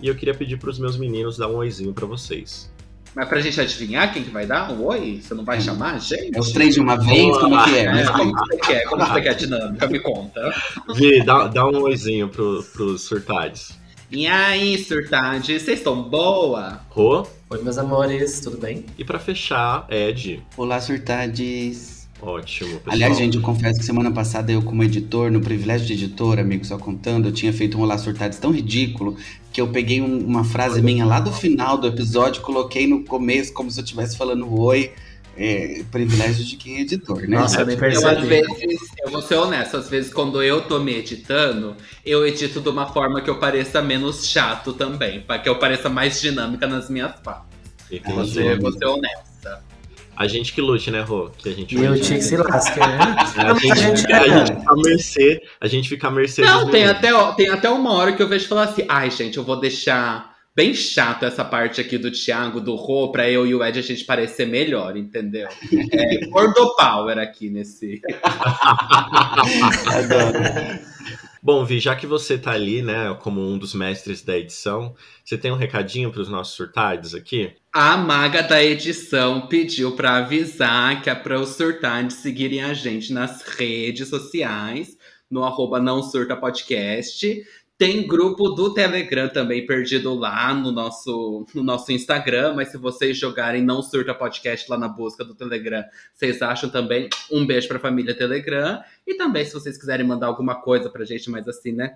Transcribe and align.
E 0.00 0.08
eu 0.08 0.14
queria 0.14 0.34
pedir 0.34 0.56
pros 0.56 0.78
meus 0.78 0.96
meninos 0.96 1.36
dar 1.36 1.48
um 1.48 1.56
oizinho 1.56 1.92
pra 1.92 2.06
vocês. 2.06 2.72
Mas 3.14 3.28
pra 3.28 3.40
gente 3.40 3.60
adivinhar 3.60 4.10
quem 4.10 4.24
que 4.24 4.30
vai 4.30 4.46
dar 4.46 4.72
um 4.72 4.84
oi, 4.86 5.20
você 5.22 5.34
não 5.34 5.44
vai 5.44 5.60
chamar 5.60 5.96
a 5.96 5.98
gente? 5.98 6.34
É 6.34 6.40
os 6.40 6.50
três 6.50 6.74
de 6.74 6.80
uma 6.80 6.96
vez? 6.96 7.36
Como 7.36 7.54
é 7.54 7.64
que 7.64 7.76
é? 7.76 7.84
É, 7.84 8.06
como 8.06 8.34
que 8.34 8.40
você 8.40 8.56
quer? 8.56 8.84
Como 8.84 9.04
que 9.04 9.12
você 9.12 9.20
quer 9.20 9.28
a 9.28 9.34
dinâmica? 9.34 9.86
Me 9.86 10.00
conta. 10.00 10.54
Vi, 10.94 11.22
dá, 11.22 11.46
dá 11.46 11.68
um 11.68 11.82
oizinho 11.82 12.28
pro, 12.28 12.64
pros 12.72 13.02
surtades. 13.02 13.78
E 14.12 14.26
aí, 14.26 14.76
surtade, 14.76 15.58
vocês 15.58 15.78
estão 15.78 16.02
boa? 16.02 16.82
Rô. 16.90 17.26
Oi, 17.48 17.62
meus 17.62 17.78
amores, 17.78 18.40
tudo 18.40 18.58
bem? 18.58 18.84
E 18.98 19.04
pra 19.04 19.18
fechar, 19.18 19.86
Ed. 19.90 20.42
Olá, 20.56 20.78
surtades. 20.80 22.06
Ótimo, 22.20 22.70
pessoal. 22.76 22.94
Aliás, 22.94 23.16
gente, 23.16 23.36
eu 23.38 23.42
confesso 23.42 23.80
que 23.80 23.84
semana 23.86 24.12
passada 24.12 24.52
eu, 24.52 24.62
como 24.62 24.84
editor, 24.84 25.30
no 25.30 25.40
privilégio 25.40 25.86
de 25.86 25.94
editor, 25.94 26.38
amigo, 26.38 26.64
só 26.64 26.76
contando, 26.76 27.28
eu 27.28 27.32
tinha 27.32 27.52
feito 27.54 27.78
um 27.78 27.80
Olá 27.82 27.96
Surtades 27.96 28.38
tão 28.38 28.52
ridículo 28.52 29.16
que 29.52 29.60
eu 29.60 29.68
peguei 29.68 30.00
um- 30.02 30.18
uma 30.24 30.44
frase 30.44 30.80
minha 30.82 31.04
lá 31.06 31.18
do 31.18 31.32
final 31.32 31.78
do 31.78 31.86
episódio, 31.86 32.42
coloquei 32.42 32.86
no 32.86 33.02
começo 33.04 33.52
como 33.52 33.70
se 33.70 33.80
eu 33.80 33.84
estivesse 33.84 34.16
falando 34.16 34.52
oi. 34.60 34.92
É, 35.36 35.82
privilégio 35.90 36.44
de 36.44 36.56
quem 36.56 36.76
é 36.76 36.80
editor, 36.82 37.22
né? 37.22 37.38
Nossa, 37.38 37.60
eu 37.62 37.66
nem 37.66 37.76
Eu, 37.78 37.84
às 37.86 38.00
percebi. 38.02 38.26
vezes, 38.26 38.88
eu 39.02 39.10
vou 39.10 39.22
ser 39.22 39.36
honesto, 39.36 39.76
às 39.78 39.88
vezes 39.88 40.12
quando 40.12 40.42
eu 40.42 40.60
tô 40.62 40.78
me 40.78 40.94
editando, 40.94 41.74
eu 42.04 42.26
edito 42.26 42.60
de 42.60 42.68
uma 42.68 42.86
forma 42.86 43.20
que 43.22 43.30
eu 43.30 43.36
pareça 43.38 43.80
menos 43.80 44.26
chato 44.26 44.74
também, 44.74 45.20
para 45.22 45.38
que 45.38 45.48
eu 45.48 45.56
pareça 45.58 45.88
mais 45.88 46.20
dinâmica 46.20 46.66
nas 46.66 46.90
minhas 46.90 47.12
falas. 47.24 47.42
Entendi. 47.90 48.14
Vou 48.14 48.24
ser, 48.26 48.60
vou 48.60 48.72
ser 48.72 48.84
honesta. 48.86 49.62
A 50.14 50.28
gente 50.28 50.52
que 50.52 50.60
lute, 50.60 50.90
né, 50.90 51.00
Rô? 51.00 51.30
Que 51.30 51.48
a 51.48 51.52
gente 51.52 51.74
E 51.74 51.78
o 51.78 51.88
vai- 51.88 51.98
Tic 51.98 52.20
se 52.22 52.36
lasca, 52.36 52.86
né? 52.86 52.98
A 53.34 53.54
gente, 53.54 53.72
a 53.72 53.74
gente 53.74 54.12
a 54.12 54.28
gente 54.28 54.52
fica 54.58 54.70
à 54.70 54.76
mercê, 54.76 55.42
a 55.60 55.66
gente 55.66 55.88
fica 55.88 56.08
à 56.08 56.10
mercê 56.10 56.42
Não, 56.42 56.70
tem 56.70 56.84
até, 56.84 57.10
tem 57.34 57.48
até 57.48 57.70
uma 57.70 57.92
hora 57.94 58.12
que 58.12 58.22
eu 58.22 58.28
vejo 58.28 58.46
falar 58.46 58.64
assim, 58.64 58.84
ai 58.88 59.10
gente, 59.10 59.38
eu 59.38 59.44
vou 59.44 59.58
deixar 59.58 60.31
bem 60.54 60.74
chato 60.74 61.24
essa 61.24 61.44
parte 61.44 61.80
aqui 61.80 61.96
do 61.98 62.10
Thiago, 62.10 62.60
do 62.60 62.74
Rô, 62.74 63.10
pra 63.10 63.30
eu 63.30 63.46
e 63.46 63.54
o 63.54 63.64
Ed 63.64 63.78
a 63.78 63.82
gente 63.82 64.04
parecer 64.04 64.46
melhor, 64.46 64.96
entendeu? 64.96 65.48
É 65.92 66.26
gordo 66.26 66.74
power 66.76 67.18
aqui 67.18 67.50
nesse... 67.50 68.00
Bom, 71.44 71.64
Vi, 71.64 71.80
já 71.80 71.96
que 71.96 72.06
você 72.06 72.38
tá 72.38 72.52
ali, 72.52 72.82
né, 72.82 73.16
como 73.20 73.40
um 73.40 73.58
dos 73.58 73.74
mestres 73.74 74.22
da 74.22 74.38
edição, 74.38 74.94
você 75.24 75.36
tem 75.36 75.50
um 75.50 75.56
recadinho 75.56 76.12
pros 76.12 76.28
nossos 76.28 76.54
surtados 76.54 77.16
aqui? 77.16 77.52
A 77.72 77.96
maga 77.96 78.44
da 78.44 78.62
edição 78.62 79.48
pediu 79.48 79.96
pra 79.96 80.18
avisar 80.18 81.02
que 81.02 81.10
é 81.10 81.14
para 81.16 81.40
os 81.40 81.56
surtados 81.56 82.14
seguirem 82.14 82.62
a 82.62 82.72
gente 82.74 83.12
nas 83.12 83.42
redes 83.42 84.08
sociais, 84.08 84.96
no 85.28 85.42
arroba 85.42 85.80
não 85.80 86.00
surta 86.00 86.36
podcast. 86.36 87.42
Tem 87.82 88.06
grupo 88.06 88.50
do 88.50 88.72
Telegram 88.72 89.28
também 89.28 89.66
perdido 89.66 90.14
lá 90.14 90.54
no 90.54 90.70
nosso, 90.70 91.44
no 91.52 91.64
nosso 91.64 91.90
Instagram, 91.90 92.54
mas 92.54 92.68
se 92.68 92.78
vocês 92.78 93.18
jogarem 93.18 93.60
não 93.60 93.82
surta 93.82 94.14
podcast 94.14 94.70
lá 94.70 94.78
na 94.78 94.86
busca 94.86 95.24
do 95.24 95.34
Telegram, 95.34 95.82
vocês 96.14 96.40
acham 96.42 96.70
também. 96.70 97.08
Um 97.28 97.44
beijo 97.44 97.66
pra 97.66 97.80
família 97.80 98.16
Telegram. 98.16 98.80
E 99.04 99.16
também, 99.16 99.44
se 99.44 99.52
vocês 99.52 99.76
quiserem 99.76 100.06
mandar 100.06 100.28
alguma 100.28 100.62
coisa 100.62 100.88
pra 100.88 101.04
gente, 101.04 101.28
mais 101.28 101.48
assim, 101.48 101.72
né? 101.72 101.92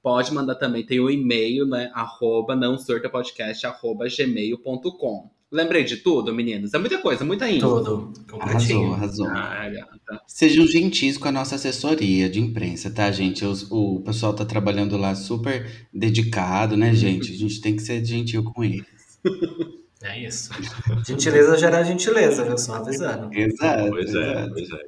Pode 0.00 0.32
mandar 0.32 0.54
também, 0.54 0.86
tem 0.86 1.00
o 1.00 1.10
e-mail, 1.10 1.66
né? 1.66 1.90
Arroba 1.92 2.54
não 2.54 2.76
podcast, 3.10 3.66
arroba 3.66 4.06
gmail.com. 4.06 5.33
Lembrei 5.54 5.84
de 5.84 5.98
tudo, 5.98 6.34
meninos? 6.34 6.74
É 6.74 6.78
muita 6.78 6.98
coisa, 6.98 7.24
muita 7.24 7.48
info. 7.48 7.60
Tudo. 7.60 8.12
Arrasou, 8.40 8.40
Completinho. 8.40 8.92
arrasou. 8.92 9.26
Ah, 9.28 9.68
gata. 9.70 10.20
Sejam 10.26 10.66
gentis 10.66 11.16
com 11.16 11.28
a 11.28 11.32
nossa 11.32 11.54
assessoria 11.54 12.28
de 12.28 12.40
imprensa, 12.40 12.90
tá, 12.90 13.10
gente? 13.12 13.44
Os- 13.44 13.70
o 13.70 14.00
pessoal 14.04 14.34
tá 14.34 14.44
trabalhando 14.44 14.96
lá 14.96 15.14
super 15.14 15.70
dedicado, 15.92 16.76
né, 16.76 16.92
gente? 16.92 17.32
A 17.32 17.36
gente 17.36 17.60
tem 17.60 17.76
que 17.76 17.82
ser 17.82 18.04
gentil 18.04 18.42
com 18.42 18.64
eles. 18.64 18.84
É 20.06 20.22
isso. 20.22 20.50
Gentileza 21.06 21.56
gera 21.56 21.82
gentileza, 21.82 22.44
viu? 22.44 22.58
Só 22.58 22.74
avisando. 22.74 23.30
Exato. 23.32 23.88
Pois 23.88 24.14
é, 24.14 24.32
exato. 24.32 24.50
pois 24.52 24.68
é. 24.70 24.84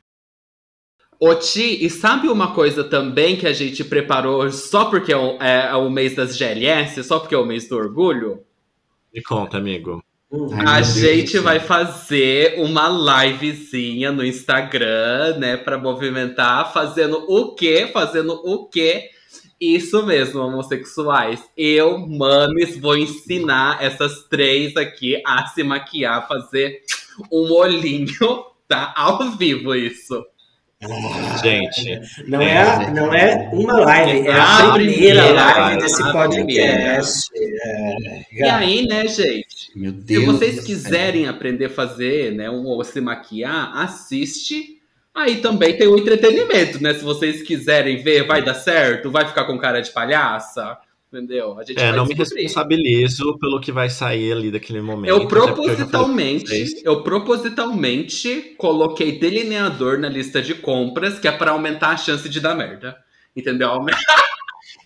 Ô, 1.18 1.34
Ti, 1.36 1.86
e 1.86 1.88
sabe 1.88 2.28
uma 2.28 2.52
coisa 2.52 2.84
também 2.84 3.34
que 3.34 3.46
a 3.46 3.52
gente 3.54 3.82
preparou 3.82 4.50
só 4.52 4.84
porque 4.90 5.10
é 5.10 5.16
o, 5.16 5.40
é 5.42 5.74
o 5.74 5.88
mês 5.88 6.14
das 6.14 6.36
GLS, 6.36 7.02
só 7.02 7.18
porque 7.18 7.34
é 7.34 7.38
o 7.38 7.46
mês 7.46 7.66
do 7.66 7.76
orgulho? 7.76 8.42
Me 9.14 9.22
conta, 9.22 9.56
amigo. 9.56 10.04
Hum. 10.30 10.48
A 10.66 10.80
Deus 10.80 10.94
gente 10.94 11.30
céu. 11.32 11.42
vai 11.42 11.60
fazer 11.60 12.54
uma 12.58 12.88
livezinha 13.24 14.10
no 14.10 14.24
Instagram, 14.24 15.36
né, 15.38 15.56
Pra 15.56 15.78
movimentar, 15.78 16.72
fazendo 16.72 17.24
o 17.28 17.54
quê? 17.54 17.88
Fazendo 17.92 18.32
o 18.44 18.66
quê? 18.68 19.10
Isso 19.60 20.04
mesmo, 20.04 20.40
homossexuais. 20.40 21.40
Eu, 21.56 21.98
mames, 21.98 22.76
vou 22.78 22.96
ensinar 22.96 23.82
essas 23.82 24.24
três 24.28 24.76
aqui 24.76 25.22
a 25.26 25.46
se 25.46 25.62
maquiar, 25.62 26.26
fazer 26.28 26.80
um 27.32 27.50
olhinho, 27.52 28.06
tá? 28.68 28.92
Ao 28.96 29.30
vivo 29.32 29.74
isso. 29.74 30.22
Gente, 31.42 31.98
Não 32.28 32.38
é, 32.42 32.58
a- 32.60 32.90
não 32.90 33.14
é 33.14 33.48
uma 33.52 33.80
live, 33.80 34.28
é 34.28 34.32
A 34.32 34.58
a 34.68 34.72
primeira 34.74 35.22
primeira, 35.22 35.32
live 35.32 35.80
desse 35.80 36.12
podcast. 36.12 37.28
É, 37.34 37.96
E 38.30 38.42
aí, 38.42 38.86
né, 38.86 39.08
gente? 39.08 39.55
Meu 39.76 39.92
Se 39.92 39.98
Deus. 39.98 40.24
vocês 40.24 40.56
do 40.56 40.62
céu. 40.62 40.64
quiserem 40.64 41.28
aprender 41.28 41.66
a 41.66 41.70
fazer, 41.70 42.32
né, 42.32 42.50
um, 42.50 42.64
ou 42.64 42.82
se 42.82 42.98
maquiar, 42.98 43.76
assiste. 43.76 44.80
Aí 45.14 45.36
também 45.42 45.76
tem 45.76 45.86
o 45.86 45.98
entretenimento, 45.98 46.82
né? 46.82 46.94
Se 46.94 47.04
vocês 47.04 47.42
quiserem 47.42 48.02
ver, 48.02 48.26
vai 48.26 48.42
dar 48.42 48.54
certo, 48.54 49.10
vai 49.10 49.26
ficar 49.26 49.44
com 49.44 49.58
cara 49.58 49.80
de 49.80 49.90
palhaça, 49.90 50.76
entendeu? 51.10 51.58
A 51.58 51.64
gente 51.64 51.78
é, 51.78 51.88
vai 51.88 51.96
não 51.96 52.04
me 52.04 52.14
descobrir. 52.14 52.42
responsabilizo 52.42 53.38
pelo 53.38 53.60
que 53.60 53.72
vai 53.72 53.88
sair 53.88 54.32
ali 54.32 54.50
daquele 54.50 54.80
momento. 54.80 55.10
Eu 55.10 55.26
propositalmente, 55.26 56.48
vocês. 56.48 56.84
eu 56.84 57.02
propositalmente 57.02 58.54
coloquei 58.58 59.18
delineador 59.18 59.98
na 59.98 60.08
lista 60.08 60.42
de 60.42 60.54
compras, 60.54 61.18
que 61.18 61.28
é 61.28 61.32
pra 61.32 61.52
aumentar 61.52 61.90
a 61.90 61.96
chance 61.96 62.28
de 62.28 62.40
dar 62.40 62.54
merda. 62.54 62.96
Entendeu? 63.34 63.70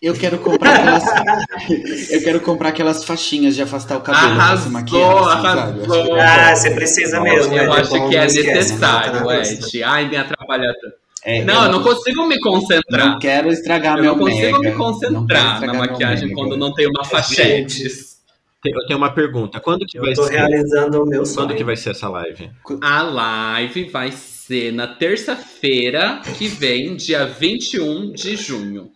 Eu 0.03 0.15
quero 0.15 0.39
comprar 0.39 0.77
aquelas. 0.77 1.05
eu 2.11 2.23
quero 2.23 2.41
comprar 2.41 2.69
aquelas 2.71 3.05
faixinhas 3.05 3.55
de 3.55 3.63
afastar 3.63 3.99
o 3.99 4.01
cabelo 4.01 4.35
pra 4.35 4.57
se 4.57 4.69
Arrasou, 4.69 5.29
assim, 5.29 5.43
sabe? 5.43 5.81
arrasou. 5.83 6.15
Ah, 6.15 6.57
você 6.57 6.71
precisa 6.71 7.21
mesmo. 7.21 7.55
Eu 7.55 7.71
né? 7.71 7.81
acho 7.81 7.91
Bom, 7.91 8.09
que 8.09 8.17
é 8.17 8.23
necessário. 8.23 9.31
Ed. 9.31 9.83
Ai, 9.83 10.09
me 10.09 10.17
atrapalha 10.17 10.73
tanto. 10.81 10.95
É, 11.23 11.45
Não, 11.45 11.65
eu 11.67 11.73
não 11.73 11.83
consigo 11.83 12.27
me 12.27 12.41
concentrar. 12.41 13.09
Não 13.11 13.19
quero 13.19 13.51
estragar 13.53 13.99
Eu 13.99 14.03
meu 14.03 14.13
não 14.17 14.21
consigo 14.25 14.59
mega. 14.59 14.71
me 14.71 14.73
concentrar 14.77 15.61
na 15.61 15.75
maquiagem 15.75 16.29
mega. 16.29 16.41
quando 16.41 16.57
não 16.57 16.73
tem 16.73 16.87
uma 16.87 17.05
fachetes. 17.05 18.19
Tem- 18.63 18.73
Eu 18.75 18.87
tenho 18.87 18.99
uma 18.99 19.11
pergunta. 19.13 19.61
Quando 19.61 19.85
que 19.87 19.99
vai 20.01 20.11
Eu 20.13 20.15
tô 20.15 20.23
ser? 20.25 20.33
realizando 20.37 21.03
o 21.03 21.07
meu 21.07 21.27
sonho. 21.27 21.47
Quando 21.49 21.57
que 21.57 21.65
vai 21.65 21.77
ser 21.77 21.91
essa 21.91 22.09
live? 22.09 22.51
A 22.83 23.03
live 23.03 23.85
vai 23.91 24.13
ser 24.13 24.73
na 24.73 24.87
terça-feira 24.87 26.21
que 26.39 26.47
vem, 26.49 26.97
dia 26.97 27.27
21 27.27 28.13
de 28.13 28.37
junho. 28.37 28.91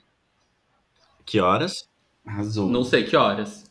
Que 1.25 1.41
horas? 1.41 1.89
Não 2.27 2.85
sei 2.85 3.05
que 3.05 3.17
horas. 3.17 3.65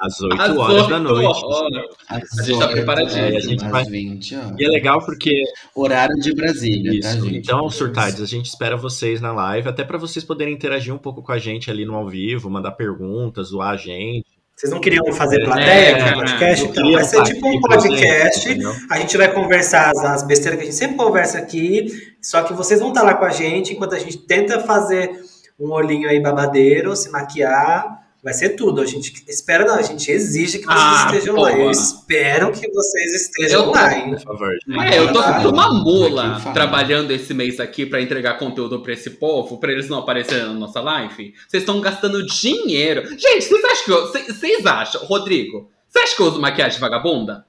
Às 0.00 0.20
8 0.20 0.40
Às 0.40 0.56
horas 0.56 0.88
da 0.88 0.96
oito 0.96 1.02
noite. 1.02 1.44
horas. 1.44 1.84
Às 2.08 2.38
A 2.38 2.42
gente 2.44 2.58
tá 2.58 2.66
oito, 2.66 2.76
preparadinho. 2.76 3.26
às 3.26 3.32
É, 3.34 3.36
a 3.36 3.40
gente 3.40 3.64
vai- 3.68 3.84
20 3.84 4.36
horas. 4.36 4.54
E 4.56 4.64
é 4.64 4.68
legal 4.68 5.04
porque 5.04 5.42
Horário 5.74 6.14
de 6.20 6.32
Brasília, 6.32 7.00
tá, 7.00 7.08
Isso. 7.10 7.24
gente? 7.24 7.38
Então, 7.38 7.68
surtades, 7.68 8.20
a 8.22 8.26
gente 8.26 8.46
espera 8.46 8.76
vocês 8.76 9.20
na 9.20 9.32
live, 9.32 9.68
até 9.68 9.82
para 9.82 9.98
vocês 9.98 10.24
poderem 10.24 10.54
interagir 10.54 10.94
um 10.94 10.98
pouco 10.98 11.20
com 11.20 11.32
a 11.32 11.38
gente 11.38 11.68
ali 11.68 11.84
no 11.84 11.96
ao 11.96 12.06
vivo, 12.08 12.48
mandar 12.48 12.72
perguntas, 12.72 13.48
zoar 13.48 13.70
a 13.70 13.76
gente. 13.76 14.24
Vocês 14.54 14.72
não 14.72 14.80
queriam 14.80 15.12
fazer 15.12 15.40
É, 15.42 15.44
plateia 15.44 15.98
cara, 15.98 16.12
com 16.14 16.18
podcast? 16.20 16.64
Então, 16.66 16.92
vai 16.92 17.04
ser 17.04 17.22
tipo 17.24 17.48
um 17.48 17.60
presente, 17.60 17.88
podcast. 17.96 18.48
A 18.90 18.98
gente 19.00 19.16
vai 19.16 19.32
conversar 19.32 19.90
as, 19.90 19.98
as 20.04 20.22
besteiras 20.24 20.58
que 20.60 20.62
a 20.62 20.70
gente 20.70 20.76
sempre 20.78 20.96
conversa 20.96 21.38
aqui, 21.38 21.86
só 22.22 22.42
que 22.42 22.52
vocês 22.52 22.78
vão 22.80 22.90
estar 22.90 23.02
lá 23.02 23.14
com 23.14 23.24
a 23.24 23.30
gente 23.30 23.72
enquanto 23.72 23.94
a 23.94 23.98
gente 23.98 24.16
tenta 24.18 24.60
fazer 24.60 25.10
um 25.58 25.70
olhinho 25.72 26.08
aí 26.08 26.20
babadeiro, 26.20 26.94
se 26.94 27.10
maquiar, 27.10 27.98
Vai 28.22 28.34
ser 28.34 28.50
tudo. 28.50 28.80
A 28.80 28.86
gente 28.86 29.24
espera, 29.28 29.64
não, 29.64 29.76
a 29.76 29.82
gente 29.82 30.10
exige 30.10 30.58
que 30.58 30.64
vocês 30.66 30.78
Ah, 30.78 31.06
estejam 31.06 31.36
lá. 31.36 31.56
Eu 31.56 31.70
espero 31.70 32.50
que 32.50 32.68
vocês 32.68 33.14
estejam 33.14 33.66
Eu 33.66 33.70
lá, 33.70 33.96
hein? 33.96 34.10
Por 34.10 34.20
favor. 34.20 34.58
É, 34.84 34.98
eu 34.98 35.12
tô 35.12 35.22
feito 35.22 35.48
uma 35.48 35.72
mula 35.72 36.40
trabalhando 36.52 37.12
esse 37.12 37.32
mês 37.32 37.60
aqui 37.60 37.86
pra 37.86 38.00
entregar 38.00 38.36
conteúdo 38.36 38.80
pra 38.82 38.92
esse 38.92 39.10
povo, 39.10 39.58
pra 39.58 39.70
eles 39.70 39.88
não 39.88 40.00
aparecerem 40.00 40.46
na 40.46 40.52
nossa 40.52 40.80
live. 40.80 41.32
Vocês 41.48 41.62
estão 41.62 41.80
gastando 41.80 42.26
dinheiro. 42.26 43.08
Gente, 43.16 43.46
vocês 43.46 43.64
acham 43.64 43.84
que 43.84 43.90
eu. 43.92 44.00
Vocês 44.08 44.26
vocês 44.26 44.66
acham, 44.66 45.00
Rodrigo? 45.06 45.70
Você 45.88 46.00
acha 46.00 46.16
que 46.16 46.22
eu 46.22 46.26
uso 46.26 46.40
maquiagem 46.40 46.80
vagabunda? 46.80 47.46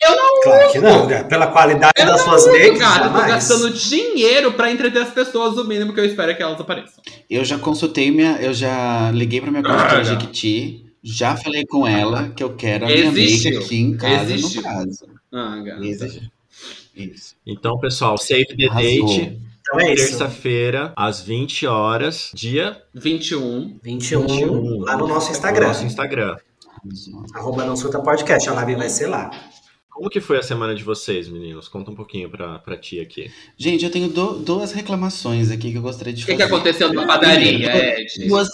Eu 0.00 0.16
não 0.16 0.40
Claro 0.42 0.72
que 0.72 0.78
não, 0.78 1.06
né? 1.06 1.24
Pela 1.24 1.46
qualidade 1.48 1.92
Eu 1.98 2.06
das 2.06 2.18
não 2.18 2.24
suas 2.38 2.42
uso, 2.46 2.52
makes, 2.52 2.78
cara. 2.78 3.04
Eu 3.06 3.10
tô 3.10 3.18
jamais. 3.18 3.34
gastando 3.34 3.70
dinheiro 3.70 4.52
pra 4.52 4.70
entreter 4.70 5.02
as 5.02 5.10
pessoas. 5.10 5.56
O 5.58 5.64
mínimo 5.64 5.92
que 5.92 6.00
eu 6.00 6.04
espero 6.04 6.30
é 6.30 6.34
que 6.34 6.42
elas 6.42 6.60
apareçam. 6.60 7.02
Eu 7.28 7.44
já 7.44 7.58
consultei 7.58 8.10
minha. 8.10 8.36
Eu 8.40 8.54
já 8.54 9.10
liguei 9.12 9.40
pra 9.40 9.50
minha 9.50 9.62
consultora 9.62 9.98
Ah, 10.00 10.02
já. 10.04 10.12
Jequiti. 10.14 10.86
Já 11.02 11.36
falei 11.36 11.66
com 11.66 11.84
ela 11.86 12.28
que 12.30 12.42
eu 12.44 12.54
quero 12.54 12.84
a 12.84 12.88
minha 12.88 13.06
Existiu. 13.06 13.50
make 13.52 13.64
aqui 13.64 13.76
em 13.80 13.96
casa 13.96 14.32
Existiu. 14.32 14.62
no 14.62 14.68
prazo. 14.68 15.06
Ah, 15.32 15.60
gata. 15.64 15.84
Isso. 16.94 17.34
Então, 17.46 17.78
pessoal, 17.80 18.16
save 18.18 18.46
the 18.56 18.66
Arrasou. 18.68 19.06
date. 19.06 19.38
Então 19.62 19.80
é 19.80 19.94
isso. 19.94 20.06
Terça-feira, 20.18 20.92
às 20.94 21.20
20 21.22 21.66
horas, 21.66 22.30
dia 22.34 22.80
21. 22.94 23.78
21, 23.82 24.26
21, 24.26 24.80
lá 24.80 24.96
no 24.96 25.08
nosso 25.08 25.26
no 25.28 25.32
Instagram. 25.32 25.66
nosso 25.68 25.84
Instagram. 25.84 26.36
Arroba 27.34 27.64
não 27.64 27.76
surta 27.76 28.00
podcast. 28.00 28.48
A 28.48 28.52
live 28.54 28.74
vai 28.76 28.88
ser 28.88 29.06
lá. 29.06 29.30
Como 29.92 30.08
que 30.08 30.20
foi 30.20 30.38
a 30.38 30.42
semana 30.42 30.74
de 30.74 30.82
vocês, 30.82 31.28
meninos? 31.28 31.68
Conta 31.68 31.90
um 31.90 31.94
pouquinho 31.94 32.28
pra, 32.30 32.58
pra 32.58 32.76
ti 32.76 32.98
aqui. 32.98 33.30
Gente, 33.58 33.84
eu 33.84 33.90
tenho 33.90 34.08
do- 34.08 34.38
duas 34.38 34.72
reclamações 34.72 35.50
aqui 35.50 35.70
que 35.70 35.76
eu 35.78 35.82
gostaria 35.82 36.12
de 36.12 36.22
O 36.22 36.26
fazer. 36.26 36.32
que, 36.38 36.42
que 36.42 36.52
aconteceu 36.54 36.92
na 36.92 37.06
padaria, 37.06 37.98
Ed? 38.00 38.26
Duas. 38.26 38.48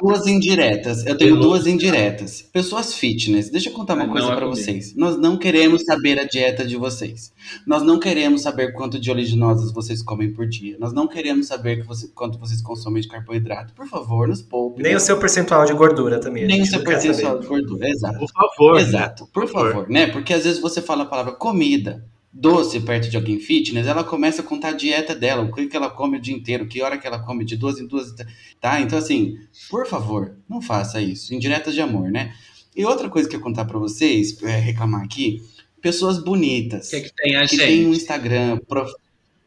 Duas 0.00 0.26
indiretas. 0.26 1.04
Eu 1.06 1.16
tenho 1.16 1.36
duas 1.38 1.66
indiretas. 1.66 2.42
Pessoas 2.52 2.94
fitness. 2.94 3.50
Deixa 3.50 3.68
eu 3.68 3.72
contar 3.72 3.94
uma 3.94 4.04
não 4.04 4.12
coisa 4.12 4.28
é 4.28 4.30
pra 4.36 4.46
comigo. 4.46 4.56
vocês. 4.56 4.94
Nós 4.96 5.18
não 5.18 5.36
queremos 5.36 5.84
saber 5.84 6.18
a 6.18 6.24
dieta 6.24 6.64
de 6.64 6.76
vocês. 6.76 7.32
Nós 7.66 7.82
não 7.82 7.98
queremos 7.98 8.42
saber 8.42 8.72
quanto 8.72 8.98
de 8.98 9.10
oleaginosas 9.10 9.72
vocês 9.72 10.02
comem 10.02 10.32
por 10.32 10.46
dia. 10.46 10.76
Nós 10.78 10.92
não 10.92 11.06
queremos 11.06 11.46
saber 11.46 11.80
que 11.80 11.86
você- 11.86 12.08
quanto 12.14 12.38
vocês 12.38 12.62
consomem 12.62 13.02
de 13.02 13.08
carboidrato. 13.08 13.72
Por 13.74 13.86
favor, 13.86 14.28
nos 14.28 14.42
poupe. 14.42 14.82
Nem 14.82 14.94
o 14.94 15.00
seu 15.00 15.18
percentual 15.18 15.64
de 15.64 15.72
gordura 15.74 16.18
também. 16.20 16.46
Nem 16.46 16.62
o 16.62 16.66
seu 16.66 16.82
percentual 16.82 17.32
saber. 17.32 17.40
de 17.42 17.46
gordura. 17.48 17.88
Exato. 17.88 18.18
Por 18.18 18.28
favor. 18.32 18.80
Exato, 18.80 19.26
por 19.32 19.48
favor, 19.48 19.88
né? 19.88 20.06
Porque 20.06 20.32
às 20.32 20.44
vezes 20.44 20.60
você 20.60 20.80
fala 20.80 21.02
a 21.02 21.06
palavra 21.06 21.32
comida, 21.32 22.04
doce 22.32 22.80
perto 22.80 23.10
de 23.10 23.16
alguém 23.16 23.38
fitness, 23.38 23.86
ela 23.86 24.02
começa 24.02 24.40
a 24.40 24.44
contar 24.44 24.68
a 24.68 24.72
dieta 24.72 25.14
dela, 25.14 25.42
o 25.42 25.52
que 25.52 25.66
que 25.66 25.76
ela 25.76 25.90
come 25.90 26.16
o 26.16 26.20
dia 26.20 26.34
inteiro, 26.34 26.66
que 26.66 26.80
hora 26.80 26.96
que 26.96 27.06
ela 27.06 27.18
come, 27.18 27.44
de 27.44 27.56
duas 27.56 27.78
em 27.78 27.86
duas, 27.86 28.14
tá? 28.60 28.80
Então 28.80 28.98
assim, 28.98 29.36
por 29.68 29.86
favor, 29.86 30.36
não 30.48 30.62
faça 30.62 31.00
isso, 31.00 31.34
indiretas 31.34 31.74
de 31.74 31.80
amor, 31.80 32.10
né? 32.10 32.32
E 32.74 32.84
outra 32.86 33.10
coisa 33.10 33.28
que 33.28 33.36
eu 33.36 33.40
contar 33.40 33.66
pra 33.66 33.78
vocês, 33.78 34.42
é, 34.42 34.56
reclamar 34.58 35.02
aqui, 35.02 35.42
pessoas 35.80 36.18
bonitas, 36.24 36.88
que, 36.88 37.02
que 37.02 37.12
tem 37.14 37.36
a 37.36 37.46
que 37.46 37.56
tem 37.56 37.80
um 37.86 37.92
gente? 37.92 38.00
Instagram, 38.00 38.58
prof- 38.66 38.94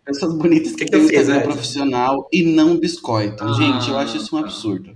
pessoas 0.06 0.36
bonitas 0.36 0.74
que, 0.74 0.80
Que 0.80 0.86
que 0.86 0.92
têm 0.92 1.02
um 1.02 1.08
fiz, 1.08 1.22
Instagram 1.22 1.42
profissional 1.42 2.30
e 2.32 2.44
não 2.44 2.78
biscoitam. 2.78 3.48
Ah, 3.50 3.54
Gente, 3.54 3.90
eu 3.90 3.98
acho 3.98 4.18
isso 4.18 4.36
um 4.36 4.40
tá. 4.42 4.46
absurdo. 4.46 4.96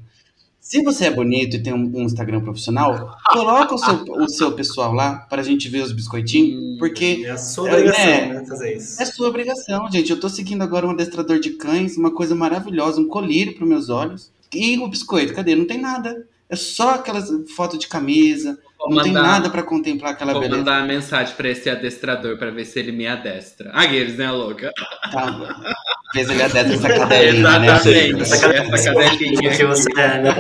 Se 0.70 0.84
você 0.84 1.06
é 1.06 1.12
bonito 1.12 1.56
e 1.56 1.64
tem 1.64 1.74
um, 1.74 1.92
um 1.96 2.04
Instagram 2.04 2.42
profissional, 2.42 3.18
coloca 3.34 3.74
o 3.74 3.78
seu, 3.80 4.04
o 4.04 4.30
seu 4.30 4.52
pessoal 4.52 4.94
lá 4.94 5.16
para 5.28 5.42
a 5.42 5.44
gente 5.44 5.68
ver 5.68 5.82
os 5.82 5.92
biscoitinhos, 5.92 6.62
Hum. 6.62 6.76
porque 6.78 7.24
É 7.26 7.32
a 7.32 7.38
sua 7.40 7.70
É, 7.70 7.74
obrigação, 7.74 8.06
né? 8.06 8.28
né? 8.36 8.46
Fazer 8.46 8.78
isso. 8.78 9.02
é 9.02 9.06
sua 9.06 9.28
obrigação, 9.30 9.92
gente. 9.92 10.12
Eu 10.12 10.20
tô 10.20 10.30
seguindo 10.30 10.62
agora 10.62 10.86
um 10.86 10.92
adestrador 10.92 11.40
de 11.40 11.50
cães, 11.52 11.98
uma 11.98 12.12
coisa 12.12 12.36
maravilhosa, 12.36 13.02
um 13.02 13.08
colírio 13.08 13.56
para 13.56 13.66
meus 13.66 13.90
olhos. 13.90 14.32
E 14.54 14.78
o 14.78 14.88
biscoito, 14.88 15.34
cadê? 15.34 15.56
Não 15.56 15.66
tem 15.66 15.80
nada. 15.82 16.28
É 16.48 16.56
só 16.56 16.92
aquelas 16.92 17.30
fotos 17.56 17.80
de 17.80 17.88
camisa, 17.88 18.58
Vou 18.80 18.90
não 18.96 19.04
tem 19.04 19.12
mandar- 19.12 19.28
nada 19.28 19.50
para 19.50 19.62
contemplar 19.62 20.14
aquela 20.14 20.32
Vou 20.32 20.42
beleza. 20.42 20.58
mandar 20.60 20.80
uma 20.82 20.88
mensagem 20.88 21.36
pra 21.36 21.50
esse 21.50 21.70
adestrador 21.70 22.38
pra 22.38 22.50
ver 22.50 22.64
se 22.66 22.80
ele 22.80 22.94
me 22.94 23.06
adestra. 23.06 23.70
Aqueles, 23.74 24.16
né, 24.18 24.32
louca? 24.32 24.72
Tá? 25.12 25.74
Fez 26.14 26.30
ele 26.30 26.42
adestra 26.42 26.74
essa 26.76 26.88
cadelinha, 26.88 27.60
né? 27.60 27.66
Exatamente. 27.68 28.22
Essa 28.22 28.36
Essa 28.48 28.94
cadelinha 28.94 29.52
que 29.52 29.66
você 29.66 29.90
é, 30.00 30.22
né? 30.22 30.30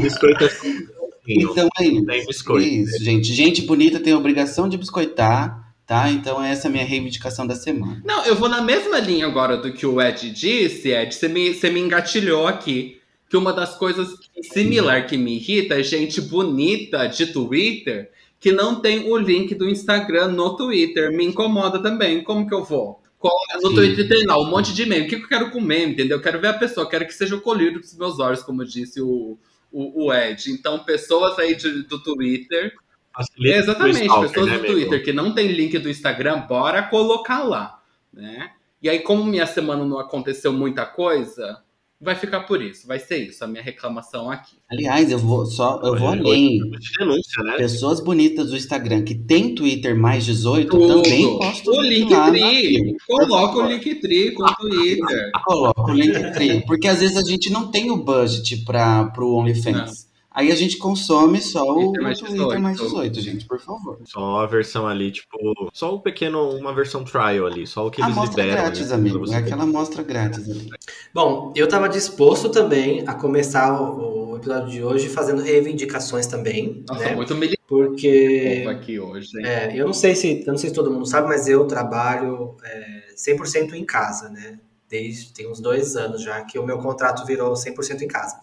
Biscoito 0.00 0.44
é 0.44 0.48
fofinho. 0.48 0.88
Então 1.28 1.68
é 1.78 1.84
isso. 1.84 2.04
Tem 2.06 2.20
É 2.20 2.24
biscoito. 2.26 2.66
isso, 2.66 3.04
gente. 3.04 3.32
Gente 3.34 3.62
bonita 3.62 4.00
tem 4.00 4.12
a 4.12 4.16
obrigação 4.18 4.68
de 4.68 4.76
biscoitar, 4.78 5.72
tá? 5.86 6.10
Então 6.10 6.42
essa 6.42 6.66
é 6.66 6.68
a 6.68 6.72
minha 6.72 6.84
reivindicação 6.84 7.46
da 7.46 7.54
semana. 7.54 8.00
Não, 8.04 8.24
eu 8.24 8.34
vou 8.34 8.48
na 8.48 8.62
mesma 8.62 8.98
linha 8.98 9.26
agora 9.26 9.56
do 9.56 9.72
que 9.72 9.86
o 9.86 10.00
Ed 10.00 10.30
disse, 10.30 10.90
Ed. 10.90 11.14
Você 11.14 11.28
me, 11.28 11.54
você 11.54 11.70
me 11.70 11.80
engatilhou 11.80 12.46
aqui. 12.46 12.96
Que 13.28 13.36
uma 13.36 13.52
das 13.52 13.76
coisas 13.76 14.08
similar 14.42 15.06
que 15.06 15.16
me 15.16 15.36
irrita 15.36 15.78
é 15.78 15.82
gente 15.82 16.20
bonita 16.20 17.06
de 17.06 17.26
Twitter 17.26 18.10
que 18.40 18.52
não 18.52 18.80
tem 18.80 19.10
o 19.10 19.16
link 19.18 19.54
do 19.54 19.68
Instagram 19.68 20.28
no 20.28 20.56
Twitter. 20.56 21.10
Me 21.12 21.24
incomoda 21.24 21.82
também. 21.82 22.22
Como 22.22 22.46
que 22.48 22.54
eu 22.54 22.64
vou? 22.64 23.02
Qual- 23.18 23.34
No 23.60 23.70
Sim. 23.70 23.74
Twitter 23.74 24.08
tem 24.08 24.24
lá 24.24 24.38
um 24.40 24.48
monte 24.48 24.72
de 24.72 24.86
meme. 24.86 25.06
O 25.06 25.08
que 25.08 25.16
eu 25.16 25.26
quero 25.28 25.50
comer, 25.50 25.88
entendeu? 25.88 26.18
Eu 26.18 26.22
quero 26.22 26.40
ver 26.40 26.48
a 26.48 26.54
pessoa, 26.54 26.84
eu 26.84 26.88
quero 26.88 27.04
que 27.04 27.12
seja 27.12 27.34
o 27.34 27.40
colírio 27.40 27.80
dos 27.80 27.94
meus 27.96 28.20
olhos, 28.20 28.42
como 28.44 28.64
disse 28.64 29.00
o, 29.02 29.36
o, 29.72 30.04
o 30.06 30.14
Ed. 30.14 30.52
Então, 30.52 30.78
pessoas 30.78 31.36
aí 31.38 31.56
de- 31.56 31.82
do 31.82 32.00
Twitter 32.02 32.72
o 33.18 33.44
Exatamente, 33.44 34.02
stalker, 34.02 34.28
pessoas 34.30 34.46
né, 34.46 34.52
do 34.52 34.58
amigo? 34.60 34.74
Twitter 34.74 35.04
que 35.04 35.12
não 35.12 35.34
tem 35.34 35.48
link 35.48 35.76
do 35.78 35.90
Instagram, 35.90 36.42
bora 36.46 36.84
colocar 36.84 37.42
lá, 37.42 37.82
né? 38.12 38.52
E 38.80 38.88
aí, 38.88 39.00
como 39.00 39.24
minha 39.24 39.44
semana 39.46 39.84
não 39.84 39.98
aconteceu 39.98 40.52
muita 40.52 40.86
coisa, 40.86 41.60
vai 42.00 42.14
ficar 42.14 42.40
por 42.40 42.62
isso, 42.62 42.86
vai 42.86 42.98
ser 42.98 43.18
isso, 43.18 43.42
a 43.42 43.46
minha 43.46 43.62
reclamação 43.62 44.30
aqui. 44.30 44.56
Aliás, 44.70 45.10
eu 45.10 45.18
vou 45.18 45.44
só, 45.46 45.80
eu 45.82 45.96
vou 45.96 46.08
além. 46.08 46.58
denúncia, 46.98 47.42
né? 47.42 47.56
Pessoas 47.56 48.00
bonitas 48.00 48.50
do 48.50 48.56
Instagram 48.56 49.02
que 49.02 49.14
tem 49.14 49.54
Twitter 49.54 49.98
mais 49.98 50.24
18 50.24 50.68
Tudo. 50.70 51.02
também 51.02 51.38
postam 51.38 51.74
O 51.74 51.82
Linktree, 51.82 52.96
coloca 53.06 53.58
o 53.58 53.66
Linktree 53.66 54.32
com 54.32 54.44
o 54.44 54.54
Twitter. 54.54 55.30
Coloca 55.44 55.82
o 55.82 55.94
Linktree. 55.94 56.64
Porque 56.66 56.86
às 56.88 57.00
vezes 57.00 57.16
a 57.16 57.22
gente 57.22 57.50
não 57.50 57.70
tem 57.70 57.90
o 57.90 57.96
budget 57.96 58.64
para 58.64 59.06
pro 59.06 59.34
OnlyFans. 59.34 60.07
Aí 60.38 60.52
a 60.52 60.54
gente 60.54 60.76
consome 60.76 61.40
só 61.42 61.62
o, 61.62 61.74
Twitter 61.86 62.02
mais 62.02 62.22
o 62.22 62.26
Twitter 62.26 62.60
mais 62.60 62.76
18. 62.76 63.10
18, 63.12 63.20
gente, 63.20 63.46
por 63.46 63.58
favor. 63.58 63.98
Só 64.04 64.38
a 64.38 64.46
versão 64.46 64.86
ali, 64.86 65.10
tipo, 65.10 65.36
só 65.72 65.92
o 65.96 66.00
pequeno, 66.00 66.50
uma 66.50 66.72
versão 66.72 67.02
trial 67.02 67.44
ali, 67.46 67.66
só 67.66 67.88
o 67.88 67.90
que 67.90 68.00
A 68.00 68.06
eles 68.06 68.16
amostra 68.16 68.42
liberam. 68.44 68.62
grátis, 68.62 68.88
né, 68.90 68.94
amigo. 68.94 69.32
É 69.32 69.36
aquela 69.36 69.64
amostra 69.64 70.02
grátis 70.04 70.48
ali. 70.48 70.70
Bom, 71.12 71.52
eu 71.56 71.64
estava 71.64 71.88
disposto 71.88 72.50
também 72.50 73.02
a 73.04 73.14
começar 73.14 73.80
o, 73.82 74.30
o 74.30 74.36
episódio 74.36 74.70
de 74.70 74.84
hoje 74.84 75.08
fazendo 75.08 75.42
reivindicações 75.42 76.28
também, 76.28 76.84
Nossa, 76.88 77.04
né? 77.04 77.16
muito 77.16 77.34
militante 77.34 77.58
Porque 77.66 78.64
aqui 78.68 79.00
hoje, 79.00 79.30
hein? 79.40 79.44
é, 79.44 79.76
eu 79.76 79.86
não 79.86 79.92
sei 79.92 80.14
se 80.14 80.44
eu 80.46 80.52
não 80.52 80.58
sei 80.58 80.68
se 80.70 80.74
todo 80.76 80.88
mundo 80.88 81.04
sabe, 81.04 81.26
mas 81.26 81.48
eu 81.48 81.66
trabalho 81.66 82.54
é, 82.62 83.08
100% 83.16 83.72
em 83.72 83.84
casa, 83.84 84.28
né? 84.28 84.60
Desde 84.88 85.32
tem 85.34 85.50
uns 85.50 85.60
dois 85.60 85.96
anos 85.96 86.22
já 86.22 86.42
que 86.42 86.58
o 86.60 86.64
meu 86.64 86.78
contrato 86.78 87.26
virou 87.26 87.52
100% 87.54 88.02
em 88.02 88.06
casa. 88.08 88.36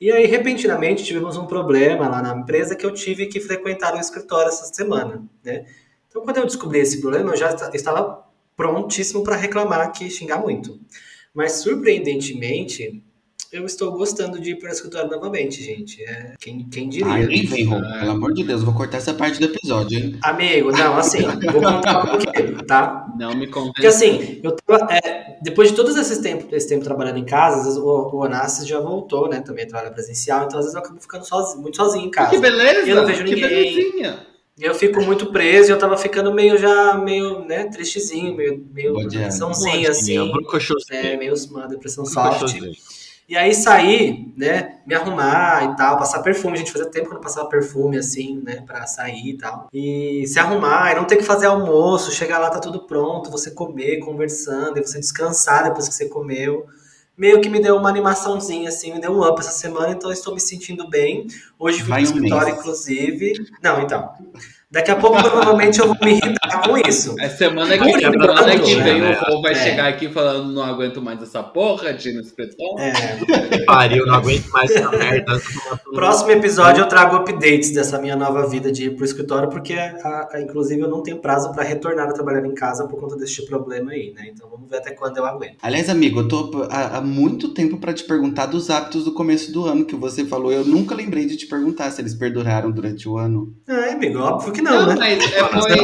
E 0.00 0.12
aí, 0.12 0.26
repentinamente, 0.26 1.04
tivemos 1.04 1.36
um 1.36 1.46
problema 1.46 2.08
lá 2.08 2.20
na 2.20 2.36
empresa 2.36 2.76
que 2.76 2.84
eu 2.84 2.92
tive 2.92 3.26
que 3.26 3.40
frequentar 3.40 3.94
o 3.94 3.98
escritório 3.98 4.48
essa 4.48 4.66
semana, 4.72 5.26
né? 5.42 5.64
Então, 6.08 6.22
quando 6.22 6.36
eu 6.38 6.44
descobri 6.46 6.80
esse 6.80 7.00
problema, 7.00 7.32
eu 7.32 7.36
já 7.36 7.48
esta- 7.48 7.70
estava 7.74 8.24
prontíssimo 8.54 9.22
para 9.24 9.36
reclamar 9.36 9.80
aqui 9.80 10.06
e 10.06 10.10
xingar 10.10 10.38
muito. 10.38 10.78
Mas, 11.34 11.52
surpreendentemente, 11.62 13.02
eu 13.56 13.66
estou 13.66 13.92
gostando 13.92 14.40
de 14.40 14.50
ir 14.50 14.58
para 14.58 14.68
o 14.68 14.72
escritório 14.72 15.10
novamente, 15.10 15.62
gente. 15.62 16.02
É, 16.02 16.34
quem, 16.38 16.68
quem 16.68 16.88
diria? 16.88 17.06
Ai, 17.06 17.26
nem 17.26 17.46
vem, 17.46 17.64
Rô. 17.64 17.76
Pelo 17.80 18.10
amor 18.10 18.32
de 18.32 18.44
Deus, 18.44 18.62
vou 18.62 18.74
cortar 18.74 18.98
essa 18.98 19.14
parte 19.14 19.38
do 19.38 19.46
episódio, 19.46 19.98
hein? 19.98 20.18
Amigo, 20.22 20.72
não, 20.72 20.96
assim, 20.96 21.22
vou 21.22 21.62
contar 21.62 22.06
por 22.06 22.32
quê, 22.32 22.42
tá? 22.66 23.06
Não 23.18 23.34
me 23.34 23.46
Porque 23.46 23.52
convence. 23.52 23.86
assim, 23.86 24.40
eu 24.42 24.52
tava, 24.52 24.92
é, 24.94 25.38
depois 25.42 25.70
de 25.70 25.76
todos 25.76 25.96
esses 25.96 26.18
tempos, 26.18 26.52
esse 26.52 26.68
tempo 26.68 26.84
trabalhando 26.84 27.18
em 27.18 27.24
casa, 27.24 27.58
às 27.58 27.64
vezes 27.64 27.78
o, 27.78 27.84
o 27.86 28.24
Onassis 28.24 28.66
já 28.66 28.80
voltou, 28.80 29.28
né? 29.28 29.40
Também 29.40 29.66
trabalha 29.66 29.90
presencial, 29.90 30.44
então 30.44 30.58
às 30.58 30.66
vezes 30.66 30.74
eu 30.74 30.80
acabo 30.80 31.00
ficando 31.00 31.24
sozinho, 31.26 31.62
muito 31.62 31.76
sozinho 31.76 32.06
em 32.06 32.10
casa. 32.10 32.30
Que 32.30 32.38
beleza! 32.38 32.88
Eu 32.88 32.96
não 32.96 33.06
vejo 33.06 33.24
que 33.24 33.34
ninguém. 33.34 33.48
belezinha! 33.48 34.26
Eu 34.58 34.74
fico 34.74 35.02
muito 35.02 35.26
preso 35.26 35.70
e 35.70 35.72
eu 35.72 35.78
tava 35.78 35.98
ficando 35.98 36.32
meio 36.32 36.56
já, 36.56 36.94
meio, 36.96 37.44
né, 37.44 37.64
tristezinho, 37.64 38.34
meio, 38.34 38.66
meio 38.72 38.94
depressãozinho, 39.06 39.90
assim. 39.90 40.16
É, 40.90 41.16
meio 41.16 41.34
uma 41.50 41.68
depressão 41.68 42.06
soft. 42.06 42.54
E 43.28 43.36
aí 43.36 43.52
sair, 43.52 44.32
né, 44.36 44.78
me 44.86 44.94
arrumar 44.94 45.64
e 45.64 45.76
tal, 45.76 45.96
passar 45.98 46.22
perfume. 46.22 46.54
A 46.54 46.58
gente 46.58 46.70
fazia 46.70 46.88
tempo 46.88 47.08
que 47.08 47.14
não 47.14 47.20
passava 47.20 47.48
perfume 47.48 47.98
assim, 47.98 48.40
né, 48.42 48.62
pra 48.64 48.86
sair 48.86 49.30
e 49.30 49.38
tal. 49.38 49.68
E 49.72 50.24
se 50.26 50.38
arrumar, 50.38 50.92
e 50.92 50.94
não 50.94 51.04
ter 51.04 51.16
que 51.16 51.24
fazer 51.24 51.46
almoço, 51.46 52.12
chegar 52.12 52.38
lá, 52.38 52.50
tá 52.50 52.60
tudo 52.60 52.86
pronto, 52.86 53.30
você 53.30 53.50
comer, 53.50 53.98
conversando, 53.98 54.78
e 54.78 54.86
você 54.86 55.00
descansar 55.00 55.64
depois 55.64 55.88
que 55.88 55.94
você 55.94 56.08
comeu. 56.08 56.66
Meio 57.18 57.40
que 57.40 57.48
me 57.48 57.58
deu 57.60 57.76
uma 57.76 57.88
animaçãozinha, 57.88 58.68
assim, 58.68 58.92
me 58.92 59.00
deu 59.00 59.10
um 59.10 59.26
up 59.26 59.40
essa 59.40 59.50
semana, 59.50 59.90
então 59.90 60.12
estou 60.12 60.34
me 60.34 60.40
sentindo 60.40 60.88
bem. 60.88 61.26
Hoje 61.58 61.82
fui 61.82 61.94
um 61.94 61.98
escritório, 61.98 62.54
inclusive. 62.54 63.32
Não, 63.62 63.80
então. 63.80 64.12
Daqui 64.76 64.90
a 64.90 64.96
pouco, 64.96 65.16
provavelmente, 65.22 65.78
eu 65.80 65.86
vou 65.86 65.96
me 66.02 66.12
irritar 66.12 66.60
com 66.62 66.76
isso. 66.86 67.14
É 67.18 67.30
semana 67.30 67.78
que, 67.78 67.82
Por 67.90 67.98
semana 67.98 68.14
enquanto, 68.54 68.62
que 68.62 68.74
vem 68.76 69.00
né? 69.00 69.18
o 69.26 69.34
Rô 69.36 69.40
vai 69.40 69.52
É. 69.52 69.54
chegar 69.54 69.88
aqui 69.88 70.10
falando 70.10 70.52
não 70.52 70.62
aguento 70.62 71.00
mais 71.00 71.22
essa 71.22 71.42
porra 71.42 71.94
de 71.94 72.12
Nespresso. 72.12 72.54
É, 72.78 73.64
Pariu, 73.64 74.04
não 74.04 74.14
aguento 74.16 74.46
mais 74.50 74.70
essa 74.70 74.90
merda. 74.90 75.40
próximo 75.94 76.30
episódio 76.32 76.82
eu 76.82 76.88
trago 76.88 77.16
updates 77.16 77.72
dessa 77.72 77.98
minha 77.98 78.16
nova 78.16 78.46
vida 78.46 78.70
de 78.70 78.84
ir 78.84 78.96
pro 78.96 79.04
escritório, 79.06 79.48
porque, 79.48 79.72
a- 79.72 80.28
a- 80.34 80.40
inclusive, 80.42 80.80
eu 80.82 80.88
não 80.90 81.02
tenho 81.02 81.18
prazo 81.18 81.50
para 81.52 81.62
retornar 81.64 82.08
a 82.08 82.12
trabalhar 82.12 82.44
em 82.44 82.52
casa 82.54 82.86
por 82.86 83.00
conta 83.00 83.16
deste 83.16 83.46
problema 83.46 83.92
aí, 83.92 84.12
né? 84.14 84.26
Então 84.30 84.46
vamos 84.50 84.68
ver 84.68 84.76
até 84.76 84.90
quando 84.90 85.16
eu 85.16 85.24
aguento. 85.24 85.56
Aliás, 85.62 85.88
amigo, 85.88 86.20
eu 86.20 86.28
tô 86.28 86.66
há, 86.70 86.98
há 86.98 87.00
muito 87.00 87.54
tempo 87.54 87.78
pra 87.78 87.94
te 87.94 88.04
perguntar 88.04 88.44
dos 88.44 88.68
hábitos 88.68 89.04
do 89.04 89.12
começo 89.14 89.50
do 89.52 89.64
ano 89.64 89.86
que 89.86 89.96
você 89.96 90.26
falou. 90.26 90.52
Eu 90.52 90.66
nunca 90.66 90.94
lembrei 90.94 91.24
de 91.24 91.36
te 91.38 91.46
perguntar 91.46 91.90
se 91.92 92.02
eles 92.02 92.14
perduraram 92.14 92.70
durante 92.70 93.08
o 93.08 93.16
ano. 93.16 93.54
Ah, 93.66 93.92
amigo, 93.92 94.18
óbvio 94.18 94.52
que 94.52 94.60
não, 94.70 94.86
né? 94.86 94.94
mas 94.98 95.32
é, 95.32 95.38
foi, 95.48 95.76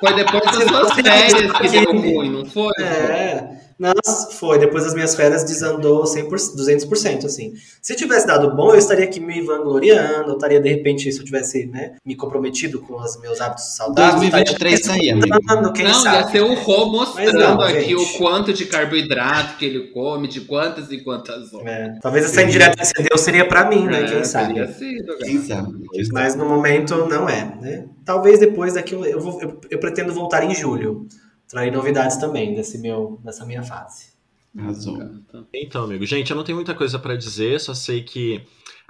foi 0.00 0.14
depois 0.14 0.42
das 0.44 0.64
suas 0.64 0.92
férias 0.92 1.52
que 1.52 1.68
deu 1.68 1.92
ruim, 1.92 2.30
não 2.30 2.44
foi? 2.44 2.72
É. 2.80 3.61
Nossa, 3.78 4.30
foi. 4.32 4.58
Depois 4.58 4.84
das 4.84 4.94
minhas 4.94 5.14
férias 5.14 5.44
desandou 5.44 6.04
100%, 6.04 6.54
200%, 6.56 7.24
assim. 7.26 7.54
Se 7.80 7.94
tivesse 7.94 8.26
dado 8.26 8.54
bom, 8.54 8.70
eu 8.72 8.78
estaria 8.78 9.04
aqui 9.04 9.18
me 9.20 9.40
vangloriando, 9.42 10.30
eu 10.30 10.34
estaria, 10.34 10.60
de 10.60 10.68
repente, 10.68 11.10
se 11.12 11.18
eu 11.18 11.24
tivesse, 11.24 11.66
né, 11.66 11.94
me 12.04 12.14
comprometido 12.14 12.80
com 12.80 12.94
os 13.00 13.20
meus 13.20 13.40
hábitos 13.40 13.76
saudáveis. 13.76 14.20
2023 14.30 14.80
tá 14.80 14.92
aí, 14.94 15.10
amigo. 15.10 15.36
amigo. 15.48 15.72
Quem 15.72 15.84
não, 15.86 15.94
sabe? 16.02 16.16
ia 16.16 16.28
ser 16.30 16.40
o 16.42 16.54
Rô 16.54 16.86
mostrando 16.86 17.32
Mas 17.32 17.34
não, 17.34 17.60
aqui 17.60 17.80
gente. 17.80 17.94
o 17.94 18.18
quanto 18.18 18.52
de 18.52 18.66
carboidrato 18.66 19.56
que 19.56 19.64
ele 19.64 19.88
come, 19.92 20.28
de 20.28 20.40
quantas 20.42 20.90
e 20.90 20.98
quantas 21.02 21.52
horas. 21.52 21.66
É, 21.66 21.94
talvez 22.00 22.24
essa 22.26 22.42
indireta 22.42 22.76
que 22.76 22.84
você 22.86 23.02
deu 23.02 23.18
seria 23.18 23.46
pra 23.48 23.68
mim, 23.68 23.84
né? 23.86 24.02
É, 24.04 24.06
Quem 24.12 24.24
sabe? 24.24 24.72
sido. 24.74 25.16
Quem 25.18 25.42
sabe? 25.42 25.72
Mas 26.12 26.34
no 26.34 26.44
momento 26.48 26.96
não 27.06 27.28
é, 27.28 27.54
né? 27.60 27.84
Talvez 28.04 28.38
depois 28.38 28.74
daqui 28.74 28.94
eu, 28.94 29.04
eu, 29.04 29.20
vou- 29.20 29.40
eu- 29.40 29.60
eu 29.70 29.78
pretendo 29.78 30.12
voltar 30.12 30.42
em 30.44 30.54
julho. 30.54 31.06
Trair 31.52 31.70
novidades 31.70 32.16
também 32.16 32.54
desse 32.54 32.78
meu, 32.78 33.20
dessa 33.22 33.44
minha 33.44 33.62
fase. 33.62 34.12
Arrasou. 34.56 34.98
Então, 35.52 35.84
amigo, 35.84 36.06
gente, 36.06 36.30
eu 36.30 36.36
não 36.36 36.44
tenho 36.44 36.56
muita 36.56 36.74
coisa 36.74 36.98
pra 36.98 37.14
dizer, 37.14 37.60
só 37.60 37.74
sei 37.74 38.02
que 38.02 38.42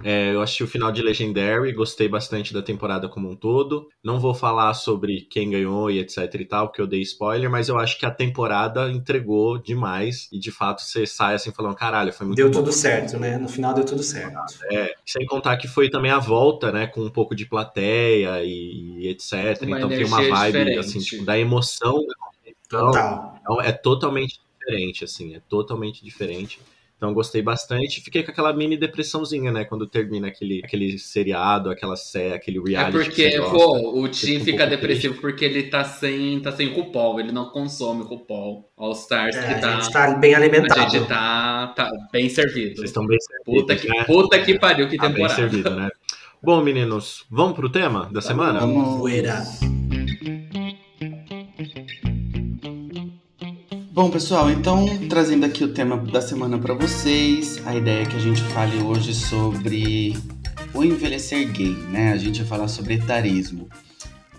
é, 0.05 0.33
eu 0.33 0.41
assisti 0.41 0.63
o 0.63 0.69
final 0.69 0.91
de 0.91 1.03
Legendary, 1.03 1.73
gostei 1.73 2.09
bastante 2.09 2.53
da 2.53 2.63
temporada 2.63 3.09
como 3.09 3.31
um 3.31 3.37
todo. 3.37 3.89
Não 4.03 4.19
vou 4.19 4.35
falar 4.35 4.75
sobre 4.75 5.23
quem 5.23 5.51
ganhou 5.51 5.91
e 5.91 5.99
etc 5.99 6.35
e 6.35 6.45
tal, 6.45 6.69
porque 6.69 6.81
eu 6.81 6.87
dei 6.87 7.01
spoiler, 7.01 7.51
mas 7.51 7.69
eu 7.69 7.79
acho 7.79 7.99
que 7.99 8.07
a 8.07 8.11
temporada 8.11 8.91
entregou 8.91 9.59
demais 9.59 10.29
e 10.33 10.39
de 10.39 10.51
fato 10.51 10.83
você 10.83 11.07
sai 11.07 11.35
assim 11.35 11.53
falando, 11.53 11.75
caralho, 11.75 12.13
foi 12.13 12.27
muito 12.27 12.37
Deu 12.37 12.47
bom. 12.49 12.59
tudo 12.59 12.73
certo, 12.73 13.19
né? 13.19 13.39
No 13.39 13.49
final 13.49 13.75
deu 13.75 13.85
tudo 13.85 14.03
certo. 14.03 14.39
É, 14.71 14.95
sem 15.07 15.27
contar 15.27 15.57
que 15.57 15.69
foi 15.69 15.91
também 15.91 16.11
a 16.11 16.19
volta, 16.19 16.73
né, 16.73 16.87
com 16.87 17.03
um 17.03 17.11
pouco 17.11 17.35
de 17.35 17.47
plateia 17.47 18.43
e, 18.43 19.03
e 19.03 19.09
etc. 19.09 19.63
Uma 19.63 19.79
então 19.79 19.89
tem 19.89 20.05
uma 20.05 20.23
vibe 20.23 20.59
diferente. 20.59 20.79
assim, 20.79 20.99
tipo, 20.99 21.25
da 21.25 21.39
emoção 21.39 22.05
da 22.07 22.32
competição. 22.81 22.93
Total. 22.93 23.39
Então, 23.41 23.61
é 23.61 23.73
totalmente 23.73 24.41
diferente, 24.59 25.05
assim, 25.05 25.35
é 25.35 25.41
totalmente 25.49 26.05
diferente. 26.05 26.61
Então 26.97 27.13
gostei 27.13 27.43
bastante. 27.43 28.01
Fiquei 28.01 28.23
com 28.23 28.31
aquela 28.31 28.53
mini 28.53 28.77
depressãozinha, 28.77 29.51
né? 29.51 29.65
Quando 29.65 29.89
termina 29.89 30.29
aquele, 30.29 30.61
aquele 30.65 30.97
seriado, 31.01 31.69
aquela 31.69 31.97
série, 31.97 32.35
aquele 32.35 32.59
É 32.59 32.63
reality. 32.79 32.97
que 32.99 33.05
porque, 33.07 33.31
você 33.33 33.39
gosta. 33.39 33.59
pô, 33.59 33.99
o 33.99 34.03
Fica 34.07 34.13
Tim 34.13 34.37
um 34.37 34.45
fica 34.45 34.57
pouco 34.59 34.71
depressivo 34.71 35.21
porque 35.21 35.45
ele 35.45 35.65
tá 35.65 35.83
sem, 35.83 36.39
tá 36.39 36.53
sem 36.53 36.73
RuPaul, 36.73 37.19
ele 37.19 37.33
não 37.33 37.47
consome 37.47 38.05
RuPaul. 38.05 38.71
All 38.77 38.93
Stars 38.93 39.35
É, 39.35 39.47
que 39.49 39.55
a 39.55 39.59
tá. 39.59 39.81
gente 39.81 39.93
tá 39.93 40.15
bem 40.15 40.33
A 40.33 40.37
alimentado. 40.39 40.91
gente 40.93 41.09
tá, 41.09 41.73
tá 41.75 41.91
bem 42.13 42.29
servido. 42.29 42.77
Vocês 42.77 42.91
estão 42.91 43.05
bem 43.05 43.19
servidos, 43.19 43.63
Puta 43.63 43.75
que, 43.75 43.89
né? 43.89 44.05
puta 44.05 44.39
que 44.39 44.59
pariu, 44.61 44.89
que 44.89 44.97
Tá 44.97 45.07
bem 45.09 45.15
temporada. 45.15 45.35
servido, 45.35 45.71
né? 45.75 45.89
Bom, 46.41 46.63
meninos, 46.63 47.25
vamos 47.29 47.55
pro 47.57 47.69
tema 47.69 48.09
da 48.13 48.21
semana? 48.21 48.61
Vamos. 48.61 49.01
Poeira. 49.01 49.43
Bom, 53.95 54.11
pessoal, 54.11 54.51
então 54.51 54.87
trazendo 55.07 55.45
aqui 55.45 55.63
o 55.63 55.69
tema 55.69 55.99
da 55.99 56.23
semana 56.23 56.59
para 56.59 56.73
vocês, 56.73 57.61
a 57.67 57.77
ideia 57.77 58.05
é 58.05 58.07
que 58.07 58.17
a 58.17 58.19
gente 58.19 58.41
fale 58.45 58.79
hoje 58.79 59.13
sobre 59.13 60.17
o 60.73 60.83
envelhecer 60.83 61.53
gay, 61.53 61.75
né? 61.91 62.11
A 62.11 62.17
gente 62.17 62.39
vai 62.39 62.49
falar 62.49 62.69
sobre 62.69 62.95
etarismo. 62.95 63.69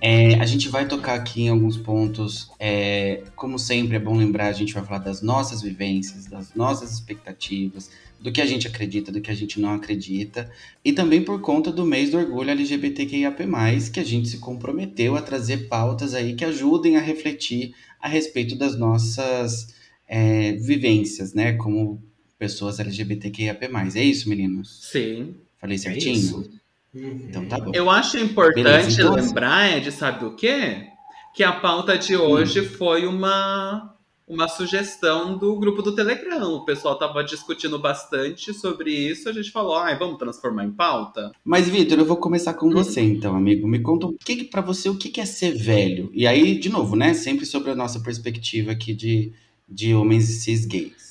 É, 0.02 0.34
a 0.40 0.46
gente 0.48 0.70
vai 0.70 0.88
tocar 0.88 1.14
aqui 1.14 1.44
em 1.44 1.50
alguns 1.50 1.78
pontos, 1.78 2.50
é, 2.60 3.22
como 3.36 3.60
sempre 3.60 3.96
é 3.96 4.00
bom 4.00 4.18
lembrar, 4.18 4.48
a 4.48 4.54
gente 4.54 4.74
vai 4.74 4.84
falar 4.84 4.98
das 4.98 5.22
nossas 5.22 5.62
vivências, 5.62 6.26
das 6.26 6.56
nossas 6.56 6.92
expectativas, 6.92 7.92
do 8.20 8.32
que 8.32 8.42
a 8.42 8.46
gente 8.46 8.68
acredita, 8.68 9.12
do 9.12 9.22
que 9.22 9.30
a 9.30 9.36
gente 9.36 9.62
não 9.62 9.76
acredita, 9.76 10.50
e 10.84 10.92
também 10.92 11.24
por 11.24 11.40
conta 11.42 11.72
do 11.72 11.86
mês 11.86 12.10
do 12.10 12.18
orgulho 12.18 12.50
LGBTQIAP+, 12.50 13.46
que 13.94 14.00
a 14.00 14.04
gente 14.04 14.28
se 14.30 14.40
comprometeu 14.40 15.16
a 15.16 15.22
trazer 15.22 15.70
pautas 15.70 16.16
aí 16.16 16.34
que 16.34 16.44
ajudem 16.44 16.98
a 16.98 17.00
refletir 17.00 17.74
a 18.04 18.08
respeito 18.10 18.56
das 18.58 18.78
nossas 18.78 19.74
é, 20.08 20.52
vivências, 20.54 21.34
né, 21.34 21.54
como 21.54 22.04
pessoas 22.38 22.78
LGBTQIAP+. 22.80 23.64
É 23.96 24.04
isso, 24.04 24.28
meninos? 24.28 24.80
Sim. 24.92 25.36
Falei 25.58 25.76
É 25.76 25.80
certinho? 25.80 26.16
isso. 26.16 26.52
Uhum. 26.94 27.26
Então 27.30 27.46
tá 27.46 27.58
bom. 27.58 27.72
Eu 27.74 27.90
acho 27.90 28.18
importante 28.18 28.64
Beleza, 28.66 29.02
então- 29.02 29.16
lembrar, 29.16 29.78
Ed, 29.78 29.90
sabe 29.92 30.26
o 30.26 30.36
quê? 30.36 30.88
Que 31.34 31.44
a 31.44 31.54
pauta 31.54 31.98
de 31.98 32.16
hoje 32.18 32.64
foi 32.66 33.08
uma, 33.08 33.93
uma 34.28 34.48
sugestão 34.48 35.38
do 35.38 35.58
grupo 35.60 35.82
do 35.82 35.94
Telegram. 35.94 36.54
O 36.54 36.66
pessoal 36.66 36.98
tava 36.98 37.24
discutindo 37.24 37.78
bastante 37.78 38.54
sobre 38.54 38.92
isso. 38.92 39.28
A 39.28 39.34
gente 39.34 39.52
falou, 39.52 39.76
ai, 39.76 39.98
vamos 39.98 40.18
transformar 40.18 40.64
em 40.66 40.72
pauta? 40.72 41.32
Mas, 41.44 41.68
Vitor, 41.68 42.00
eu 42.00 42.06
vou 42.06 42.18
começar 42.18 42.54
com 42.54 42.70
você, 42.70 43.02
então, 43.02 43.36
amigo. 43.36 43.68
Me 43.68 43.80
conta 43.80 44.08
o 44.08 44.14
que, 44.14 44.36
que 44.38 44.44
para 44.46 44.62
você, 44.62 44.90
o 44.90 44.98
que, 44.98 45.10
que 45.10 45.20
é 45.22 45.26
ser 45.26 45.54
velho? 45.56 46.10
E 46.14 46.26
aí, 46.26 46.58
de 46.58 46.70
novo, 46.70 46.96
né? 46.96 47.14
Sempre 47.14 47.46
sobre 47.46 47.72
a 47.72 47.76
nossa 47.76 48.00
perspectiva 48.00 48.72
aqui 48.72 48.94
de, 48.94 49.34
de 49.68 49.94
homens 49.94 50.30
e 50.30 50.34
cis 50.34 50.66
gays. 50.66 51.04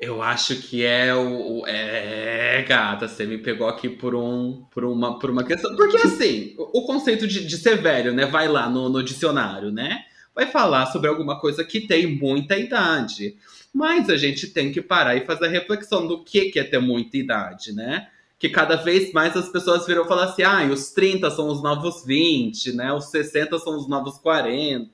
Eu 0.00 0.20
acho 0.20 0.56
que 0.56 0.84
é 0.84 1.14
o. 1.14 1.60
o- 1.60 1.66
É, 1.66 2.64
gata, 2.68 3.06
você 3.06 3.24
me 3.24 3.38
pegou 3.38 3.68
aqui 3.68 3.88
por, 3.88 4.14
um, 4.16 4.64
por, 4.72 4.84
uma, 4.84 5.18
por 5.18 5.30
uma 5.30 5.44
questão. 5.44 5.74
Porque 5.76 5.96
assim, 5.96 6.54
o, 6.58 6.80
o 6.80 6.86
conceito 6.86 7.26
de, 7.26 7.46
de 7.46 7.56
ser 7.56 7.80
velho, 7.80 8.12
né? 8.12 8.26
Vai 8.26 8.48
lá 8.48 8.68
no, 8.68 8.88
no 8.88 9.02
dicionário, 9.02 9.70
né? 9.70 10.00
Vai 10.34 10.46
falar 10.46 10.86
sobre 10.86 11.08
alguma 11.08 11.38
coisa 11.38 11.62
que 11.62 11.80
tem 11.80 12.06
muita 12.06 12.56
idade. 12.56 13.36
Mas 13.72 14.10
a 14.10 14.16
gente 14.16 14.48
tem 14.48 14.72
que 14.72 14.80
parar 14.80 15.16
e 15.16 15.24
fazer 15.24 15.46
a 15.46 15.50
reflexão 15.50 16.06
do 16.06 16.22
que, 16.22 16.50
que 16.50 16.58
é 16.58 16.64
ter 16.64 16.78
muita 16.78 17.16
idade, 17.16 17.72
né? 17.72 18.08
Que 18.38 18.48
cada 18.48 18.76
vez 18.76 19.12
mais 19.12 19.36
as 19.36 19.48
pessoas 19.48 19.86
viram 19.86 20.06
falar 20.06 20.24
assim: 20.24 20.42
ah, 20.42 20.64
os 20.64 20.90
30 20.90 21.30
são 21.30 21.48
os 21.48 21.62
novos 21.62 22.04
20, 22.04 22.72
né? 22.72 22.92
Os 22.92 23.06
60 23.06 23.58
são 23.58 23.76
os 23.76 23.88
novos 23.88 24.18
40. 24.18 24.92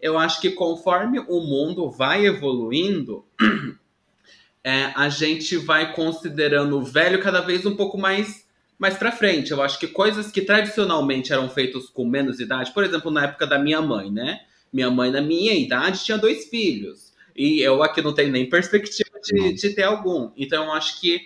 Eu 0.00 0.18
acho 0.18 0.40
que 0.40 0.50
conforme 0.50 1.18
o 1.20 1.40
mundo 1.40 1.90
vai 1.90 2.26
evoluindo, 2.26 3.24
é, 4.62 4.92
a 4.94 5.08
gente 5.08 5.56
vai 5.56 5.92
considerando 5.94 6.78
o 6.78 6.84
velho 6.84 7.22
cada 7.22 7.40
vez 7.40 7.64
um 7.64 7.74
pouco 7.76 7.96
mais 7.98 8.44
mais 8.78 8.96
para 8.96 9.12
frente. 9.12 9.50
Eu 9.50 9.62
acho 9.62 9.78
que 9.78 9.86
coisas 9.86 10.30
que 10.30 10.42
tradicionalmente 10.42 11.32
eram 11.32 11.48
feitas 11.48 11.88
com 11.88 12.04
menos 12.04 12.40
idade, 12.40 12.72
por 12.72 12.84
exemplo, 12.84 13.10
na 13.10 13.24
época 13.24 13.46
da 13.46 13.58
minha 13.58 13.80
mãe, 13.80 14.10
né? 14.10 14.40
Minha 14.74 14.90
mãe, 14.90 15.08
na 15.08 15.22
minha 15.22 15.54
idade, 15.54 16.04
tinha 16.04 16.18
dois 16.18 16.46
filhos. 16.46 17.14
E 17.36 17.60
eu 17.60 17.80
aqui 17.80 18.02
não 18.02 18.12
tenho 18.12 18.32
nem 18.32 18.48
perspectiva 18.48 19.20
de, 19.22 19.52
de 19.52 19.70
ter 19.70 19.84
algum. 19.84 20.32
Então, 20.36 20.64
eu 20.64 20.72
acho 20.72 21.00
que 21.00 21.20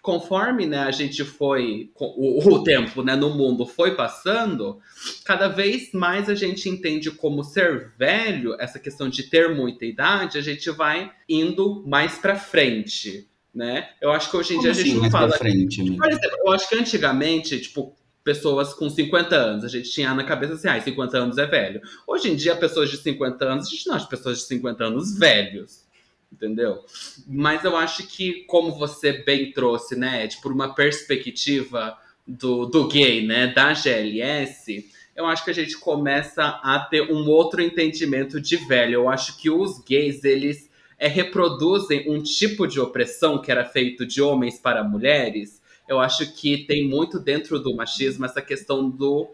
conforme 0.00 0.66
né, 0.66 0.80
a 0.80 0.90
gente 0.90 1.22
foi, 1.22 1.90
o, 1.94 2.46
o 2.46 2.62
tempo 2.62 3.02
né, 3.02 3.14
no 3.14 3.30
mundo 3.30 3.66
foi 3.66 3.94
passando, 3.94 4.78
cada 5.24 5.48
vez 5.48 5.92
mais 5.92 6.28
a 6.28 6.34
gente 6.34 6.68
entende 6.68 7.10
como 7.10 7.42
ser 7.42 7.92
velho, 7.98 8.54
essa 8.58 8.78
questão 8.78 9.08
de 9.08 9.24
ter 9.24 9.54
muita 9.54 9.84
idade, 9.84 10.36
a 10.36 10.42
gente 10.42 10.70
vai 10.70 11.10
indo 11.26 11.82
mais 11.86 12.18
para 12.18 12.36
frente, 12.36 13.26
né? 13.54 13.88
Eu 14.00 14.12
acho 14.12 14.30
que 14.30 14.36
hoje 14.36 14.52
em 14.54 14.56
Como 14.56 14.62
dia 14.62 14.70
a 14.70 14.72
assim, 14.72 14.82
gente 14.84 14.94
não 14.94 15.00
mais 15.00 15.12
fala 15.12 15.38
frente, 15.38 15.80
amigo? 15.80 15.96
por 15.96 16.10
exemplo, 16.10 16.38
eu 16.38 16.52
acho 16.52 16.68
que 16.68 16.74
antigamente, 16.74 17.60
tipo, 17.60 17.96
pessoas 18.24 18.72
com 18.72 18.88
50 18.88 19.36
anos, 19.36 19.64
a 19.64 19.68
gente 19.68 19.90
tinha 19.90 20.14
na 20.14 20.24
cabeça 20.24 20.54
assim, 20.54 20.66
ah, 20.66 20.80
50 20.80 21.18
anos 21.18 21.36
é 21.36 21.44
velho. 21.44 21.82
Hoje 22.06 22.30
em 22.30 22.34
dia, 22.34 22.56
pessoas 22.56 22.90
de 22.90 22.96
50 22.96 23.44
anos, 23.44 23.66
a 23.66 23.70
gente 23.70 23.86
não 23.86 23.94
acha 23.94 24.06
pessoas 24.06 24.38
de 24.38 24.44
50 24.44 24.84
anos 24.84 25.18
velhos. 25.18 25.84
Entendeu? 26.32 26.84
Mas 27.28 27.62
eu 27.62 27.76
acho 27.76 28.08
que, 28.08 28.44
como 28.48 28.72
você 28.72 29.12
bem 29.12 29.52
trouxe, 29.52 29.94
né, 29.94 30.24
Ed, 30.24 30.38
por 30.42 30.50
uma 30.50 30.74
perspectiva 30.74 31.96
do, 32.26 32.66
do 32.66 32.88
gay, 32.88 33.24
né, 33.24 33.46
da 33.48 33.72
GLS, 33.72 34.90
eu 35.14 35.26
acho 35.26 35.44
que 35.44 35.50
a 35.50 35.54
gente 35.54 35.78
começa 35.78 36.42
a 36.42 36.80
ter 36.80 37.02
um 37.12 37.28
outro 37.28 37.62
entendimento 37.62 38.40
de 38.40 38.56
velho. 38.56 38.94
Eu 38.94 39.08
acho 39.08 39.38
que 39.38 39.48
os 39.48 39.78
gays, 39.84 40.24
eles 40.24 40.68
é, 40.98 41.06
reproduzem 41.06 42.10
um 42.10 42.20
tipo 42.20 42.66
de 42.66 42.80
opressão 42.80 43.40
que 43.40 43.52
era 43.52 43.64
feito 43.64 44.04
de 44.04 44.20
homens 44.20 44.58
para 44.58 44.82
mulheres. 44.82 45.62
Eu 45.88 46.00
acho 46.00 46.32
que 46.34 46.66
tem 46.66 46.88
muito 46.88 47.18
dentro 47.18 47.58
do 47.58 47.74
machismo 47.74 48.24
essa 48.24 48.40
questão 48.40 48.88
do 48.88 49.28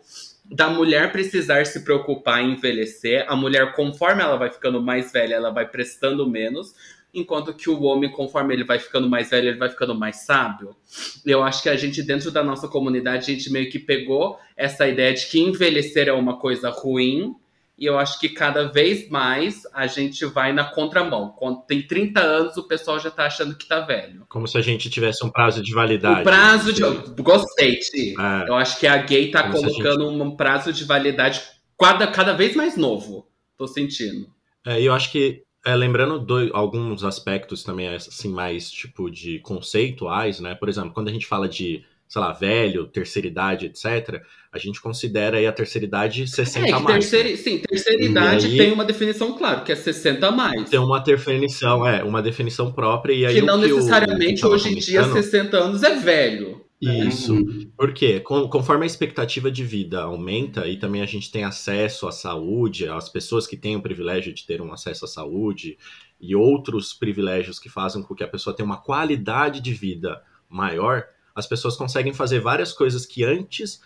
da 0.45 0.69
mulher 0.69 1.13
precisar 1.13 1.65
se 1.65 1.85
preocupar 1.85 2.43
em 2.43 2.55
envelhecer. 2.55 3.25
A 3.29 3.37
mulher, 3.37 3.73
conforme 3.75 4.21
ela 4.21 4.37
vai 4.37 4.51
ficando 4.51 4.83
mais 4.83 5.13
velha, 5.13 5.37
ela 5.37 5.51
vai 5.51 5.69
prestando 5.69 6.29
menos. 6.29 6.75
enquanto 7.13 7.53
que 7.53 7.69
o 7.69 7.83
homem, 7.83 8.11
conforme 8.11 8.55
ele 8.55 8.65
vai 8.65 8.79
ficando 8.79 9.09
mais 9.09 9.31
velho, 9.31 9.49
ele 9.49 9.59
vai 9.59 9.69
ficando 9.69 9.95
mais 9.95 10.19
sábio. 10.19 10.77
Eu 11.27 11.43
acho 11.43 11.63
que 11.63 11.69
a 11.69 11.77
gente, 11.77 12.03
dentro 12.03 12.31
da 12.31 12.43
nossa 12.43 12.69
comunidade, 12.69 13.31
a 13.31 13.35
gente 13.35 13.51
meio 13.51 13.69
que 13.69 13.81
pegou 13.81 14.39
essa 14.57 14.87
ideia 14.87 15.13
de 15.13 15.27
que 15.27 15.41
envelhecer 15.41 16.09
é 16.09 16.13
uma 16.13 16.39
coisa 16.39 16.71
ruim, 16.71 17.35
e 17.81 17.87
eu 17.87 17.99
acho 17.99 18.21
que 18.21 18.29
cada 18.29 18.71
vez 18.71 19.09
mais 19.09 19.63
a 19.73 19.87
gente 19.87 20.27
vai 20.27 20.53
na 20.53 20.65
contramão. 20.65 21.31
Quando 21.31 21.63
tem 21.63 21.81
30 21.81 22.21
anos, 22.21 22.57
o 22.59 22.69
pessoal 22.69 23.01
já 23.01 23.11
tá 23.11 23.25
achando 23.25 23.57
que 23.57 23.67
tá 23.67 23.81
velho. 23.81 24.27
Como 24.29 24.47
se 24.47 24.59
a 24.59 24.61
gente 24.61 24.91
tivesse 24.91 25.25
um 25.25 25.31
prazo 25.31 25.63
de 25.63 25.73
validade. 25.73 26.21
O 26.21 26.25
prazo 26.25 26.75
de. 26.75 26.83
Gostei, 27.23 27.77
Ti. 27.77 28.15
É. 28.21 28.49
Eu 28.49 28.55
acho 28.55 28.79
que 28.79 28.87
a 28.87 28.99
gay 28.99 29.31
tá 29.31 29.51
colocando 29.51 30.11
gente... 30.11 30.23
um 30.23 30.37
prazo 30.37 30.75
de 30.75 30.85
validade 30.85 31.41
cada, 31.79 32.07
cada 32.07 32.35
vez 32.35 32.55
mais 32.55 32.77
novo. 32.77 33.27
Tô 33.57 33.67
sentindo. 33.67 34.29
É, 34.67 34.83
eu 34.83 34.93
acho 34.93 35.11
que 35.11 35.43
é, 35.65 35.75
lembrando 35.75 36.19
dois, 36.19 36.51
alguns 36.53 37.03
aspectos 37.03 37.63
também, 37.63 37.89
assim, 37.89 38.31
mais 38.31 38.71
tipo 38.71 39.11
de 39.11 39.39
conceituais, 39.39 40.39
né? 40.39 40.55
Por 40.55 40.69
exemplo, 40.69 40.93
quando 40.93 41.09
a 41.09 41.13
gente 41.13 41.27
fala 41.27 41.49
de, 41.49 41.83
sei 42.11 42.21
lá, 42.21 42.33
velho, 42.33 42.89
terceira 42.89 43.29
idade, 43.29 43.67
etc., 43.67 44.21
a 44.53 44.59
gente 44.59 44.81
considera 44.81 45.37
aí 45.37 45.47
a 45.47 45.53
terceira 45.53 45.87
idade 45.87 46.27
60 46.27 46.67
é, 46.67 46.73
a 46.73 46.81
mais. 46.81 47.09
Terceira, 47.09 47.31
né? 47.31 47.37
Sim, 47.37 47.59
terceira 47.59 48.03
idade 48.03 48.47
aí, 48.47 48.57
tem 48.57 48.73
uma 48.73 48.85
definição, 48.85 49.33
claro, 49.39 49.63
que 49.63 49.71
é 49.71 49.77
60 49.77 50.27
a 50.27 50.33
mais. 50.33 50.69
Tem 50.69 50.81
uma 50.81 50.99
definição, 50.99 51.87
é, 51.87 52.03
uma 52.03 52.21
definição 52.21 52.73
própria. 52.73 53.15
E 53.15 53.25
aí 53.27 53.35
que 53.37 53.43
não 53.43 53.61
que 53.61 53.69
necessariamente 53.69 54.45
o, 54.45 54.49
hoje 54.49 54.71
em 54.71 54.75
dia 54.75 55.05
60 55.05 55.57
anos 55.57 55.85
é 55.85 56.01
velho. 56.01 56.61
Isso. 56.81 57.35
Uhum. 57.35 57.71
Porque 57.77 58.19
conforme 58.21 58.83
a 58.83 58.87
expectativa 58.87 59.49
de 59.49 59.63
vida 59.63 60.01
aumenta 60.01 60.67
e 60.67 60.79
também 60.79 61.03
a 61.03 61.07
gente 61.07 61.31
tem 61.31 61.45
acesso 61.45 62.09
à 62.09 62.13
saúde, 62.13 62.89
as 62.89 63.09
pessoas 63.09 63.47
que 63.47 63.57
têm 63.57 63.77
o 63.77 63.83
privilégio 63.83 64.35
de 64.35 64.45
ter 64.45 64.61
um 64.61 64.73
acesso 64.73 65.05
à 65.05 65.09
saúde 65.09 65.79
e 66.21 66.35
outros 66.35 66.93
privilégios 66.93 67.61
que 67.61 67.69
fazem 67.69 68.03
com 68.03 68.17
que 68.17 68.25
a 68.25 68.29
pessoa 68.29 68.57
tenha 68.57 68.67
uma 68.67 68.81
qualidade 68.81 69.61
de 69.61 69.73
vida 69.73 70.21
maior, 70.49 71.05
as 71.41 71.47
pessoas 71.47 71.75
conseguem 71.75 72.13
fazer 72.13 72.39
várias 72.39 72.73
coisas 72.73 73.07
que 73.07 73.25
antes 73.25 73.81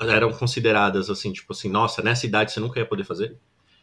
eram 0.00 0.32
consideradas 0.32 1.08
assim, 1.08 1.32
tipo 1.32 1.52
assim, 1.52 1.68
nossa, 1.68 2.02
nessa 2.02 2.26
idade 2.26 2.52
você 2.52 2.60
nunca 2.60 2.78
ia 2.78 2.86
poder 2.86 3.04
fazer. 3.04 3.36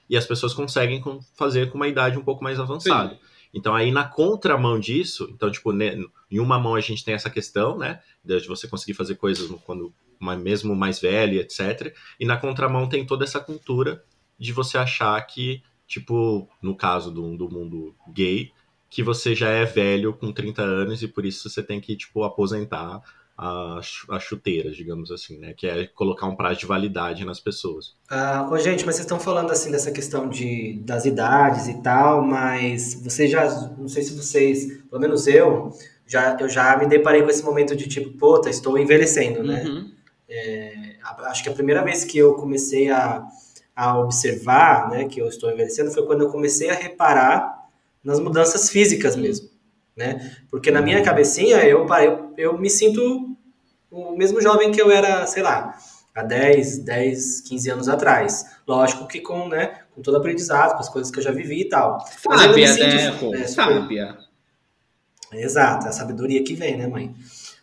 E 0.10 0.15
as 0.15 0.25
pessoas 0.25 0.53
conseguem 0.53 1.01
fazer 1.36 1.72
com 1.72 1.77
uma 1.77 1.88
idade 1.88 2.17
um 2.17 2.24
pouco 2.24 2.44
mais 2.44 2.60
avançada. 2.60 3.15
Sim. 3.15 3.20
Então, 3.53 3.74
aí 3.74 3.91
na 3.91 4.03
contramão 4.03 4.77
disso, 4.77 5.29
então, 5.32 5.50
tipo, 5.50 5.72
né, 5.72 5.98
em 6.29 6.39
uma 6.39 6.60
mão 6.60 6.75
a 6.75 6.82
gente 6.82 7.03
tem 7.03 7.13
essa 7.13 7.29
questão, 7.29 7.77
né, 7.77 8.01
de 8.24 8.48
você 8.48 8.67
conseguir 8.67 8.94
fazer 8.94 9.15
coisas 9.15 9.50
quando 9.65 9.94
mesmo 10.38 10.75
mais 10.75 11.00
velho, 11.00 11.39
etc. 11.39 11.96
E 12.20 12.25
na 12.25 12.38
contramão 12.38 12.89
tem 12.89 13.05
toda 13.05 13.24
essa 13.24 13.39
cultura 13.39 14.03
de 14.38 14.51
você 14.51 14.77
achar 14.77 15.20
que, 15.25 15.63
tipo, 15.88 16.50
no 16.62 16.75
caso 16.75 17.10
do, 17.10 17.38
do 17.38 17.50
mundo 17.50 17.96
gay, 18.13 18.51
que 18.96 19.04
você 19.04 19.36
já 19.36 19.50
é 19.50 19.66
velho 19.66 20.14
com 20.14 20.32
30 20.32 20.62
anos 20.62 21.04
e 21.04 21.08
por 21.10 21.25
isso 21.25 21.50
você 21.50 21.62
tem 21.62 21.82
que, 21.82 21.98
tipo, 21.98 22.24
aposentar 22.24 23.02
as, 23.38 24.06
as 24.10 24.24
chuteiras, 24.24 24.74
digamos 24.74 25.12
assim, 25.12 25.38
né? 25.38 25.54
Que 25.54 25.68
é 25.68 25.86
colocar 25.86 26.28
um 26.28 26.36
prazo 26.38 26.62
de 26.62 26.66
validade 26.66 27.25
nas 27.25 27.38
pessoas. 27.38 27.94
Ah, 28.10 28.48
ô, 28.50 28.58
gente, 28.58 28.86
mas 28.86 28.96
vocês 28.96 29.04
estão 29.04 29.20
falando 29.20 29.52
assim 29.52 29.70
dessa 29.70 29.92
questão 29.92 30.30
de, 30.30 30.80
das 30.86 31.04
idades 31.04 31.68
e 31.68 31.82
tal, 31.82 32.22
mas 32.24 32.94
vocês 33.04 33.30
já, 33.30 33.44
não 33.78 33.90
sei 33.90 34.02
se 34.02 34.16
vocês, 34.16 34.82
pelo 34.90 35.02
menos 35.02 35.28
eu, 35.28 35.74
já, 36.08 36.38
eu 36.40 36.48
já 36.48 36.78
me 36.78 36.88
deparei 36.88 37.22
com 37.22 37.30
esse 37.30 37.44
momento 37.44 37.75
de 37.75 37.90
tipo, 37.90 38.18
puta, 38.18 38.50
estou 38.50 38.78
envelhecendo, 38.80 39.44
né? 39.44 39.62
Uhum. 39.66 39.92
É, 40.30 40.96
acho 41.25 41.44
que 41.44 41.50
a 41.50 41.54
primeira 41.54 41.84
vez 41.84 42.06
que 42.06 42.18
eu 42.18 42.36
comecei 42.36 42.90
a, 42.90 43.28
a 43.75 44.00
observar, 44.00 44.90
né, 44.90 45.04
que 45.04 45.20
eu 45.20 45.28
estou 45.28 45.52
envelhecendo 45.52 45.92
foi 45.92 46.06
quando 46.06 46.22
eu 46.22 46.32
comecei 46.32 46.70
a 46.70 46.74
reparar 46.74 47.64
nas 48.06 48.20
mudanças 48.20 48.70
físicas 48.70 49.16
mesmo 49.16 49.56
né? 49.96 50.32
Porque 50.50 50.70
na 50.72 50.82
minha 50.82 51.02
cabecinha 51.02 51.58
eu, 51.64 51.88
eu, 51.88 52.34
eu 52.38 52.58
me 52.58 52.70
sinto 52.70 53.36
o 53.90 54.16
mesmo 54.18 54.42
jovem 54.42 54.72
que 54.72 54.82
eu 54.82 54.92
era, 54.92 55.26
sei 55.26 55.42
lá, 55.42 55.78
há 56.14 56.22
10, 56.22 56.80
10, 56.80 57.42
15 57.42 57.70
anos 57.70 57.90
atrás. 57.90 58.46
Lógico 58.68 59.08
que 59.08 59.22
com, 59.22 59.48
né, 59.48 59.80
com 59.94 60.02
todo 60.02 60.18
aprendizado, 60.18 60.74
com 60.74 60.82
as 60.82 60.90
coisas 60.90 61.12
que 61.12 61.20
eu 61.20 61.24
já 61.24 61.32
vivi 61.32 61.62
e 61.62 61.70
tal. 61.70 62.06
Sábia, 62.22 62.76
né, 62.76 63.12
pô? 63.18 63.34
É, 63.34 63.48
Sábia. 63.48 64.18
Exato, 65.34 65.88
a 65.88 65.92
sabedoria 65.92 66.44
que 66.44 66.54
vem, 66.54 66.78
né, 66.78 66.88
mãe? 66.88 67.14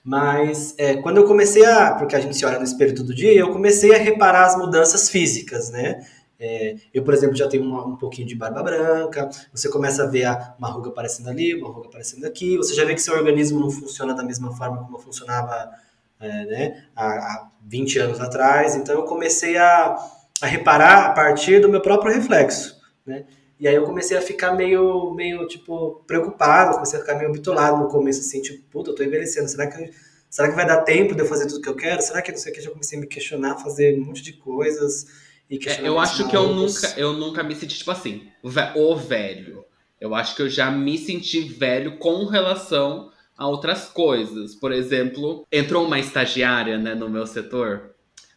Mas 0.05 0.75
é, 0.79 0.97
quando 0.97 1.19
eu 1.19 1.25
comecei 1.25 1.65
a. 1.65 1.93
Porque 1.93 2.17
a 2.17 2.21
gente 2.21 2.37
se 2.37 2.45
olha 2.45 2.59
no 2.59 2.65
espelho 2.65 2.95
todo 2.95 3.15
dia, 3.15 3.33
eu 3.33 3.53
comecei 3.53 3.95
a 3.95 3.99
reparar 3.99 4.47
as 4.47 4.57
mudanças 4.57 5.09
físicas, 5.09 5.71
né? 5.71 6.05
É, 6.45 6.75
eu, 6.93 7.05
por 7.05 7.15
exemplo, 7.15 7.37
já 7.37 7.47
tenho 7.47 7.63
uma, 7.63 7.87
um 7.87 7.95
pouquinho 7.95 8.27
de 8.27 8.35
barba 8.35 8.65
branca, 8.65 9.31
você 9.55 9.69
começa 9.69 10.03
a 10.03 10.07
ver 10.09 10.25
a, 10.25 10.57
uma 10.59 10.69
ruga 10.69 10.89
aparecendo 10.89 11.31
ali, 11.31 11.55
uma 11.55 11.71
ruga 11.71 11.87
aparecendo 11.87 12.25
aqui, 12.25 12.57
você 12.57 12.75
já 12.75 12.85
vê 12.85 12.95
que 12.95 13.01
seu 13.01 13.15
organismo 13.15 13.61
não 13.61 13.71
funciona 13.71 14.13
da 14.13 14.25
mesma 14.25 14.51
forma 14.57 14.83
como 14.83 14.99
funcionava 14.99 15.71
é, 16.19 16.45
né, 16.47 16.85
há, 16.97 17.07
há 17.07 17.51
20 17.65 17.97
anos 18.01 18.21
atrás. 18.21 18.75
Então, 18.75 18.97
eu 18.97 19.05
comecei 19.05 19.57
a, 19.57 19.97
a 20.41 20.47
reparar 20.47 21.07
a 21.07 21.11
partir 21.11 21.61
do 21.61 21.69
meu 21.69 21.81
próprio 21.81 22.13
reflexo. 22.13 22.77
Né? 23.07 23.25
E 23.61 23.69
aí 23.69 23.77
eu 23.77 23.85
comecei 23.85 24.17
a 24.17 24.21
ficar 24.21 24.51
meio, 24.57 25.15
meio 25.15 25.47
tipo, 25.47 26.03
preocupado, 26.09 26.75
comecei 26.75 26.99
a 26.99 27.03
ficar 27.03 27.15
meio 27.15 27.31
bitolado 27.31 27.77
no 27.77 27.87
começo, 27.87 28.19
assim, 28.19 28.43
tipo, 28.43 28.65
puta, 28.69 28.91
eu 28.91 28.97
tô 28.97 29.05
envelhecendo, 29.05 29.47
será 29.47 29.69
que, 29.69 29.93
será 30.29 30.49
que 30.49 30.57
vai 30.57 30.67
dar 30.67 30.81
tempo 30.81 31.15
de 31.15 31.21
eu 31.21 31.27
fazer 31.27 31.47
tudo 31.47 31.63
que 31.63 31.69
eu 31.69 31.77
quero? 31.77 32.03
Será 32.03 32.21
que 32.21 32.33
não 32.33 32.39
sei 32.39 32.51
o 32.51 32.55
que? 32.57 32.61
Já 32.61 32.71
comecei 32.73 32.99
a 32.99 33.01
me 33.01 33.07
questionar, 33.07 33.59
fazer 33.59 33.97
um 33.97 34.05
monte 34.07 34.25
de 34.25 34.33
coisas. 34.33 35.07
É, 35.51 35.87
eu 35.87 35.99
acho 35.99 36.29
que 36.29 36.37
eu 36.37 36.55
nunca, 36.55 36.95
eu 36.97 37.13
nunca 37.13 37.43
me 37.43 37.55
senti, 37.55 37.79
tipo 37.79 37.91
assim, 37.91 38.27
o 38.43 38.97
velho. 38.97 39.65
Eu 40.01 40.15
acho 40.15 40.35
que 40.35 40.43
eu 40.43 40.49
já 40.49 40.71
me 40.71 40.99
senti 40.99 41.41
velho 41.41 41.99
com 41.99 42.25
relação 42.25 43.13
a 43.37 43.47
outras 43.47 43.87
coisas. 43.87 44.55
Por 44.55 44.73
exemplo, 44.73 45.47
entrou 45.53 45.87
uma 45.87 45.99
estagiária 45.99 46.79
né, 46.79 46.95
no 46.95 47.09
meu 47.09 47.27
setor, 47.27 47.95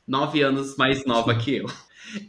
nove 0.08 0.42
anos 0.42 0.76
mais 0.78 1.06
nova 1.06 1.34
Sim. 1.34 1.40
que 1.40 1.56
eu. 1.56 1.66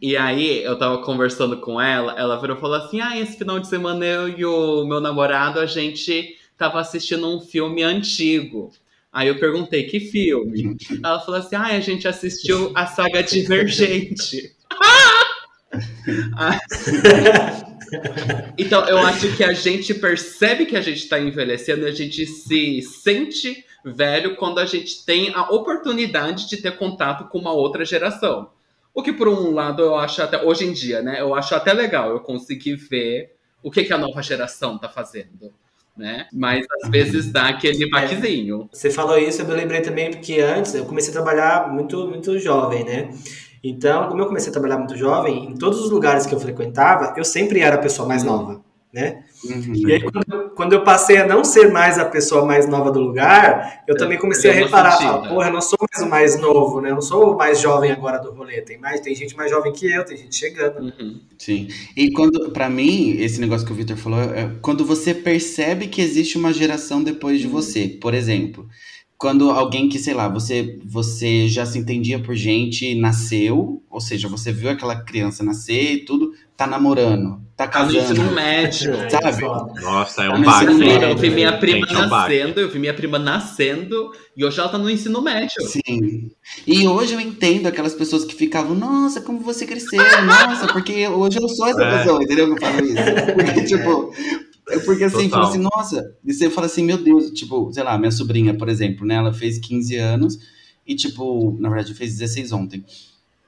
E 0.00 0.16
aí 0.16 0.62
eu 0.62 0.78
tava 0.78 1.02
conversando 1.02 1.60
com 1.60 1.80
ela, 1.80 2.18
ela 2.18 2.40
virou 2.40 2.56
e 2.56 2.60
falou 2.60 2.76
assim: 2.76 3.00
Ah, 3.00 3.18
esse 3.18 3.36
final 3.36 3.60
de 3.60 3.68
semana 3.68 4.04
eu 4.04 4.28
e 4.28 4.44
o 4.44 4.84
meu 4.86 5.00
namorado, 5.00 5.60
a 5.60 5.66
gente 5.66 6.36
tava 6.56 6.80
assistindo 6.80 7.28
um 7.28 7.40
filme 7.40 7.82
antigo. 7.82 8.72
Aí 9.12 9.28
eu 9.28 9.38
perguntei, 9.38 9.84
que 9.84 10.00
filme? 10.00 10.76
Ela 11.02 11.20
falou 11.20 11.40
assim: 11.40 11.56
Ah, 11.56 11.66
a 11.66 11.80
gente 11.80 12.08
assistiu 12.08 12.72
a 12.74 12.86
saga 12.86 13.22
Divergente. 13.24 14.55
então, 18.58 18.86
eu 18.88 18.98
acho 18.98 19.36
que 19.36 19.44
a 19.44 19.52
gente 19.52 19.94
percebe 19.94 20.66
que 20.66 20.76
a 20.76 20.80
gente 20.80 20.98
está 20.98 21.18
envelhecendo, 21.18 21.86
a 21.86 21.90
gente 21.90 22.26
se 22.26 22.82
sente 22.82 23.64
velho 23.84 24.36
quando 24.36 24.58
a 24.58 24.66
gente 24.66 25.04
tem 25.04 25.32
a 25.34 25.50
oportunidade 25.50 26.48
de 26.48 26.56
ter 26.56 26.76
contato 26.76 27.28
com 27.28 27.38
uma 27.38 27.52
outra 27.52 27.84
geração. 27.84 28.50
O 28.92 29.02
que, 29.02 29.12
por 29.12 29.28
um 29.28 29.52
lado, 29.52 29.82
eu 29.82 29.96
acho 29.96 30.22
até 30.22 30.42
hoje 30.42 30.64
em 30.64 30.72
dia, 30.72 31.02
né? 31.02 31.20
Eu 31.20 31.34
acho 31.34 31.54
até 31.54 31.72
legal 31.72 32.10
eu 32.10 32.20
conseguir 32.20 32.76
ver 32.76 33.36
o 33.62 33.70
que, 33.70 33.84
que 33.84 33.92
a 33.92 33.98
nova 33.98 34.22
geração 34.22 34.76
está 34.76 34.88
fazendo. 34.88 35.52
Né? 35.96 36.26
Mas 36.30 36.66
às 36.82 36.90
vezes 36.90 37.32
dá 37.32 37.48
aquele 37.48 37.88
baquezinho. 37.88 38.68
É, 38.72 38.76
você 38.76 38.90
falou 38.90 39.18
isso, 39.18 39.40
eu 39.40 39.46
me 39.46 39.54
lembrei 39.54 39.80
também, 39.80 40.10
porque 40.10 40.40
antes 40.40 40.74
eu 40.74 40.84
comecei 40.84 41.10
a 41.10 41.14
trabalhar 41.14 41.72
muito, 41.72 42.06
muito 42.06 42.38
jovem, 42.38 42.84
né? 42.84 43.10
Então, 43.68 44.08
como 44.08 44.22
eu 44.22 44.26
comecei 44.26 44.50
a 44.50 44.52
trabalhar 44.52 44.78
muito 44.78 44.96
jovem, 44.96 45.50
em 45.50 45.56
todos 45.56 45.80
os 45.80 45.90
lugares 45.90 46.24
que 46.24 46.34
eu 46.34 46.38
frequentava, 46.38 47.14
eu 47.16 47.24
sempre 47.24 47.60
era 47.60 47.74
a 47.74 47.80
pessoa 47.80 48.06
mais 48.06 48.22
nova, 48.22 48.62
né? 48.92 49.24
Uhum. 49.44 49.72
E 49.74 49.92
aí, 49.92 50.00
quando, 50.00 50.50
quando, 50.50 50.72
eu 50.72 50.84
passei 50.84 51.18
a 51.18 51.26
não 51.26 51.44
ser 51.44 51.72
mais 51.72 51.98
a 51.98 52.04
pessoa 52.04 52.46
mais 52.46 52.68
nova 52.68 52.92
do 52.92 53.00
lugar, 53.00 53.82
eu 53.86 53.94
é, 53.94 53.98
também 53.98 54.18
comecei 54.18 54.50
a 54.50 54.54
reparar, 54.54 54.92
falar, 54.98 55.28
porra, 55.28 55.48
eu 55.48 55.52
não 55.52 55.60
sou 55.60 55.78
mais 55.80 56.06
o 56.06 56.10
mais 56.10 56.40
novo, 56.40 56.80
né? 56.80 56.90
Eu 56.90 56.94
não 56.94 57.02
sou 57.02 57.34
o 57.34 57.36
mais 57.36 57.60
jovem 57.60 57.90
agora 57.90 58.18
do 58.18 58.30
rolê. 58.30 58.62
Tem, 58.62 58.78
mais, 58.78 59.00
tem 59.00 59.14
gente 59.14 59.36
mais 59.36 59.50
jovem 59.50 59.72
que 59.72 59.90
eu, 59.90 60.04
tem 60.04 60.16
gente 60.16 60.34
chegando. 60.34 60.80
Uhum. 60.80 61.20
Sim. 61.36 61.68
E 61.96 62.12
quando, 62.12 62.50
para 62.50 62.70
mim, 62.70 63.16
esse 63.18 63.40
negócio 63.40 63.66
que 63.66 63.72
o 63.72 63.76
Victor 63.76 63.96
falou, 63.96 64.20
é 64.20 64.50
quando 64.62 64.84
você 64.84 65.12
percebe 65.12 65.88
que 65.88 66.00
existe 66.00 66.38
uma 66.38 66.52
geração 66.52 67.02
depois 67.02 67.40
de 67.40 67.46
uhum. 67.46 67.52
você. 67.52 67.88
Por 67.88 68.14
exemplo, 68.14 68.66
quando 69.18 69.50
alguém 69.50 69.88
que, 69.88 69.98
sei 69.98 70.12
lá, 70.12 70.28
você, 70.28 70.78
você 70.84 71.48
já 71.48 71.64
se 71.64 71.78
entendia 71.78 72.18
por 72.18 72.34
gente, 72.34 72.94
nasceu, 72.94 73.82
ou 73.90 74.00
seja, 74.00 74.28
você 74.28 74.52
viu 74.52 74.68
aquela 74.68 74.96
criança 74.96 75.42
nascer 75.42 75.92
e 75.94 76.04
tudo, 76.04 76.32
tá 76.54 76.66
namorando, 76.66 77.40
tá 77.56 77.66
casando. 77.66 77.98
Tá 77.98 78.08
no 78.08 78.12
ensino 78.12 78.32
médio. 78.32 78.92
Sabe? 79.10 79.42
Nossa, 79.82 80.24
é 80.24 80.28
um 80.28 80.42
tá 80.42 80.50
baque. 80.50 80.82
Eu 81.02 81.16
vi 81.16 81.30
minha 81.30 81.56
prima 81.56 81.86
Gente, 81.86 81.94
nascendo, 81.94 82.60
eu 82.60 82.70
vi 82.70 82.78
minha 82.78 82.92
prima 82.92 83.18
nascendo, 83.18 84.12
e 84.36 84.44
hoje 84.44 84.60
ela 84.60 84.68
tá 84.68 84.76
no 84.76 84.90
ensino 84.90 85.22
médio. 85.22 85.62
Sim. 85.66 86.30
E 86.66 86.86
hoje 86.86 87.14
eu 87.14 87.20
entendo 87.20 87.66
aquelas 87.66 87.94
pessoas 87.94 88.22
que 88.22 88.34
ficavam, 88.34 88.74
nossa, 88.74 89.22
como 89.22 89.40
você 89.40 89.64
cresceu, 89.64 89.98
nossa, 90.24 90.66
porque 90.66 91.08
hoje 91.08 91.38
eu 91.40 91.48
sou 91.48 91.66
essa 91.68 91.82
é. 91.82 91.98
pessoa, 91.98 92.22
entendeu 92.22 92.54
que 92.54 92.62
eu 92.62 92.68
falo 92.68 92.84
isso? 92.84 92.96
Porque, 93.34 93.62
tipo, 93.64 94.12
é 94.68 94.78
porque 94.80 95.04
assim, 95.04 95.28
fala 95.28 95.48
assim, 95.48 95.58
nossa, 95.58 96.16
e 96.24 96.32
você 96.32 96.50
fala 96.50 96.66
assim, 96.66 96.84
meu 96.84 96.98
Deus, 96.98 97.30
tipo, 97.30 97.72
sei 97.72 97.82
lá, 97.82 97.96
minha 97.98 98.10
sobrinha, 98.10 98.56
por 98.56 98.68
exemplo, 98.68 99.06
né? 99.06 99.14
Ela 99.16 99.32
fez 99.32 99.58
15 99.58 99.96
anos 99.96 100.38
e, 100.86 100.94
tipo, 100.94 101.56
na 101.60 101.68
verdade, 101.68 101.94
fez 101.94 102.18
16 102.18 102.52
ontem. 102.52 102.84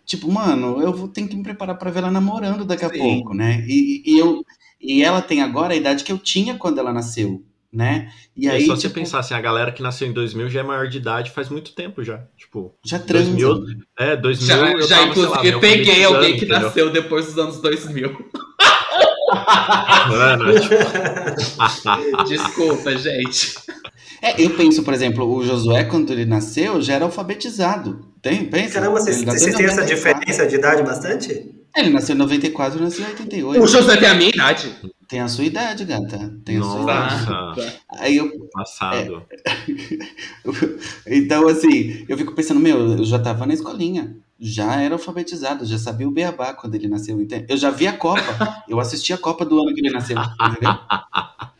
tipo, 0.04 0.30
mano, 0.32 0.80
eu 0.82 0.92
vou 0.92 1.08
ter 1.08 1.26
que 1.28 1.36
me 1.36 1.42
preparar 1.42 1.76
para 1.78 1.90
ver 1.90 2.00
ela 2.00 2.10
namorando 2.10 2.64
daqui 2.64 2.84
a 2.84 2.90
Sim. 2.90 2.98
pouco, 2.98 3.34
né? 3.34 3.64
E, 3.68 4.02
e 4.06 4.18
eu 4.18 4.44
e 4.80 5.02
ela 5.02 5.20
tem 5.22 5.42
agora 5.42 5.72
a 5.74 5.76
idade 5.76 6.04
que 6.04 6.12
eu 6.12 6.18
tinha 6.18 6.56
quando 6.56 6.78
ela 6.78 6.92
nasceu, 6.92 7.44
né? 7.72 8.12
E 8.36 8.46
E 8.46 8.48
aí, 8.48 8.66
só 8.66 8.76
você 8.76 8.88
tipo, 8.88 8.94
pensar 8.94 9.18
assim, 9.20 9.34
a 9.34 9.40
galera 9.40 9.72
que 9.72 9.82
nasceu 9.82 10.06
em 10.08 10.12
2000 10.12 10.48
já 10.48 10.60
é 10.60 10.62
maior 10.62 10.88
de 10.88 10.98
idade 10.98 11.30
faz 11.32 11.48
muito 11.48 11.74
tempo 11.74 12.02
já. 12.04 12.24
Tipo, 12.36 12.74
já 12.84 12.98
transa. 12.98 13.48
2000, 13.48 13.84
é, 13.98 14.16
2000 14.16 14.46
Já, 14.46 14.72
eu 14.72 14.82
já 14.82 14.98
tava, 14.98 15.14
sei 15.14 15.28
lá, 15.28 15.46
inclusive, 15.46 15.52
me 15.52 15.60
peguei 15.60 16.04
alguém 16.04 16.36
que 16.36 16.46
entendeu? 16.46 16.60
nasceu 16.62 16.90
depois 16.92 17.26
dos 17.26 17.38
anos 17.38 17.60
2000. 17.60 18.16
É, 19.30 20.60
tipo, 20.60 22.24
Desculpa, 22.28 22.96
gente. 22.96 23.54
É, 24.20 24.42
eu 24.42 24.50
penso, 24.50 24.82
por 24.82 24.92
exemplo, 24.92 25.24
o 25.24 25.44
Josué, 25.44 25.84
quando 25.84 26.12
ele 26.12 26.24
nasceu, 26.24 26.80
já 26.82 26.94
era 26.94 27.04
alfabetizado. 27.04 28.08
Tem, 28.20 28.44
pensa? 28.44 28.74
Caramba, 28.74 29.00
vocês, 29.00 29.16
Ele 29.16 29.26
nasceu 29.26 29.40
vocês 29.40 29.54
em 29.54 29.58
têm 29.58 29.66
essa 29.66 29.80
94. 29.80 30.20
diferença 30.24 30.46
de 30.46 30.56
idade 30.56 30.82
bastante? 30.82 31.54
Ele 31.76 31.90
nasceu 31.90 32.14
em 32.14 32.18
94, 32.18 32.78
eu 32.78 32.84
nasci 32.84 33.02
em 33.02 33.06
88. 33.06 33.62
O 33.62 33.66
José 33.66 33.96
tem 33.96 34.08
a 34.08 34.14
minha 34.14 34.30
idade. 34.30 34.74
Tem 35.06 35.20
a 35.20 35.28
sua 35.28 35.44
idade, 35.44 35.84
gata. 35.84 36.34
Tem 36.44 36.58
a 36.58 36.62
sua 36.62 36.82
Nossa. 36.82 37.22
idade. 37.22 37.80
Aí 37.92 38.16
eu, 38.16 38.30
passado. 38.52 39.22
então, 41.06 41.48
assim, 41.48 42.04
eu 42.08 42.18
fico 42.18 42.34
pensando, 42.34 42.60
meu, 42.60 42.98
eu 42.98 43.04
já 43.04 43.18
tava 43.18 43.46
na 43.46 43.54
escolinha. 43.54 44.16
Já 44.40 44.80
era 44.80 44.94
alfabetizado, 44.94 45.64
já 45.64 45.78
sabia 45.78 46.06
o 46.06 46.12
beabá 46.12 46.54
quando 46.54 46.74
ele 46.74 46.88
nasceu. 46.88 47.18
Eu 47.48 47.56
já 47.56 47.70
vi 47.70 47.86
a 47.86 47.92
Copa. 47.92 48.62
Eu 48.68 48.78
assisti 48.78 49.12
a 49.12 49.18
Copa 49.18 49.44
do 49.44 49.60
ano 49.60 49.74
que 49.74 49.80
ele 49.80 49.90
nasceu. 49.90 50.16
Entendeu? 50.18 50.78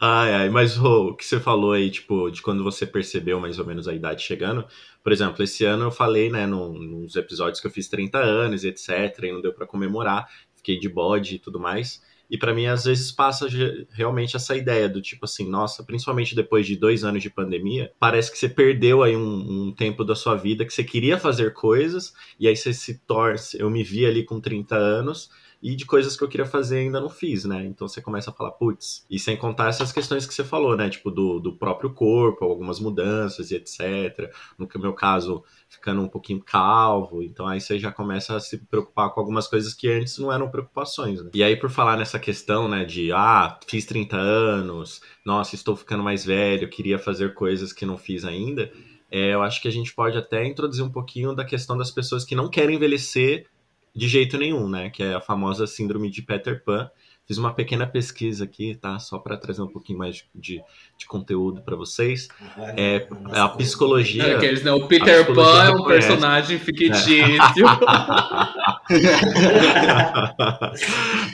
Ai, 0.00 0.32
ai, 0.34 0.48
mas 0.48 0.76
o 0.78 1.14
que 1.14 1.24
você 1.24 1.38
falou 1.38 1.72
aí, 1.72 1.90
tipo, 1.90 2.30
de 2.30 2.42
quando 2.42 2.64
você 2.64 2.84
percebeu 2.86 3.38
mais 3.38 3.58
ou 3.58 3.66
menos 3.66 3.86
a 3.86 3.94
idade 3.94 4.22
chegando. 4.22 4.66
Por 5.02 5.12
exemplo, 5.12 5.42
esse 5.42 5.64
ano 5.64 5.84
eu 5.84 5.90
falei, 5.90 6.30
né, 6.30 6.46
nos 6.46 7.14
episódios 7.16 7.60
que 7.60 7.66
eu 7.66 7.70
fiz 7.70 7.88
30 7.88 8.18
anos, 8.18 8.64
etc, 8.64 8.88
e 9.22 9.32
não 9.32 9.40
deu 9.40 9.52
pra 9.52 9.66
comemorar, 9.66 10.28
fiquei 10.56 10.78
de 10.78 10.88
bode 10.88 11.36
e 11.36 11.38
tudo 11.38 11.60
mais. 11.60 12.02
E 12.28 12.38
pra 12.38 12.54
mim, 12.54 12.66
às 12.66 12.84
vezes, 12.84 13.10
passa 13.10 13.48
realmente 13.90 14.36
essa 14.36 14.56
ideia 14.56 14.88
do 14.88 15.02
tipo 15.02 15.24
assim, 15.24 15.48
nossa, 15.48 15.82
principalmente 15.84 16.34
depois 16.34 16.64
de 16.66 16.76
dois 16.76 17.02
anos 17.02 17.22
de 17.22 17.30
pandemia, 17.30 17.92
parece 17.98 18.30
que 18.30 18.38
você 18.38 18.48
perdeu 18.48 19.02
aí 19.02 19.16
um, 19.16 19.68
um 19.68 19.74
tempo 19.74 20.04
da 20.04 20.14
sua 20.14 20.36
vida 20.36 20.64
que 20.64 20.72
você 20.72 20.84
queria 20.84 21.18
fazer 21.18 21.52
coisas, 21.52 22.12
e 22.38 22.46
aí 22.46 22.56
você 22.56 22.72
se 22.72 23.00
torce. 23.04 23.58
Eu 23.60 23.68
me 23.70 23.82
vi 23.82 24.06
ali 24.06 24.24
com 24.24 24.40
30 24.40 24.76
anos, 24.76 25.28
e 25.62 25.76
de 25.76 25.84
coisas 25.84 26.16
que 26.16 26.24
eu 26.24 26.28
queria 26.28 26.46
fazer 26.46 26.78
ainda 26.78 27.00
não 27.00 27.10
fiz, 27.10 27.44
né? 27.44 27.64
Então 27.66 27.86
você 27.86 28.00
começa 28.00 28.30
a 28.30 28.32
falar, 28.32 28.52
putz, 28.52 29.04
e 29.10 29.18
sem 29.18 29.36
contar 29.36 29.68
essas 29.68 29.92
questões 29.92 30.26
que 30.26 30.32
você 30.32 30.42
falou, 30.42 30.76
né? 30.76 30.88
Tipo, 30.88 31.10
do, 31.10 31.38
do 31.38 31.52
próprio 31.52 31.92
corpo, 31.92 32.44
algumas 32.44 32.80
mudanças 32.80 33.50
e 33.50 33.56
etc. 33.56 34.32
No 34.58 34.68
meu 34.76 34.94
caso, 34.94 35.44
ficando 35.68 36.00
um 36.00 36.08
pouquinho 36.08 36.42
calvo, 36.42 37.22
então 37.22 37.46
aí 37.46 37.60
você 37.60 37.78
já 37.78 37.92
começa 37.92 38.36
a 38.36 38.40
se 38.40 38.58
preocupar 38.58 39.10
com 39.10 39.20
algumas 39.20 39.46
coisas 39.46 39.74
que 39.74 39.88
antes 39.88 40.18
não 40.18 40.32
eram 40.32 40.50
preocupações, 40.50 41.22
né? 41.22 41.30
E 41.34 41.42
aí, 41.42 41.56
por 41.56 41.70
falar 41.70 41.96
nessa 41.96 42.18
questão, 42.18 42.68
né, 42.68 42.84
de 42.84 43.12
ah, 43.12 43.58
fiz 43.66 43.84
30 43.84 44.16
anos, 44.16 45.02
nossa, 45.24 45.54
estou 45.54 45.76
ficando 45.76 46.02
mais 46.02 46.24
velho, 46.24 46.70
queria 46.70 46.98
fazer 46.98 47.34
coisas 47.34 47.72
que 47.72 47.84
não 47.84 47.98
fiz 47.98 48.24
ainda. 48.24 48.72
É, 49.10 49.34
eu 49.34 49.42
acho 49.42 49.60
que 49.60 49.66
a 49.66 49.72
gente 49.72 49.92
pode 49.92 50.16
até 50.16 50.46
introduzir 50.46 50.84
um 50.84 50.90
pouquinho 50.90 51.34
da 51.34 51.44
questão 51.44 51.76
das 51.76 51.90
pessoas 51.90 52.24
que 52.24 52.36
não 52.36 52.48
querem 52.48 52.76
envelhecer 52.76 53.46
de 53.94 54.08
jeito 54.08 54.38
nenhum, 54.38 54.68
né? 54.68 54.90
Que 54.90 55.02
é 55.02 55.14
a 55.14 55.20
famosa 55.20 55.66
síndrome 55.66 56.10
de 56.10 56.22
Peter 56.22 56.62
Pan. 56.62 56.90
Fiz 57.26 57.38
uma 57.38 57.54
pequena 57.54 57.86
pesquisa 57.86 58.42
aqui, 58.42 58.74
tá? 58.74 58.98
Só 58.98 59.16
para 59.16 59.36
trazer 59.36 59.62
um 59.62 59.68
pouquinho 59.68 60.00
mais 60.00 60.24
de, 60.34 60.60
de 60.98 61.06
conteúdo 61.06 61.62
para 61.62 61.76
vocês. 61.76 62.26
É, 62.76 63.06
a 63.30 63.48
psicologia. 63.50 64.36
Aqueles, 64.36 64.64
né? 64.64 64.72
O 64.72 64.88
Peter 64.88 65.24
Pan 65.32 65.64
é 65.64 65.70
um 65.70 65.76
reconhece. 65.76 66.08
personagem 66.08 66.58
fictício. 66.58 67.64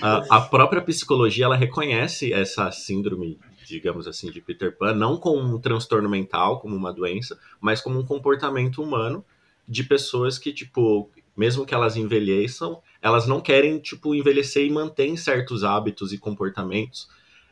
a, 0.02 0.36
a 0.36 0.40
própria 0.42 0.82
psicologia 0.82 1.46
ela 1.46 1.56
reconhece 1.56 2.30
essa 2.30 2.70
síndrome, 2.70 3.38
digamos 3.64 4.06
assim, 4.06 4.30
de 4.30 4.42
Peter 4.42 4.76
Pan, 4.76 4.92
não 4.92 5.16
como 5.16 5.56
um 5.56 5.58
transtorno 5.58 6.10
mental, 6.10 6.60
como 6.60 6.76
uma 6.76 6.92
doença, 6.92 7.38
mas 7.58 7.80
como 7.80 7.98
um 7.98 8.04
comportamento 8.04 8.82
humano 8.82 9.24
de 9.66 9.82
pessoas 9.82 10.38
que, 10.38 10.52
tipo, 10.52 11.10
mesmo 11.36 11.66
que 11.66 11.74
elas 11.74 11.96
envelheçam, 11.96 12.80
elas 13.02 13.26
não 13.26 13.40
querem, 13.40 13.78
tipo, 13.78 14.14
envelhecer 14.14 14.64
e 14.64 14.70
mantêm 14.70 15.16
certos 15.16 15.62
hábitos 15.62 16.12
e 16.12 16.18
comportamentos 16.18 17.08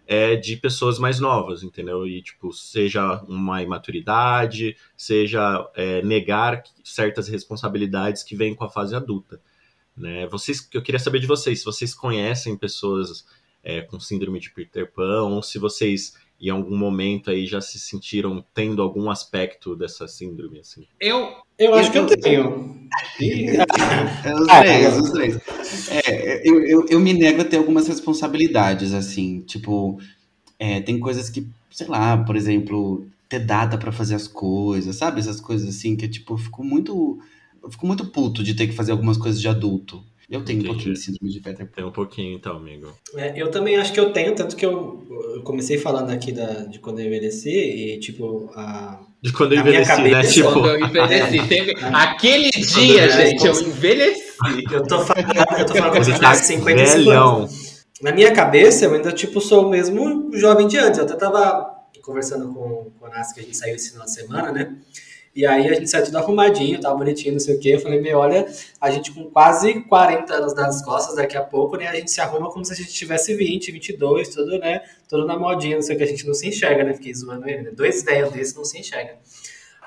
é, 0.06 0.36
de 0.36 0.56
pessoas 0.56 0.98
mais 0.98 1.18
novas, 1.18 1.62
entendeu? 1.62 2.06
E, 2.06 2.22
tipo, 2.22 2.52
seja 2.52 3.22
uma 3.28 3.62
imaturidade, 3.62 4.76
seja 4.96 5.68
é, 5.74 6.02
negar 6.02 6.62
certas 6.82 7.28
responsabilidades 7.28 8.22
que 8.22 8.36
vêm 8.36 8.54
com 8.54 8.64
a 8.64 8.70
fase 8.70 8.94
adulta. 8.94 9.40
Né? 9.96 10.26
Vocês, 10.26 10.68
eu 10.72 10.82
queria 10.82 10.98
saber 10.98 11.20
de 11.20 11.26
vocês, 11.26 11.60
se 11.60 11.64
vocês 11.64 11.94
conhecem 11.94 12.56
pessoas 12.56 13.26
é, 13.62 13.80
com 13.80 13.98
síndrome 13.98 14.40
de 14.40 14.50
Peter 14.50 14.90
Pan, 14.92 15.22
ou 15.22 15.42
se 15.42 15.58
vocês, 15.58 16.14
em 16.40 16.50
algum 16.50 16.76
momento 16.76 17.30
aí, 17.30 17.46
já 17.46 17.60
se 17.60 17.78
sentiram 17.78 18.44
tendo 18.52 18.82
algum 18.82 19.10
aspecto 19.10 19.74
dessa 19.74 20.06
síndrome, 20.06 20.60
assim. 20.60 20.86
Eu, 21.00 21.34
Eu 21.58 21.74
acho 21.74 21.90
que 21.90 21.98
eu 21.98 22.06
tenho. 22.06 22.74
É, 24.24 24.34
os 24.34 24.46
três, 24.46 24.98
os 24.98 25.10
três. 25.10 25.38
É, 25.88 26.48
eu, 26.48 26.64
eu, 26.64 26.86
eu 26.88 27.00
me 27.00 27.12
nego 27.12 27.42
a 27.42 27.44
ter 27.44 27.56
algumas 27.56 27.88
responsabilidades, 27.88 28.92
assim, 28.92 29.40
tipo, 29.40 29.98
é, 30.58 30.80
tem 30.80 30.98
coisas 30.98 31.28
que, 31.30 31.46
sei 31.70 31.86
lá, 31.86 32.16
por 32.16 32.36
exemplo, 32.36 33.06
ter 33.28 33.40
data 33.40 33.76
pra 33.78 33.92
fazer 33.92 34.14
as 34.14 34.28
coisas, 34.28 34.96
sabe? 34.96 35.20
Essas 35.20 35.40
coisas 35.40 35.68
assim, 35.68 35.96
que 35.96 36.08
tipo, 36.08 36.34
eu 36.34 36.38
fico 36.38 36.64
muito. 36.64 37.18
Eu 37.62 37.70
fico 37.70 37.86
muito 37.86 38.06
puto 38.06 38.42
de 38.44 38.54
ter 38.54 38.66
que 38.66 38.74
fazer 38.74 38.92
algumas 38.92 39.16
coisas 39.16 39.40
de 39.40 39.48
adulto. 39.48 40.04
Eu 40.30 40.42
tenho 40.42 40.58
um 40.58 40.62
Entendi. 40.62 40.66
pouquinho 40.66 40.94
de 40.94 41.00
síndrome 41.00 41.30
de 41.32 41.40
Peter 41.40 41.66
Pan. 41.66 41.72
Tem 41.76 41.84
um 41.84 41.90
pouquinho, 41.92 42.34
então, 42.36 42.56
amigo. 42.56 42.92
É, 43.14 43.32
eu 43.36 43.50
também 43.50 43.76
acho 43.76 43.92
que 43.92 44.00
eu 44.00 44.12
tenho, 44.12 44.34
tanto 44.34 44.56
que 44.56 44.64
eu, 44.64 45.02
eu 45.34 45.42
comecei 45.42 45.78
falando 45.78 46.10
aqui 46.10 46.32
da, 46.32 46.64
de 46.64 46.78
quando 46.78 47.00
eu 47.00 47.06
envelheci 47.06 47.50
e, 47.50 48.00
tipo, 48.00 48.50
a, 48.54 49.00
De 49.22 49.32
quando 49.32 49.52
eu 49.52 49.60
envelheci, 49.60 49.90
né? 50.02 50.10
cabeça, 50.10 50.32
Tipo, 50.32 50.52
quando 50.52 50.68
eu 50.68 50.80
envelheci, 50.80 51.42
teve... 51.48 51.74
aquele 51.92 52.50
dia, 52.50 53.04
eu 53.04 53.10
gente, 53.12 53.46
eu 53.46 53.52
envelheci. 53.60 54.22
eu 54.72 54.82
tô 54.86 55.00
falando, 55.00 55.58
eu 55.58 55.66
tô 55.66 55.74
falando 55.74 56.04
se 56.04 56.10
eu 56.10 56.14
tivesse 56.14 56.46
55 56.46 57.04
velhão. 57.04 57.36
anos. 57.36 57.84
Na 58.02 58.12
minha 58.12 58.32
cabeça, 58.32 58.86
eu 58.86 58.94
ainda, 58.94 59.12
tipo, 59.12 59.40
sou 59.40 59.66
o 59.66 59.70
mesmo 59.70 60.30
jovem 60.36 60.66
de 60.66 60.76
antes. 60.78 60.98
Eu 60.98 61.04
até 61.04 61.14
tava 61.16 61.74
conversando 62.02 62.48
com, 62.52 62.90
com 62.98 63.06
a 63.06 63.08
Nassi, 63.08 63.34
que 63.34 63.40
a 63.40 63.42
gente 63.42 63.56
saiu 63.56 63.74
esse 63.76 63.90
final 63.92 64.04
de 64.04 64.12
semana, 64.12 64.52
né? 64.52 64.74
E 65.34 65.44
aí 65.44 65.68
a 65.68 65.74
gente 65.74 65.90
saiu 65.90 66.04
tudo 66.04 66.16
arrumadinho, 66.18 66.80
tava 66.80 66.94
bonitinho, 66.96 67.32
não 67.32 67.40
sei 67.40 67.56
o 67.56 67.58
quê. 67.58 67.70
Eu 67.74 67.80
falei, 67.80 68.00
meu, 68.00 68.18
olha, 68.18 68.46
a 68.80 68.88
gente 68.90 69.10
com 69.10 69.24
quase 69.24 69.80
40 69.82 70.32
anos 70.32 70.54
nas 70.54 70.84
costas, 70.84 71.16
daqui 71.16 71.36
a 71.36 71.42
pouco, 71.42 71.76
né? 71.76 71.88
A 71.88 71.94
gente 71.96 72.10
se 72.10 72.20
arruma 72.20 72.50
como 72.52 72.64
se 72.64 72.72
a 72.72 72.76
gente 72.76 72.92
tivesse 72.92 73.34
20, 73.34 73.72
22, 73.72 74.28
tudo, 74.28 74.58
né? 74.60 74.82
Tudo 75.08 75.26
na 75.26 75.36
modinha, 75.36 75.74
não 75.74 75.82
sei 75.82 75.96
o 75.96 75.98
que, 75.98 76.04
a 76.04 76.06
gente 76.06 76.24
não 76.26 76.34
se 76.34 76.46
enxerga, 76.48 76.84
né? 76.84 76.94
Fiquei 76.94 77.12
zoando 77.12 77.48
ele, 77.48 77.62
né? 77.62 77.70
Dois 77.74 78.04
velhos 78.04 78.30
desses 78.30 78.54
não 78.54 78.64
se 78.64 78.78
enxergam. 78.78 79.16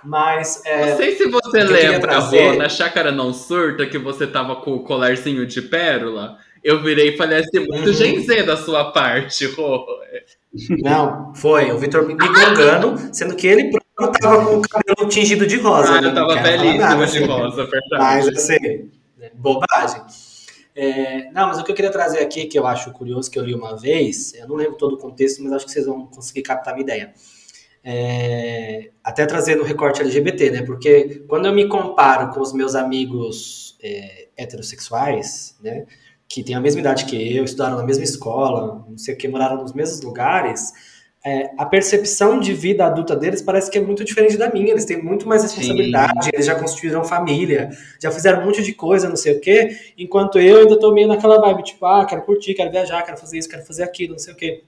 Mas, 0.03 0.61
é, 0.65 0.91
Não 0.91 0.97
sei 0.97 1.15
se 1.15 1.27
você 1.29 1.63
lembra, 1.63 1.99
trazer- 2.01 2.51
Rô, 2.51 2.57
na 2.57 2.69
Chácara 2.69 3.11
Não 3.11 3.33
Surta, 3.33 3.85
que 3.87 3.97
você 3.97 4.27
tava 4.27 4.57
com 4.57 4.73
o 4.75 4.83
colarzinho 4.83 5.45
de 5.45 5.61
pérola. 5.61 6.37
Eu 6.63 6.83
virei 6.83 7.09
e 7.13 7.17
falei 7.17 7.39
assim, 7.39 7.59
muito 7.65 7.87
Uhum. 7.87 7.93
genzê 7.93 8.43
da 8.43 8.57
sua 8.57 8.91
parte, 8.91 9.45
Rô. 9.47 9.85
Não, 10.81 11.33
foi. 11.35 11.71
O 11.71 11.77
Vitor 11.77 12.05
me 12.05 12.15
gongando, 12.15 12.95
sendo 13.13 13.35
que 13.35 13.47
ele 13.47 13.71
próprio 13.97 14.21
tava 14.21 14.45
com 14.45 14.57
o 14.57 14.61
cabelo 14.61 15.09
tingido 15.09 15.47
de 15.47 15.57
rosa. 15.57 15.93
Ah, 15.93 16.01
né? 16.01 16.07
eu 16.09 16.13
tava 16.13 16.35
belíssima 16.35 16.95
de 16.95 17.03
assim. 17.03 17.25
rosa, 17.25 17.63
verdade. 17.65 17.97
Mas, 17.97 18.27
assim, 18.27 18.89
né, 19.17 19.31
bobagem. 19.33 20.01
É, 20.75 21.31
não, 21.31 21.47
mas 21.47 21.57
o 21.57 21.63
que 21.63 21.71
eu 21.71 21.75
queria 21.75 21.91
trazer 21.91 22.19
aqui, 22.19 22.45
que 22.45 22.57
eu 22.57 22.67
acho 22.67 22.91
curioso, 22.91 23.31
que 23.31 23.39
eu 23.39 23.43
li 23.43 23.55
uma 23.55 23.75
vez, 23.75 24.35
eu 24.35 24.47
não 24.47 24.55
lembro 24.55 24.77
todo 24.77 24.93
o 24.93 24.97
contexto, 24.99 25.43
mas 25.43 25.51
acho 25.51 25.65
que 25.65 25.71
vocês 25.71 25.87
vão 25.87 26.05
conseguir 26.05 26.43
captar 26.43 26.73
a 26.73 26.77
minha 26.77 26.83
ideia. 26.83 27.13
É, 27.83 28.91
até 29.03 29.25
trazendo 29.25 29.63
o 29.63 29.65
recorte 29.65 30.01
LGBT, 30.01 30.51
né? 30.51 30.61
Porque 30.61 31.23
quando 31.27 31.47
eu 31.47 31.53
me 31.53 31.67
comparo 31.67 32.31
com 32.31 32.41
os 32.41 32.53
meus 32.53 32.75
amigos 32.75 33.75
é, 33.81 34.27
heterossexuais, 34.37 35.57
né? 35.61 35.87
Que 36.29 36.43
têm 36.43 36.55
a 36.55 36.59
mesma 36.59 36.81
idade 36.81 37.05
que 37.05 37.35
eu, 37.35 37.43
estudaram 37.43 37.77
na 37.77 37.83
mesma 37.83 38.03
escola, 38.03 38.85
não 38.87 38.97
sei 38.97 39.15
o 39.15 39.17
que, 39.17 39.27
moraram 39.27 39.61
nos 39.61 39.73
mesmos 39.73 40.01
lugares, 40.01 40.73
é, 41.27 41.51
a 41.57 41.65
percepção 41.65 42.39
de 42.39 42.53
vida 42.53 42.85
adulta 42.85 43.13
deles 43.13 43.41
parece 43.41 43.69
que 43.69 43.77
é 43.77 43.81
muito 43.81 44.05
diferente 44.05 44.37
da 44.37 44.49
minha. 44.49 44.71
Eles 44.71 44.85
têm 44.85 45.03
muito 45.03 45.27
mais 45.27 45.43
responsabilidade, 45.43 46.29
eles 46.31 46.45
já 46.45 46.55
construíram 46.55 47.03
família, 47.03 47.69
já 48.01 48.09
fizeram 48.09 48.41
um 48.41 48.45
monte 48.45 48.63
de 48.63 48.71
coisa, 48.71 49.09
não 49.09 49.17
sei 49.17 49.35
o 49.35 49.41
quê, 49.41 49.75
enquanto 49.97 50.39
eu 50.39 50.59
ainda 50.61 50.79
tô 50.79 50.93
meio 50.93 51.05
naquela 51.05 51.37
vibe, 51.41 51.63
tipo, 51.63 51.85
ah, 51.85 52.05
quero 52.05 52.21
curtir, 52.21 52.53
quero 52.53 52.71
viajar, 52.71 53.03
quero 53.03 53.17
fazer 53.17 53.39
isso, 53.39 53.49
quero 53.49 53.65
fazer 53.65 53.83
aquilo, 53.83 54.13
não 54.13 54.19
sei 54.19 54.33
o 54.33 54.37
quê. 54.37 54.63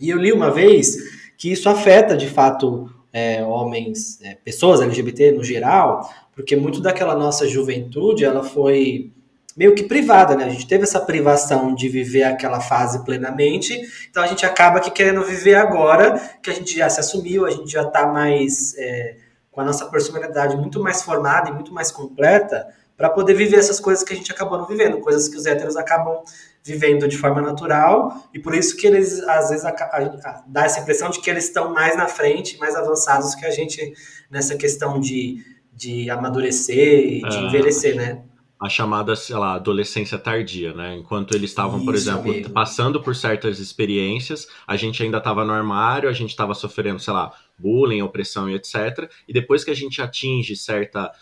E 0.00 0.08
eu 0.08 0.16
li 0.16 0.32
uma 0.32 0.48
vez 0.48 0.96
que 1.36 1.50
isso 1.50 1.68
afeta, 1.68 2.16
de 2.16 2.28
fato, 2.28 2.88
é, 3.12 3.42
homens, 3.42 4.20
é, 4.22 4.36
pessoas 4.36 4.80
LGBT 4.80 5.32
no 5.32 5.42
geral, 5.42 6.08
porque 6.36 6.54
muito 6.54 6.80
daquela 6.80 7.16
nossa 7.16 7.48
juventude, 7.48 8.24
ela 8.24 8.44
foi 8.44 9.10
meio 9.56 9.74
que 9.74 9.84
privada, 9.84 10.36
né? 10.36 10.44
A 10.44 10.48
gente 10.50 10.66
teve 10.66 10.84
essa 10.84 11.00
privação 11.00 11.74
de 11.74 11.88
viver 11.88 12.24
aquela 12.24 12.60
fase 12.60 13.04
plenamente, 13.04 13.80
então 14.10 14.22
a 14.22 14.26
gente 14.26 14.44
acaba 14.44 14.80
que 14.80 14.90
querendo 14.90 15.24
viver 15.24 15.54
agora, 15.54 16.20
que 16.42 16.50
a 16.50 16.54
gente 16.54 16.76
já 16.76 16.88
se 16.90 17.00
assumiu, 17.00 17.46
a 17.46 17.50
gente 17.50 17.72
já 17.72 17.84
tá 17.84 18.06
mais 18.06 18.74
é, 18.76 19.16
com 19.50 19.62
a 19.62 19.64
nossa 19.64 19.86
personalidade 19.86 20.56
muito 20.56 20.82
mais 20.82 21.02
formada 21.02 21.48
e 21.48 21.52
muito 21.52 21.72
mais 21.72 21.90
completa 21.90 22.66
para 22.96 23.10
poder 23.10 23.34
viver 23.34 23.56
essas 23.56 23.80
coisas 23.80 24.04
que 24.04 24.12
a 24.12 24.16
gente 24.16 24.30
acabou 24.30 24.58
não 24.58 24.66
vivendo, 24.66 25.00
coisas 25.00 25.28
que 25.28 25.36
os 25.36 25.46
héteros 25.46 25.76
acabam 25.76 26.22
vivendo 26.62 27.06
de 27.06 27.16
forma 27.16 27.40
natural, 27.40 28.28
e 28.34 28.38
por 28.38 28.54
isso 28.54 28.76
que 28.76 28.86
eles, 28.86 29.20
às 29.20 29.50
vezes, 29.50 29.64
a, 29.64 29.70
a, 29.70 30.42
dá 30.46 30.64
essa 30.64 30.80
impressão 30.80 31.10
de 31.10 31.20
que 31.20 31.30
eles 31.30 31.44
estão 31.44 31.72
mais 31.72 31.96
na 31.96 32.08
frente, 32.08 32.58
mais 32.58 32.74
avançados 32.74 33.34
que 33.34 33.46
a 33.46 33.50
gente 33.50 33.94
nessa 34.30 34.56
questão 34.56 34.98
de, 34.98 35.44
de 35.72 36.10
amadurecer 36.10 36.76
e 36.76 37.22
de 37.22 37.36
é, 37.36 37.40
envelhecer, 37.40 37.94
né? 37.94 38.22
A 38.58 38.68
chamada, 38.70 39.14
sei 39.14 39.36
lá, 39.36 39.54
adolescência 39.54 40.18
tardia, 40.18 40.72
né? 40.72 40.94
Enquanto 40.96 41.34
eles 41.34 41.50
estavam, 41.50 41.84
por 41.84 41.94
exemplo, 41.94 42.30
amigo. 42.30 42.50
passando 42.50 43.02
por 43.02 43.14
certas 43.14 43.58
experiências, 43.58 44.48
a 44.66 44.76
gente 44.76 45.02
ainda 45.02 45.18
estava 45.18 45.44
no 45.44 45.52
armário, 45.52 46.08
a 46.08 46.12
gente 46.12 46.30
estava 46.30 46.54
sofrendo, 46.54 46.98
sei 46.98 47.12
lá, 47.12 47.32
bullying, 47.58 48.00
opressão 48.00 48.48
e 48.48 48.54
etc. 48.54 49.10
E 49.28 49.32
depois 49.32 49.62
que 49.62 49.70
a 49.70 49.74
gente 49.74 50.00
atinge 50.00 50.56
certa 50.56 51.12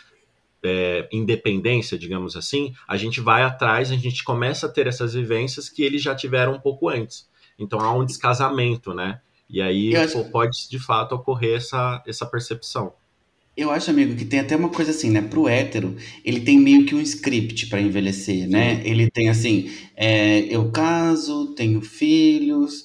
é, 0.65 1.07
independência, 1.13 1.99
digamos 1.99 2.37
assim, 2.37 2.73
a 2.89 2.97
gente 2.97 3.21
vai 3.21 3.43
atrás, 3.43 3.91
a 3.91 3.97
gente 3.97 4.25
começa 4.25 4.67
a 4.67 4.71
ter 4.71 4.87
essas 4.87 5.13
vivências 5.15 5.69
que 5.69 5.83
eles 5.83 6.03
já 6.03 6.15
tiveram 6.15 6.55
um 6.55 6.61
pouco 6.61 6.89
antes. 6.89 7.29
Então 7.59 7.81
há 7.81 7.93
um 7.93 8.05
descasamento, 8.05 8.95
né? 8.95 9.21
E 9.49 9.61
aí 9.61 9.95
acho... 9.95 10.25
pode 10.31 10.69
de 10.71 10.79
fato 10.79 11.15
ocorrer 11.15 11.59
essa, 11.59 12.03
essa 12.07 12.25
percepção. 12.25 12.95
Eu 13.57 13.71
acho, 13.71 13.91
amigo, 13.91 14.17
que 14.17 14.25
tem 14.25 14.41
até 14.41 14.57
uma 14.57 14.69
coisa 14.69 14.91
assim, 14.91 15.11
né? 15.11 15.23
Pro 15.23 15.49
hétero, 15.49 15.95
ele 16.25 16.41
tem 16.41 16.59
meio 16.59 16.85
que 16.85 16.95
um 16.95 17.01
script 17.01 17.69
para 17.69 17.81
envelhecer, 17.81 18.49
né? 18.49 18.83
Ele 18.85 19.09
tem 19.09 19.29
assim, 19.29 19.71
é, 19.97 20.41
eu 20.41 20.73
caso, 20.73 21.55
tenho 21.55 21.81
filhos, 21.81 22.85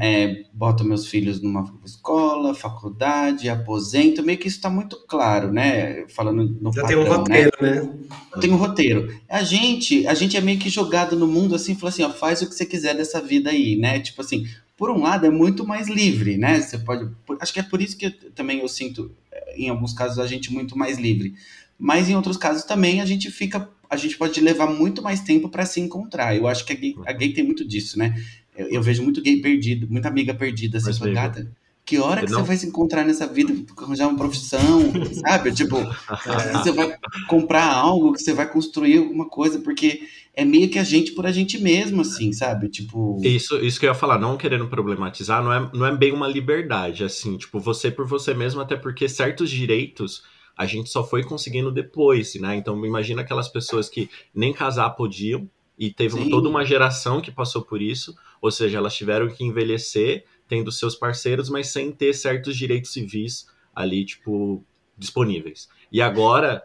é, 0.00 0.44
boto 0.54 0.84
meus 0.84 1.06
filhos 1.06 1.42
numa 1.42 1.70
escola, 1.84 2.54
faculdade, 2.54 3.48
aposento, 3.50 4.22
meio 4.22 4.38
que 4.38 4.48
isso 4.48 4.56
está 4.56 4.70
muito 4.70 4.96
claro, 5.06 5.52
né? 5.52 6.06
Falando 6.08 6.56
no 6.62 6.72
Já 6.72 6.80
padrão, 6.80 7.04
tem 7.04 7.12
um 7.12 7.16
roteiro, 7.16 7.50
né? 7.60 7.70
né? 7.82 7.94
Tem 8.40 8.52
um 8.52 8.56
roteiro. 8.56 9.20
A 9.28 9.42
gente, 9.42 10.06
a 10.06 10.14
gente 10.14 10.34
é 10.34 10.40
meio 10.40 10.58
que 10.58 10.70
jogado 10.70 11.14
no 11.14 11.26
mundo 11.26 11.54
assim, 11.54 11.74
fala 11.74 11.90
assim, 11.90 12.02
ó, 12.02 12.10
faz 12.10 12.40
o 12.40 12.48
que 12.48 12.54
você 12.54 12.64
quiser 12.64 12.96
dessa 12.96 13.20
vida 13.20 13.50
aí, 13.50 13.76
né? 13.76 14.00
Tipo 14.00 14.22
assim, 14.22 14.46
por 14.76 14.90
um 14.90 15.02
lado 15.02 15.26
é 15.26 15.30
muito 15.30 15.66
mais 15.66 15.88
livre, 15.88 16.36
né? 16.36 16.60
Você 16.60 16.78
pode, 16.78 17.10
acho 17.40 17.52
que 17.52 17.60
é 17.60 17.62
por 17.62 17.80
isso 17.80 17.96
que 17.96 18.06
eu, 18.06 18.12
também 18.34 18.60
eu 18.60 18.68
sinto, 18.68 19.10
eh, 19.32 19.54
em 19.56 19.68
alguns 19.68 19.92
casos 19.92 20.18
a 20.18 20.26
gente 20.26 20.52
muito 20.52 20.76
mais 20.76 20.98
livre, 20.98 21.34
mas 21.78 22.08
em 22.08 22.14
outros 22.14 22.36
casos 22.36 22.64
também 22.64 23.00
a 23.00 23.06
gente 23.06 23.30
fica, 23.30 23.68
a 23.88 23.96
gente 23.96 24.16
pode 24.16 24.40
levar 24.40 24.66
muito 24.66 25.02
mais 25.02 25.20
tempo 25.20 25.48
para 25.48 25.64
se 25.64 25.80
encontrar. 25.80 26.36
Eu 26.36 26.46
acho 26.46 26.64
que 26.64 26.72
a 26.72 26.76
gay, 26.76 26.94
a 27.06 27.12
gay 27.12 27.32
tem 27.32 27.44
muito 27.44 27.66
disso, 27.66 27.98
né? 27.98 28.22
Eu, 28.56 28.68
eu, 28.68 28.82
vejo 28.82 29.02
muito 29.02 29.22
gay 29.22 29.40
perdido, 29.40 29.86
muita 29.90 30.08
amiga 30.08 30.34
perdida, 30.34 30.78
assim, 30.78 30.92
falando, 30.92 31.14
gata, 31.14 31.52
que 31.84 31.98
hora 31.98 32.24
que 32.24 32.32
não... 32.32 32.40
você 32.40 32.46
vai 32.46 32.56
se 32.56 32.66
encontrar 32.66 33.04
nessa 33.04 33.26
vida, 33.26 33.54
arranjar 33.76 34.08
uma 34.08 34.18
profissão, 34.18 34.92
sabe? 35.20 35.52
Tipo, 35.52 35.76
você 36.52 36.72
vai 36.72 36.96
comprar 37.28 37.64
algo, 37.64 38.12
que 38.12 38.22
você 38.22 38.34
vai 38.34 38.50
construir 38.50 38.98
alguma 38.98 39.28
coisa, 39.28 39.58
porque 39.60 40.02
é 40.36 40.44
meio 40.44 40.68
que 40.68 40.78
a 40.78 40.84
gente 40.84 41.12
por 41.12 41.26
a 41.26 41.32
gente 41.32 41.58
mesmo, 41.58 42.02
assim, 42.02 42.30
sabe? 42.30 42.68
Tipo. 42.68 43.18
Isso, 43.24 43.56
isso 43.64 43.80
que 43.80 43.86
eu 43.86 43.90
ia 43.90 43.94
falar, 43.94 44.18
não 44.18 44.36
querendo 44.36 44.68
problematizar, 44.68 45.42
não 45.42 45.50
é, 45.50 45.70
não 45.72 45.86
é 45.86 45.96
bem 45.96 46.12
uma 46.12 46.28
liberdade, 46.28 47.02
assim, 47.02 47.38
tipo, 47.38 47.58
você 47.58 47.90
por 47.90 48.06
você 48.06 48.34
mesmo, 48.34 48.60
até 48.60 48.76
porque 48.76 49.08
certos 49.08 49.50
direitos 49.50 50.22
a 50.54 50.66
gente 50.66 50.90
só 50.90 51.02
foi 51.02 51.24
conseguindo 51.24 51.72
depois, 51.72 52.34
né? 52.34 52.54
Então 52.56 52.84
imagina 52.84 53.22
aquelas 53.22 53.48
pessoas 53.48 53.88
que 53.88 54.10
nem 54.34 54.52
casar 54.52 54.90
podiam 54.90 55.48
e 55.78 55.90
teve 55.90 56.14
Sim. 56.14 56.30
toda 56.30 56.48
uma 56.48 56.64
geração 56.64 57.20
que 57.20 57.30
passou 57.30 57.62
por 57.62 57.80
isso, 57.80 58.14
ou 58.40 58.50
seja, 58.50 58.76
elas 58.76 58.94
tiveram 58.94 59.28
que 59.28 59.42
envelhecer 59.42 60.24
tendo 60.46 60.70
seus 60.70 60.94
parceiros, 60.94 61.48
mas 61.48 61.68
sem 61.68 61.90
ter 61.90 62.12
certos 62.14 62.56
direitos 62.56 62.92
civis 62.92 63.46
ali, 63.74 64.04
tipo, 64.04 64.64
disponíveis. 64.96 65.68
E 65.90 66.00
agora, 66.00 66.62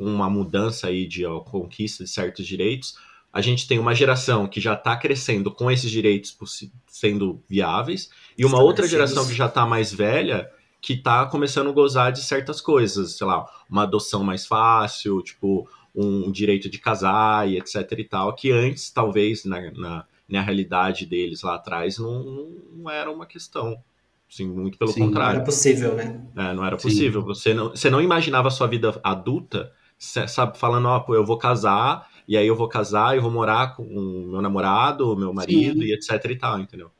com 0.00 0.06
uma 0.06 0.30
mudança 0.30 0.86
aí 0.86 1.06
de 1.06 1.26
ó, 1.26 1.40
conquista 1.40 2.04
de 2.04 2.08
certos 2.08 2.46
direitos, 2.46 2.96
a 3.30 3.42
gente 3.42 3.68
tem 3.68 3.78
uma 3.78 3.94
geração 3.94 4.46
que 4.46 4.58
já 4.58 4.72
está 4.72 4.96
crescendo 4.96 5.50
com 5.50 5.70
esses 5.70 5.90
direitos 5.90 6.34
sendo 6.86 7.42
viáveis, 7.46 8.08
e 8.36 8.46
uma 8.46 8.62
outra 8.62 8.88
geração 8.88 9.28
que 9.28 9.34
já 9.34 9.44
está 9.44 9.66
mais 9.66 9.92
velha 9.92 10.50
que 10.80 10.94
está 10.94 11.26
começando 11.26 11.68
a 11.68 11.72
gozar 11.72 12.12
de 12.12 12.22
certas 12.22 12.62
coisas, 12.62 13.18
sei 13.18 13.26
lá, 13.26 13.44
uma 13.68 13.82
adoção 13.82 14.24
mais 14.24 14.46
fácil, 14.46 15.20
tipo, 15.20 15.68
um 15.94 16.32
direito 16.32 16.70
de 16.70 16.78
casar 16.78 17.46
e 17.46 17.58
etc 17.58 17.92
e 17.98 18.04
tal, 18.04 18.34
que 18.34 18.50
antes, 18.50 18.90
talvez, 18.90 19.44
na, 19.44 19.70
na, 19.72 20.06
na 20.26 20.40
realidade 20.40 21.04
deles 21.04 21.42
lá 21.42 21.56
atrás, 21.56 21.98
não, 21.98 22.48
não 22.72 22.90
era 22.90 23.10
uma 23.10 23.26
questão. 23.26 23.76
Sim, 24.30 24.48
muito 24.48 24.78
pelo 24.78 24.92
Sim, 24.92 25.00
contrário. 25.00 25.34
Não 25.34 25.42
era 25.42 25.44
possível, 25.44 25.94
né? 25.94 26.26
É, 26.34 26.54
não 26.54 26.64
era 26.64 26.76
possível. 26.78 27.22
Você 27.22 27.52
não, 27.52 27.68
você 27.68 27.90
não 27.90 28.00
imaginava 28.00 28.48
a 28.48 28.50
sua 28.50 28.66
vida 28.66 28.98
adulta, 29.04 29.70
sabe, 30.00 30.58
falando, 30.58 30.86
ó, 30.86 31.04
eu 31.14 31.24
vou 31.24 31.36
casar, 31.36 32.08
e 32.26 32.36
aí 32.36 32.46
eu 32.46 32.56
vou 32.56 32.68
casar 32.68 33.16
e 33.16 33.20
vou 33.20 33.30
morar 33.30 33.76
com 33.76 33.82
o 33.82 34.28
meu 34.30 34.40
namorado, 34.40 35.16
meu 35.16 35.32
marido, 35.32 35.80
Sim. 35.80 35.86
e 35.86 35.94
etc 35.94 36.24
e 36.30 36.36
tal, 36.36 36.58
entendeu? 36.58 36.90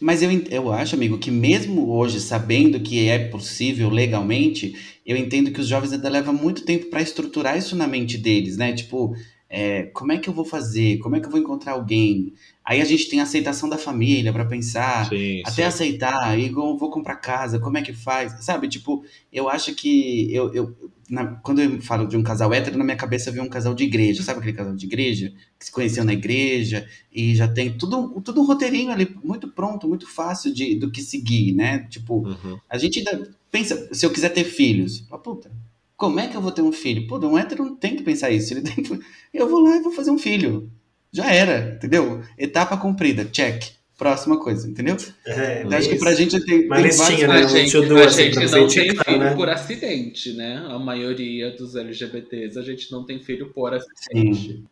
Mas 0.00 0.22
eu, 0.22 0.30
eu 0.50 0.72
acho, 0.72 0.94
amigo, 0.94 1.18
que 1.18 1.30
mesmo 1.30 1.90
hoje, 1.90 2.20
sabendo 2.20 2.78
que 2.80 3.08
é 3.08 3.18
possível 3.28 3.88
legalmente, 3.90 4.74
eu 5.04 5.16
entendo 5.16 5.50
que 5.50 5.60
os 5.60 5.66
jovens 5.66 5.92
ainda 5.92 6.08
levam 6.08 6.32
muito 6.32 6.64
tempo 6.64 6.86
para 6.86 7.02
estruturar 7.02 7.58
isso 7.58 7.74
na 7.74 7.86
mente 7.86 8.16
deles, 8.16 8.56
né? 8.56 8.72
Tipo, 8.72 9.16
é, 9.48 9.84
como 9.84 10.12
é 10.12 10.18
que 10.18 10.28
eu 10.28 10.32
vou 10.32 10.44
fazer? 10.44 10.98
Como 10.98 11.16
é 11.16 11.20
que 11.20 11.26
eu 11.26 11.30
vou 11.30 11.40
encontrar 11.40 11.72
alguém? 11.72 12.34
Aí 12.64 12.80
a 12.80 12.84
gente 12.84 13.08
tem 13.08 13.20
a 13.20 13.24
aceitação 13.24 13.68
da 13.68 13.76
família 13.76 14.32
para 14.32 14.44
pensar, 14.44 15.08
sim, 15.08 15.40
até 15.44 15.62
sim. 15.62 15.62
aceitar, 15.62 16.38
eu 16.38 16.52
vou 16.52 16.90
comprar 16.90 17.16
casa, 17.16 17.58
como 17.58 17.76
é 17.76 17.82
que 17.82 17.92
faz? 17.92 18.44
Sabe, 18.44 18.68
tipo, 18.68 19.04
eu 19.32 19.48
acho 19.48 19.74
que 19.74 20.32
eu, 20.32 20.52
eu 20.54 20.74
na, 21.08 21.26
quando 21.26 21.60
eu 21.60 21.80
falo 21.82 22.06
de 22.06 22.16
um 22.16 22.22
casal 22.22 22.52
hétero, 22.52 22.78
na 22.78 22.84
minha 22.84 22.96
cabeça 22.96 23.30
vem 23.30 23.42
um 23.42 23.48
casal 23.48 23.74
de 23.74 23.84
igreja, 23.84 24.22
sabe 24.22 24.38
aquele 24.38 24.56
casal 24.56 24.74
de 24.74 24.86
igreja 24.86 25.32
que 25.58 25.66
se 25.66 25.72
conheceu 25.72 26.04
na 26.04 26.12
igreja 26.12 26.88
e 27.12 27.34
já 27.34 27.46
tem 27.46 27.76
tudo, 27.76 28.20
tudo 28.20 28.40
um 28.40 28.46
roteirinho 28.46 28.90
ali 28.90 29.14
muito 29.22 29.48
pronto, 29.48 29.88
muito 29.88 30.08
fácil 30.08 30.52
de, 30.52 30.74
do 30.74 30.90
que 30.90 31.02
seguir, 31.02 31.52
né? 31.52 31.80
Tipo, 31.90 32.26
uhum. 32.26 32.58
a 32.68 32.78
gente 32.78 32.98
ainda 32.98 33.30
pensa, 33.50 33.88
se 33.94 34.04
eu 34.04 34.10
quiser 34.10 34.30
ter 34.30 34.44
filhos, 34.44 35.06
ah, 35.10 35.18
puta, 35.18 35.50
como 35.96 36.20
é 36.20 36.28
que 36.28 36.36
eu 36.36 36.42
vou 36.42 36.52
ter 36.52 36.62
um 36.62 36.72
filho? 36.72 37.06
Pô, 37.06 37.18
um 37.18 37.38
hétero 37.38 37.64
não 37.64 37.76
tem 37.76 37.96
que 37.96 38.02
pensar 38.02 38.30
isso, 38.30 38.52
ele 38.52 38.62
tem 38.62 38.82
que, 38.82 39.00
eu 39.32 39.48
vou 39.48 39.60
lá 39.60 39.76
e 39.76 39.82
vou 39.82 39.92
fazer 39.92 40.10
um 40.10 40.18
filho. 40.18 40.70
Já 41.12 41.32
era, 41.32 41.74
entendeu? 41.76 42.22
Etapa 42.36 42.76
cumprida, 42.76 43.24
check. 43.24 43.72
Próxima 43.96 44.40
coisa, 44.40 44.68
entendeu? 44.68 44.96
É, 45.24 45.62
então, 45.62 45.78
acho 45.78 45.88
que 45.88 45.98
pra 45.98 46.14
gente 46.14 46.44
tem, 46.44 46.66
uma 46.66 46.76
tem 46.76 46.84
listinha, 46.86 47.28
né? 47.28 47.34
A 47.34 47.46
gente, 47.46 47.76
a 47.76 48.08
gente 48.08 48.50
não 48.50 48.66
tem 48.68 48.96
filho 48.96 49.18
né? 49.20 49.34
por 49.34 49.48
acidente, 49.48 50.32
né? 50.32 50.66
A 50.68 50.78
maioria 50.80 51.52
dos 51.52 51.76
LGBTs, 51.76 52.58
a 52.58 52.62
gente 52.62 52.90
não 52.90 53.04
tem 53.04 53.22
filho 53.22 53.52
por 53.52 53.72
acidente. 53.72 54.52
Sim. 54.52 54.64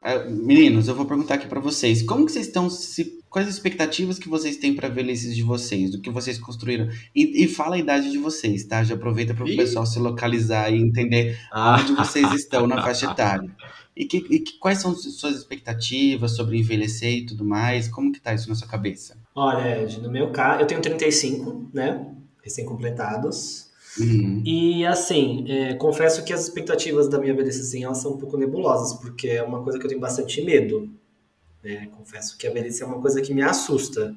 Ah, 0.00 0.24
meninos, 0.26 0.86
eu 0.88 0.94
vou 0.94 1.04
perguntar 1.04 1.34
aqui 1.34 1.46
para 1.46 1.60
vocês. 1.60 2.00
Como 2.02 2.24
que 2.24 2.32
vocês 2.32 2.46
estão 2.46 2.70
se 2.70 3.18
quais 3.28 3.46
as 3.46 3.54
expectativas 3.54 4.18
que 4.18 4.28
vocês 4.28 4.56
têm 4.56 4.74
para 4.74 4.88
velhices 4.88 5.36
de 5.36 5.42
vocês, 5.42 5.90
do 5.90 6.00
que 6.00 6.10
vocês 6.10 6.38
construíram? 6.38 6.88
E, 7.14 7.44
e 7.44 7.48
fala 7.48 7.74
a 7.76 7.78
idade 7.78 8.10
de 8.10 8.16
vocês, 8.16 8.64
tá? 8.64 8.82
Já 8.82 8.94
aproveita 8.94 9.34
para 9.34 9.44
o 9.44 9.56
pessoal 9.56 9.84
se 9.84 9.98
localizar 9.98 10.72
e 10.72 10.80
entender 10.80 11.38
ah. 11.52 11.78
onde 11.78 11.92
vocês 11.92 12.32
estão 12.32 12.66
na 12.66 12.80
faixa 12.82 13.10
etária. 13.10 13.50
E, 13.98 14.04
que, 14.04 14.18
e 14.30 14.38
que, 14.38 14.52
quais 14.58 14.78
são 14.78 14.94
suas 14.94 15.34
expectativas 15.34 16.36
sobre 16.36 16.56
envelhecer 16.56 17.14
e 17.14 17.26
tudo 17.26 17.44
mais? 17.44 17.88
Como 17.88 18.12
que 18.12 18.20
tá 18.20 18.32
isso 18.32 18.48
na 18.48 18.54
sua 18.54 18.68
cabeça? 18.68 19.16
Olha, 19.34 19.82
Ed, 19.82 20.00
no 20.00 20.08
meu 20.08 20.30
caso, 20.30 20.60
eu 20.60 20.66
tenho 20.68 20.80
35, 20.80 21.68
né? 21.74 22.06
Recém-completados. 22.40 23.66
Uhum. 23.98 24.40
E 24.46 24.86
assim, 24.86 25.44
é, 25.48 25.74
confesso 25.74 26.24
que 26.24 26.32
as 26.32 26.42
expectativas 26.44 27.08
da 27.08 27.18
minha 27.18 27.34
velhice 27.34 27.62
assim, 27.62 27.82
elas 27.82 27.98
são 27.98 28.12
um 28.12 28.18
pouco 28.18 28.36
nebulosas, 28.36 28.96
porque 29.00 29.30
é 29.30 29.42
uma 29.42 29.64
coisa 29.64 29.80
que 29.80 29.84
eu 29.84 29.88
tenho 29.88 30.00
bastante 30.00 30.40
medo. 30.42 30.88
Né? 31.64 31.88
Confesso 31.96 32.38
que 32.38 32.46
a 32.46 32.52
velhice 32.52 32.84
é 32.84 32.86
uma 32.86 33.00
coisa 33.00 33.20
que 33.20 33.34
me 33.34 33.42
assusta. 33.42 34.14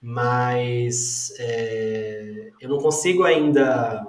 Mas 0.00 1.32
é, 1.38 2.50
eu 2.60 2.68
não 2.68 2.78
consigo 2.78 3.22
ainda. 3.22 4.04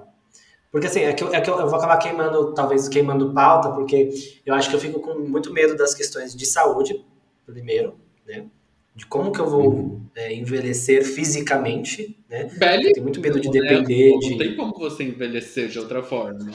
Porque 0.73 0.87
assim, 0.87 1.01
é 1.01 1.13
que, 1.13 1.23
eu, 1.23 1.31
é 1.31 1.39
que 1.39 1.47
eu, 1.47 1.55
vou 1.55 1.75
acabar 1.75 1.97
queimando, 1.97 2.51
talvez 2.51 2.89
queimando 2.89 3.31
pauta, 3.31 3.69
porque 3.69 4.09
eu 4.43 4.55
acho 4.55 4.71
que 4.71 4.75
eu 4.75 4.79
fico 4.79 4.99
com 4.99 5.19
muito 5.19 5.53
medo 5.53 5.77
das 5.77 5.93
questões 5.93 6.35
de 6.35 6.47
saúde, 6.47 6.99
primeiro, 7.45 7.93
né? 8.25 8.47
De 8.95 9.05
como 9.05 9.31
que 9.31 9.39
eu 9.39 9.47
vou 9.47 9.71
uhum. 9.71 10.05
é, 10.15 10.33
envelhecer 10.33 11.05
fisicamente, 11.05 12.17
né? 12.27 12.45
Belly, 12.57 12.87
eu 12.87 12.93
tenho 12.93 13.03
muito 13.03 13.21
medo 13.21 13.39
de 13.39 13.49
né? 13.49 13.59
depender 13.59 14.13
não 14.13 14.19
de. 14.19 14.29
Não 14.31 14.37
tem 14.39 14.55
como 14.55 14.73
você 14.73 15.03
envelhecer 15.03 15.69
de 15.69 15.77
outra 15.77 16.01
forma. 16.01 16.49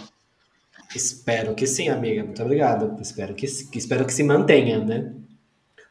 Espero 0.96 1.54
que 1.54 1.64
sim, 1.64 1.88
amiga. 1.88 2.24
Muito 2.24 2.42
obrigado. 2.42 3.00
Espero 3.00 3.34
que, 3.36 3.46
espero 3.46 4.04
que 4.04 4.12
se 4.12 4.24
mantenha, 4.24 4.84
né? 4.84 5.14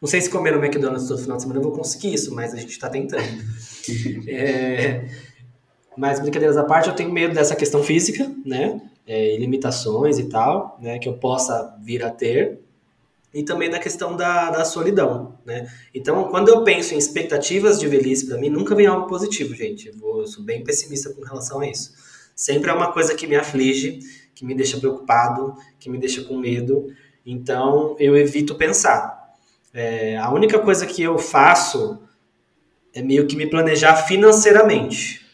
Não 0.01 0.07
sei 0.07 0.19
se 0.19 0.29
comer 0.29 0.51
no 0.51 0.61
McDonald's 0.61 1.07
todo 1.07 1.21
final 1.21 1.37
de 1.37 1.43
semana 1.43 1.61
eu 1.61 1.63
vou 1.63 1.71
conseguir 1.71 2.13
isso, 2.13 2.35
mas 2.35 2.53
a 2.53 2.57
gente 2.57 2.71
está 2.71 2.89
tentando. 2.89 3.23
é, 4.27 5.05
mas 5.97 6.19
brincadeiras 6.19 6.57
à 6.57 6.63
parte, 6.63 6.89
eu 6.89 6.95
tenho 6.95 7.11
medo 7.11 7.33
dessa 7.33 7.55
questão 7.55 7.83
física, 7.83 8.31
né? 8.45 8.79
É, 9.05 9.37
limitações 9.37 10.19
e 10.19 10.25
tal, 10.25 10.77
né? 10.81 10.99
Que 10.99 11.09
eu 11.09 11.13
possa 11.13 11.75
vir 11.81 12.03
a 12.03 12.09
ter. 12.11 12.59
e 13.33 13.43
também 13.43 13.69
da 13.69 13.77
questão 13.79 14.15
da, 14.15 14.49
da 14.49 14.63
solidão, 14.65 15.37
né? 15.45 15.67
Então, 15.93 16.29
quando 16.29 16.49
eu 16.49 16.63
penso 16.63 16.93
em 16.93 16.97
expectativas 16.97 17.79
de 17.79 17.87
velhice, 17.87 18.27
para 18.27 18.37
mim 18.37 18.49
nunca 18.49 18.73
vem 18.75 18.85
algo 18.87 19.07
positivo, 19.07 19.53
gente. 19.53 19.87
Eu, 19.89 19.97
vou, 19.97 20.21
eu 20.21 20.27
sou 20.27 20.43
bem 20.43 20.63
pessimista 20.63 21.11
com 21.13 21.21
relação 21.21 21.59
a 21.59 21.67
isso. 21.67 21.93
Sempre 22.35 22.69
é 22.69 22.73
uma 22.73 22.91
coisa 22.91 23.15
que 23.15 23.27
me 23.27 23.35
aflige, 23.35 23.99
que 24.33 24.45
me 24.45 24.55
deixa 24.55 24.77
preocupado, 24.77 25.55
que 25.79 25.89
me 25.89 25.97
deixa 25.97 26.23
com 26.23 26.37
medo. 26.37 26.87
Então, 27.25 27.95
eu 27.99 28.15
evito 28.15 28.55
pensar. 28.55 29.33
É, 29.73 30.17
a 30.17 30.31
única 30.31 30.59
coisa 30.59 30.85
que 30.85 31.03
eu 31.03 31.17
faço 31.17 31.99
é 32.93 33.01
meio 33.01 33.27
que 33.27 33.35
me 33.35 33.47
planejar 33.47 33.95
financeiramente, 33.95 35.26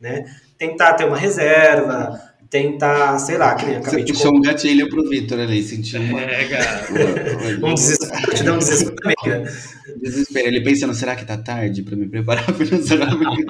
né? 0.00 0.24
Tentar 0.58 0.94
ter 0.94 1.04
uma 1.04 1.16
reserva, 1.16 2.20
tentar, 2.50 3.18
sei 3.18 3.38
lá, 3.38 3.54
que 3.54 3.66
nem 3.66 3.76
acabei 3.76 4.06
Você 4.06 4.12
puxou 4.12 4.36
um 4.36 4.40
gatilho 4.40 4.88
pro 4.88 5.08
Vitor 5.08 5.40
ali, 5.40 5.62
sentiu 5.62 6.00
uma... 6.00 6.20
É, 6.20 6.48
cara. 6.48 6.86
um 7.62 7.74
desespero, 7.74 8.34
te 8.34 8.42
dá 8.44 8.54
um 8.54 8.58
desespero 8.58 8.96
também, 9.02 9.16
né? 9.26 9.52
Desespero. 10.00 10.46
Ele 10.46 10.62
pensando, 10.62 10.94
será 10.94 11.16
que 11.16 11.24
tá 11.24 11.36
tarde 11.36 11.82
pra 11.82 11.96
me 11.96 12.08
preparar 12.08 12.44
financeiramente? 12.54 13.44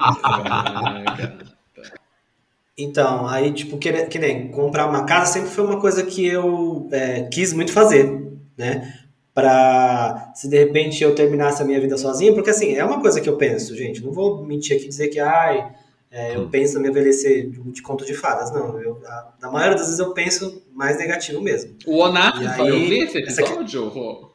Então, 2.77 3.27
aí, 3.27 3.51
tipo, 3.51 3.77
que, 3.77 3.91
que 4.05 4.19
nem 4.19 4.49
comprar 4.49 4.87
uma 4.87 5.03
casa 5.05 5.33
sempre 5.33 5.49
foi 5.49 5.63
uma 5.65 5.79
coisa 5.79 6.05
que 6.05 6.25
eu 6.25 6.87
é, 6.91 7.23
quis 7.23 7.53
muito 7.53 7.71
fazer, 7.71 8.23
né? 8.57 8.93
Pra 9.33 10.31
se 10.35 10.49
de 10.49 10.57
repente 10.57 11.03
eu 11.03 11.13
terminasse 11.13 11.61
a 11.61 11.65
minha 11.65 11.79
vida 11.79 11.97
sozinho, 11.97 12.33
porque 12.33 12.49
assim, 12.49 12.73
é 12.73 12.83
uma 12.83 12.99
coisa 12.99 13.21
que 13.21 13.29
eu 13.29 13.37
penso, 13.37 13.75
gente. 13.75 14.03
Não 14.03 14.11
vou 14.11 14.43
mentir 14.43 14.75
aqui 14.75 14.85
e 14.85 14.89
dizer 14.89 15.07
que, 15.09 15.19
ai, 15.19 15.71
é, 16.11 16.35
eu 16.35 16.47
penso 16.49 16.75
na 16.75 16.79
minha 16.81 16.91
envelhecer 16.91 17.49
de, 17.49 17.59
de 17.71 17.81
conto 17.81 18.05
de 18.05 18.13
fadas. 18.13 18.51
Não, 18.51 18.79
eu, 18.81 18.99
a, 19.05 19.33
na 19.41 19.51
maioria 19.51 19.75
das 19.77 19.85
vezes 19.87 19.99
eu 19.99 20.13
penso 20.13 20.63
mais 20.73 20.97
negativo 20.97 21.41
mesmo. 21.41 21.75
O 21.85 21.97
Onato 21.99 22.41
E 22.41 22.45
vai 22.47 22.61
aí, 22.61 22.71
ouvir 22.71 23.03
esse 23.03 23.23
essa 23.23 23.41
aqui- 23.41 23.51
episódio? 23.51 23.87
Rô? 23.89 24.31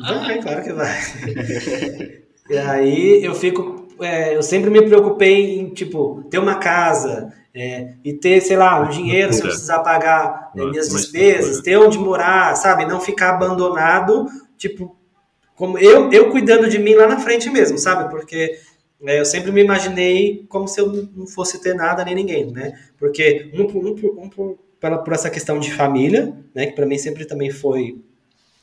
Vai, 0.00 0.40
claro 0.40 0.62
que 0.62 0.72
vai. 0.72 0.96
e 2.50 2.56
aí 2.58 3.24
eu 3.24 3.34
fico. 3.34 3.88
é, 4.00 4.36
eu 4.36 4.42
sempre 4.42 4.70
me 4.70 4.82
preocupei 4.82 5.58
em, 5.58 5.70
tipo, 5.70 6.22
ter 6.30 6.38
uma 6.38 6.56
casa 6.56 7.32
é, 7.54 7.94
e 8.04 8.12
ter, 8.12 8.40
sei 8.40 8.56
lá, 8.56 8.80
um 8.80 8.88
dinheiro 8.88 9.32
se 9.32 9.42
eu 9.42 9.48
Estrutura. 9.48 9.52
precisar 9.52 9.78
pagar 9.80 10.52
é, 10.56 10.64
minhas 10.64 10.88
despesas, 10.88 11.60
ter 11.62 11.76
onde 11.76 11.98
morar, 11.98 12.54
sabe? 12.54 12.84
Não 12.86 13.00
ficar 13.00 13.30
abandonado, 13.30 14.26
tipo, 14.56 14.94
como 15.56 15.76
eu, 15.78 16.12
eu 16.12 16.30
cuidando 16.30 16.68
de 16.68 16.78
mim 16.78 16.94
lá 16.94 17.08
na 17.08 17.18
frente 17.18 17.50
mesmo, 17.50 17.76
sabe? 17.78 18.08
Porque 18.10 18.36
é, 18.36 18.58
eu 19.00 19.24
sempre 19.24 19.52
me 19.52 19.62
imaginei 19.62 20.44
como 20.48 20.66
se 20.66 20.80
eu 20.80 20.90
não 21.14 21.26
fosse 21.26 21.60
ter 21.60 21.74
nada 21.74 22.04
nem 22.04 22.14
ninguém, 22.14 22.50
né? 22.50 22.78
Porque 22.98 23.50
um 23.54 23.66
por, 23.66 23.86
um 23.86 23.94
por, 23.94 24.18
um 24.18 24.28
por, 24.28 24.58
pela, 24.80 24.98
por 24.98 25.12
essa 25.12 25.30
questão 25.30 25.58
de 25.60 25.72
família, 25.72 26.34
né? 26.54 26.66
Que 26.66 26.72
para 26.72 26.86
mim 26.86 26.98
sempre 26.98 27.24
também 27.24 27.50
foi 27.50 27.98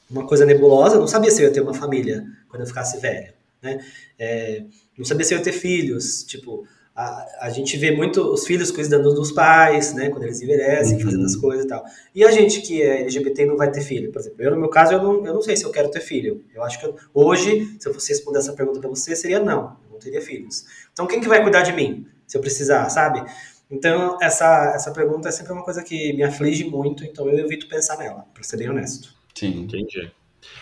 uma 0.10 0.26
coisa 0.28 0.46
nebulosa. 0.46 0.96
Eu 0.96 1.00
não 1.02 1.08
sabia 1.08 1.32
se 1.32 1.42
eu 1.42 1.48
ia 1.48 1.54
ter 1.54 1.62
uma 1.62 1.74
família 1.74 2.26
quando 2.50 2.62
eu 2.62 2.68
ficasse 2.68 3.00
velho, 3.00 3.34
né? 3.62 3.80
É, 4.20 4.64
não 4.98 5.06
sabia 5.06 5.26
se 5.26 5.34
eu 5.34 5.38
ia 5.38 5.44
ter 5.44 5.52
filhos. 5.54 6.24
Tipo, 6.24 6.66
a, 6.96 7.26
a 7.48 7.50
gente 7.50 7.76
vê 7.78 7.92
muito 7.92 8.22
os 8.22 8.46
filhos 8.46 8.72
cuidando 8.72 9.14
dos 9.14 9.32
pais, 9.32 9.94
né? 9.94 10.10
Quando 10.10 10.24
eles 10.24 10.42
envelhecem, 10.42 10.98
Uhum. 10.98 11.04
fazendo 11.04 11.26
as 11.26 11.36
coisas 11.36 11.66
e 11.66 11.68
tal. 11.68 11.84
E 12.14 12.24
a 12.24 12.32
gente 12.32 12.62
que 12.62 12.82
é 12.82 13.02
LGBT 13.02 13.46
não 13.46 13.58
vai 13.58 13.72
ter 13.72 13.82
filho, 13.82 14.12
por 14.12 14.20
exemplo. 14.20 14.42
Eu, 14.42 14.52
no 14.52 14.58
meu 14.60 14.70
caso, 14.70 14.94
eu 14.94 15.02
não, 15.04 15.26
eu 15.26 15.34
não 15.34 15.42
sei 15.42 15.58
se 15.58 15.64
eu 15.66 15.72
quero 15.72 15.90
ter 15.90 16.02
filho. 16.02 16.44
Eu 16.54 16.64
acho 16.64 16.80
que 16.80 16.86
eu- 16.86 16.96
hoje, 17.14 17.76
se 17.80 17.88
eu 17.88 17.94
fosse 17.94 18.10
responder 18.10 18.40
essa 18.40 18.54
pergunta 18.54 18.80
para 18.80 18.90
você, 18.90 19.16
seria 19.16 19.40
não. 19.40 19.78
Não 19.96 20.00
teria 20.00 20.22
filhos. 20.22 20.66
Então, 20.94 21.08
quem 21.08 21.22
que 21.22 21.28
vai 21.28 21.42
cuidar 21.42 21.62
de 21.64 21.72
mim? 21.74 22.08
Se 22.28 22.38
eu 22.38 22.42
precisar, 22.42 22.90
sabe? 22.90 23.24
Então, 23.70 24.18
essa, 24.22 24.74
essa 24.76 24.92
pergunta 24.92 25.30
é 25.30 25.32
sempre 25.32 25.54
uma 25.54 25.64
coisa 25.64 25.84
que 25.84 26.14
me 26.14 26.24
aflige 26.24 26.64
muito, 26.66 27.04
então 27.04 27.28
eu 27.30 27.38
evito 27.40 27.68
pensar 27.68 27.98
nela, 27.98 28.26
para 28.34 28.44
ser 28.44 28.58
bem 28.58 28.70
honesto. 28.70 29.14
Sim. 29.34 29.62
Entendi. 29.62 30.12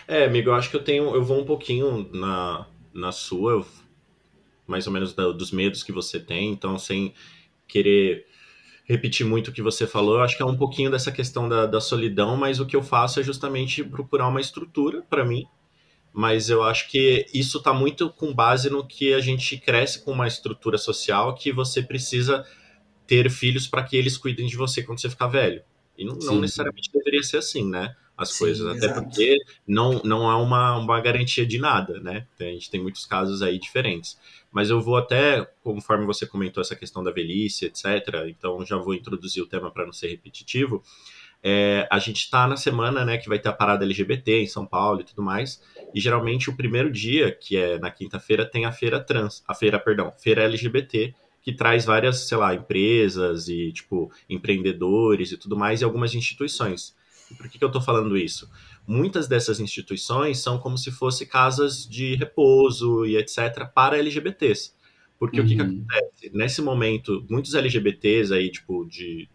É, 0.08 0.24
amigo, 0.24 0.50
eu 0.50 0.54
acho 0.54 0.70
que 0.70 0.76
eu 0.76 0.84
tenho. 0.84 1.14
Eu 1.14 1.24
vou 1.24 1.40
um 1.40 1.44
pouquinho 1.44 2.08
na, 2.12 2.66
na 2.94 3.12
sua, 3.12 3.66
mais 4.66 4.86
ou 4.86 4.92
menos 4.92 5.12
da- 5.14 5.32
dos 5.32 5.50
medos 5.50 5.82
que 5.82 5.92
você 5.92 6.18
tem, 6.18 6.50
então 6.52 6.78
sem 6.78 7.12
querer 7.68 8.26
repetir 8.86 9.26
muito 9.26 9.48
o 9.48 9.52
que 9.52 9.62
você 9.62 9.86
falou, 9.86 10.16
eu 10.16 10.22
acho 10.22 10.36
que 10.36 10.42
é 10.42 10.46
um 10.46 10.56
pouquinho 10.56 10.90
dessa 10.90 11.12
questão 11.12 11.48
da, 11.48 11.66
da 11.66 11.80
solidão, 11.80 12.36
mas 12.36 12.60
o 12.60 12.66
que 12.66 12.76
eu 12.76 12.82
faço 12.82 13.20
é 13.20 13.22
justamente 13.22 13.84
procurar 13.84 14.28
uma 14.28 14.40
estrutura 14.40 15.02
para 15.10 15.24
mim. 15.24 15.46
Mas 16.16 16.48
eu 16.48 16.62
acho 16.62 16.88
que 16.88 17.26
isso 17.34 17.60
tá 17.60 17.72
muito 17.72 18.08
com 18.08 18.32
base 18.32 18.70
no 18.70 18.86
que 18.86 19.12
a 19.12 19.18
gente 19.18 19.58
cresce 19.58 20.04
com 20.04 20.12
uma 20.12 20.28
estrutura 20.28 20.78
social 20.78 21.34
que 21.34 21.50
você 21.50 21.82
precisa 21.82 22.46
ter 23.04 23.28
filhos 23.28 23.66
para 23.66 23.82
que 23.82 23.96
eles 23.96 24.16
cuidem 24.16 24.46
de 24.46 24.56
você 24.56 24.80
quando 24.80 25.00
você 25.00 25.10
ficar 25.10 25.26
velho. 25.26 25.60
E 25.98 26.04
não, 26.04 26.14
não 26.14 26.40
necessariamente 26.40 26.88
deveria 26.92 27.22
ser 27.24 27.38
assim, 27.38 27.68
né? 27.68 27.96
As 28.16 28.30
Sim, 28.30 28.38
coisas. 28.38 28.64
Até 28.64 28.86
exato. 28.86 29.02
porque 29.02 29.38
não, 29.66 30.00
não 30.04 30.30
há 30.30 30.40
uma, 30.40 30.76
uma 30.76 31.00
garantia 31.00 31.44
de 31.44 31.58
nada, 31.58 31.98
né? 31.98 32.28
A 32.38 32.44
gente 32.44 32.70
tem 32.70 32.80
muitos 32.80 33.04
casos 33.06 33.42
aí 33.42 33.58
diferentes. 33.58 34.16
Mas 34.52 34.70
eu 34.70 34.80
vou 34.80 34.96
até, 34.96 35.44
conforme 35.64 36.06
você 36.06 36.24
comentou 36.24 36.60
essa 36.60 36.76
questão 36.76 37.02
da 37.02 37.10
velhice, 37.10 37.64
etc., 37.64 38.24
então 38.28 38.64
já 38.64 38.76
vou 38.76 38.94
introduzir 38.94 39.42
o 39.42 39.48
tema 39.48 39.68
para 39.68 39.84
não 39.84 39.92
ser 39.92 40.06
repetitivo. 40.10 40.80
É, 41.42 41.86
a 41.90 41.98
gente 41.98 42.20
está 42.20 42.46
na 42.46 42.56
semana, 42.56 43.04
né, 43.04 43.18
que 43.18 43.28
vai 43.28 43.38
ter 43.38 43.50
a 43.50 43.52
parada 43.52 43.84
LGBT 43.84 44.40
em 44.40 44.46
São 44.46 44.64
Paulo 44.64 45.00
e 45.02 45.04
tudo 45.04 45.22
mais. 45.22 45.60
E 45.94 46.00
geralmente 46.00 46.50
o 46.50 46.56
primeiro 46.56 46.90
dia, 46.92 47.32
que 47.32 47.56
é 47.56 47.78
na 47.78 47.90
quinta-feira, 47.90 48.44
tem 48.44 48.66
a 48.66 48.72
feira 48.72 49.00
trans, 49.00 49.44
a 49.48 49.54
feira, 49.54 49.78
perdão, 49.80 50.12
feira 50.18 50.42
LGBT, 50.44 51.14
que 51.42 51.52
traz 51.54 51.84
várias, 51.84 52.26
sei 52.28 52.38
lá, 52.38 52.54
empresas 52.54 53.48
e, 53.48 53.72
tipo, 53.72 54.10
empreendedores 54.28 55.32
e 55.32 55.38
tudo 55.38 55.56
mais, 55.56 55.80
e 55.80 55.84
algumas 55.84 56.14
instituições. 56.14 56.96
E 57.30 57.34
por 57.34 57.48
que, 57.48 57.58
que 57.58 57.64
eu 57.64 57.70
tô 57.70 57.80
falando 57.80 58.16
isso? 58.16 58.50
Muitas 58.86 59.28
dessas 59.28 59.60
instituições 59.60 60.38
são 60.40 60.58
como 60.58 60.76
se 60.76 60.90
fossem 60.90 61.26
casas 61.26 61.86
de 61.88 62.16
repouso 62.16 63.06
e 63.06 63.16
etc. 63.16 63.66
para 63.66 63.98
LGBTs. 63.98 64.74
Porque 65.18 65.40
o 65.40 65.46
que, 65.46 65.54
que 65.56 65.62
Uhum. 65.62 65.86
acontece? 65.88 66.30
Nesse 66.34 66.60
momento, 66.60 67.24
muitos 67.30 67.54
LGBTs 67.54 68.32
aí, 68.34 68.50
tipo, 68.50 68.84
de 68.86 69.28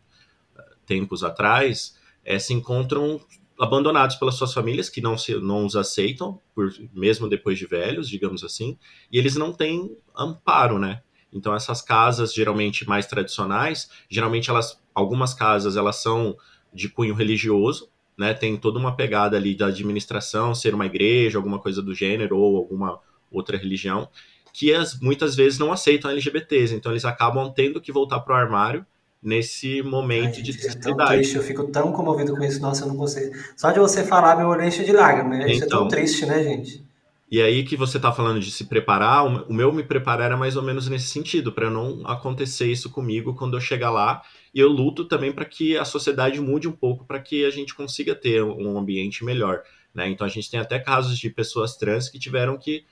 eh, 0.58 0.76
tempos 0.86 1.24
atrás, 1.24 1.98
eh, 2.24 2.40
se 2.40 2.54
encontram 2.54 3.20
abandonados 3.60 4.16
pelas 4.16 4.36
suas 4.36 4.54
famílias, 4.54 4.90
que 4.90 5.02
não, 5.02 5.18
se, 5.18 5.36
não 5.36 5.66
os 5.66 5.76
aceitam, 5.76 6.40
por, 6.56 6.72
mesmo 6.94 7.28
depois 7.28 7.60
de 7.60 7.66
velhos, 7.66 8.08
digamos 8.08 8.44
assim, 8.44 8.78
e 9.12 9.18
eles 9.18 9.36
não 9.36 9.52
têm 9.52 9.98
amparo, 10.18 10.80
né? 10.80 11.02
Então 11.32 11.54
essas 11.54 11.82
casas, 11.82 12.34
geralmente 12.34 12.88
mais 12.88 13.06
tradicionais, 13.06 13.90
geralmente 14.10 14.50
elas, 14.50 14.82
algumas 14.96 15.34
casas, 15.34 15.76
elas 15.76 15.98
são 15.98 16.38
de 16.74 16.88
cunho 16.88 17.14
religioso, 17.14 17.90
né? 18.18 18.34
Tem 18.34 18.56
toda 18.56 18.80
uma 18.80 18.96
pegada 18.96 19.36
ali 19.36 19.54
da 19.54 19.68
administração, 19.68 20.56
ser 20.56 20.74
uma 20.74 20.86
igreja, 20.86 21.38
alguma 21.38 21.60
coisa 21.60 21.82
do 21.82 21.94
gênero, 21.94 22.38
ou 22.38 22.56
alguma 22.56 23.00
outra 23.30 23.58
religião, 23.58 24.10
que 24.54 24.74
as, 24.74 25.00
muitas 25.00 25.36
vezes 25.36 25.60
não 25.60 25.72
aceitam 25.72 26.10
LGBTs, 26.10 26.74
então 26.74 26.92
eles 26.92 27.06
acabam 27.06 27.52
tendo 27.54 27.82
que 27.82 27.92
voltar 27.92 28.22
pro 28.22 28.34
armário 28.34 28.86
nesse 29.22 29.82
momento 29.84 30.36
Ai, 30.36 30.44
de 30.44 30.52
é 30.54 30.94
triste, 31.06 31.36
eu 31.36 31.42
fico 31.44 31.72
tão 31.72 31.92
comovido 31.92 32.36
com 32.36 32.44
isso, 32.44 32.62
nossa, 32.62 32.84
eu 32.84 32.88
não 32.90 32.96
consigo. 32.98 33.36
Só 33.58 33.72
de 33.72 33.80
você 33.80 34.04
falar, 34.06 34.36
meu 34.36 34.48
olho 34.48 34.64
enche 34.64 34.84
de 34.84 34.92
lágrimas, 34.92 35.40
né? 35.40 35.50
Isso 35.52 35.64
é 35.64 35.68
Então. 35.68 35.80
tão 35.80 35.88
triste, 35.88 36.26
né, 36.26 36.44
gente? 36.44 36.86
E 37.32 37.42
aí 37.42 37.64
que 37.64 37.76
você 37.78 38.00
tá 38.00 38.12
falando 38.12 38.40
de 38.40 38.50
se 38.50 38.66
preparar, 38.66 39.24
o 39.26 39.54
meu 39.54 39.72
me 39.72 39.84
preparar 39.84 40.28
era 40.28 40.38
mais 40.38 40.56
ou 40.56 40.64
menos 40.64 40.88
nesse 40.88 41.08
sentido, 41.10 41.52
para 41.52 41.70
não 41.70 42.02
acontecer 42.08 42.72
isso 42.72 42.90
comigo 42.90 43.36
quando 43.36 43.56
eu 43.56 43.62
chegar 43.62 43.92
lá. 43.92 44.24
E 44.54 44.60
eu 44.60 44.68
luto 44.68 45.06
também 45.06 45.32
para 45.32 45.46
que 45.46 45.78
a 45.78 45.86
sociedade 45.86 46.42
mude 46.42 46.68
um 46.68 46.72
pouco, 46.72 47.06
para 47.06 47.20
que 47.20 47.46
a 47.46 47.52
gente 47.52 47.76
consiga 47.76 48.16
ter 48.16 48.44
um 48.44 48.76
ambiente 48.80 49.24
melhor, 49.24 49.62
né? 49.94 50.10
Então 50.10 50.26
a 50.26 50.30
gente 50.30 50.50
tem 50.50 50.60
até 50.60 50.80
casos 50.80 51.20
de 51.20 51.30
pessoas 51.30 51.78
trans 51.78 52.10
que 52.10 52.18
tiveram 52.18 52.58
que, 52.58 52.84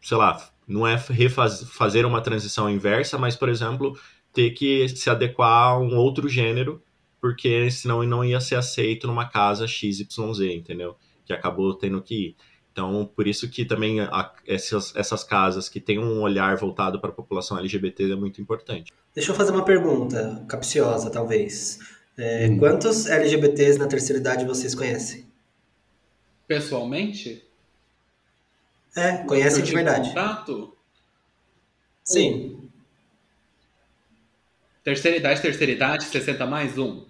sei 0.00 0.16
lá, 0.16 0.50
não 0.66 0.86
é 0.86 0.96
refaz- 1.10 1.62
fazer 1.70 2.04
uma 2.06 2.20
transição 2.20 2.68
inversa, 2.70 3.18
mas 3.18 3.36
por 3.36 3.48
exemplo, 3.48 3.96
ter 4.32 4.50
que 4.50 4.88
se 4.88 5.08
adequar 5.10 5.72
a 5.72 5.78
um 5.78 5.96
outro 5.96 6.28
gênero, 6.28 6.82
porque 7.20 7.70
senão 7.70 8.02
não 8.04 8.24
ia 8.24 8.40
ser 8.40 8.56
aceito 8.56 9.06
numa 9.06 9.28
casa 9.28 9.66
XYZ, 9.66 10.40
entendeu? 10.54 10.96
Que 11.24 11.32
acabou 11.32 11.74
tendo 11.74 12.00
que 12.02 12.14
ir. 12.28 12.36
Então, 12.72 13.04
por 13.14 13.26
isso 13.28 13.50
que 13.50 13.64
também 13.66 14.00
a- 14.00 14.32
essas, 14.46 14.96
essas 14.96 15.22
casas 15.22 15.68
que 15.68 15.78
têm 15.78 15.98
um 15.98 16.22
olhar 16.22 16.56
voltado 16.56 16.98
para 17.00 17.10
a 17.10 17.12
população 17.14 17.58
LGBT 17.58 18.10
é 18.12 18.16
muito 18.16 18.40
importante. 18.40 18.90
Deixa 19.14 19.30
eu 19.30 19.34
fazer 19.36 19.52
uma 19.52 19.64
pergunta, 19.64 20.42
capciosa, 20.48 21.10
talvez. 21.10 21.78
É, 22.16 22.48
Hum. 22.48 22.58
Quantos 22.58 23.06
LGBTs 23.06 23.78
na 23.78 23.86
terceira 23.86 24.20
idade 24.20 24.44
vocês 24.46 24.74
conhecem? 24.74 25.26
Pessoalmente? 26.46 27.44
É, 28.96 29.18
conhecem 29.18 29.62
de 29.64 29.72
verdade. 29.72 30.08
Contato? 30.10 30.76
Sim. 32.04 32.61
Terceira 34.84 35.16
idade, 35.16 35.40
terceira 35.40 35.72
idade, 35.72 36.04
60 36.04 36.44
mais 36.46 36.76
um. 36.76 37.04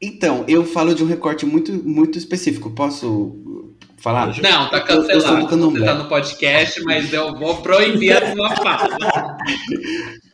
Então, 0.00 0.44
eu 0.48 0.64
falo 0.66 0.94
de 0.94 1.02
um 1.02 1.06
recorte 1.06 1.46
muito, 1.46 1.72
muito 1.72 2.18
específico. 2.18 2.70
Posso 2.70 3.74
falar? 3.98 4.26
Não, 4.42 4.68
tá 4.70 4.78
Eu- 4.88 4.96
eu 4.96 5.06
cancelado. 5.06 5.40
do 5.42 5.48
candomblé. 5.48 5.80
Você 5.80 5.86
tá 5.86 5.94
no 6.02 6.08
podcast, 6.08 6.82
mas 6.82 7.12
eu 7.12 7.38
vou 7.38 7.56
proibir 7.62 8.12
a 8.16 8.34
sua 8.34 8.56
fala. 8.56 8.96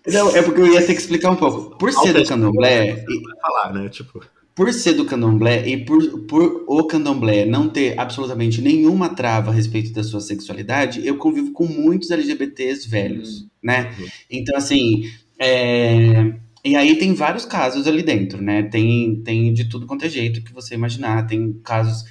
Não, 0.07 0.35
é 0.35 0.43
porque 0.43 0.63
eu 0.63 0.67
ia 0.67 0.81
ter 0.81 0.95
que 0.95 1.01
explicar 1.01 1.31
um 1.31 1.37
pouco. 1.37 1.77
Por 1.77 1.93
ser 1.93 2.15
do 2.15 2.25
candomblé, 2.25 2.89
e- 3.07 3.23
Vai 3.23 3.37
falar, 3.43 3.75
né? 3.75 3.89
Tipo, 3.91 4.25
por 4.55 4.73
ser 4.73 4.95
do 4.95 5.05
candomblé 5.05 5.69
e 5.69 5.85
por, 5.85 6.03
por 6.23 6.65
o 6.67 6.85
candomblé 6.85 7.45
não 7.45 7.69
ter 7.69 7.99
absolutamente 8.01 8.63
nenhuma 8.63 9.11
trava 9.11 9.51
a 9.51 9.55
respeito 9.55 9.93
da 9.93 10.03
sua 10.03 10.21
sexualidade, 10.21 11.07
eu 11.07 11.17
convivo 11.19 11.53
com 11.53 11.67
muitos 11.67 12.11
LGBTs 12.11 12.89
velhos, 12.89 13.43
uhum. 13.43 13.49
né? 13.63 13.95
Uhum. 13.99 14.07
Então, 14.31 14.57
assim, 14.57 15.05
é... 15.41 16.35
e 16.65 16.77
aí 16.77 16.97
tem 16.97 17.15
vários 17.15 17.45
casos 17.45 17.87
ali 17.87 18.03
dentro, 18.03 18.43
né? 18.43 18.65
Tem, 18.65 19.23
tem 19.25 19.53
de 19.55 19.65
tudo 19.69 19.87
quanto 19.87 20.05
é 20.05 20.09
jeito 20.09 20.43
que 20.45 20.53
você 20.53 20.75
imaginar, 20.75 21.27
tem 21.27 21.53
casos... 21.65 22.05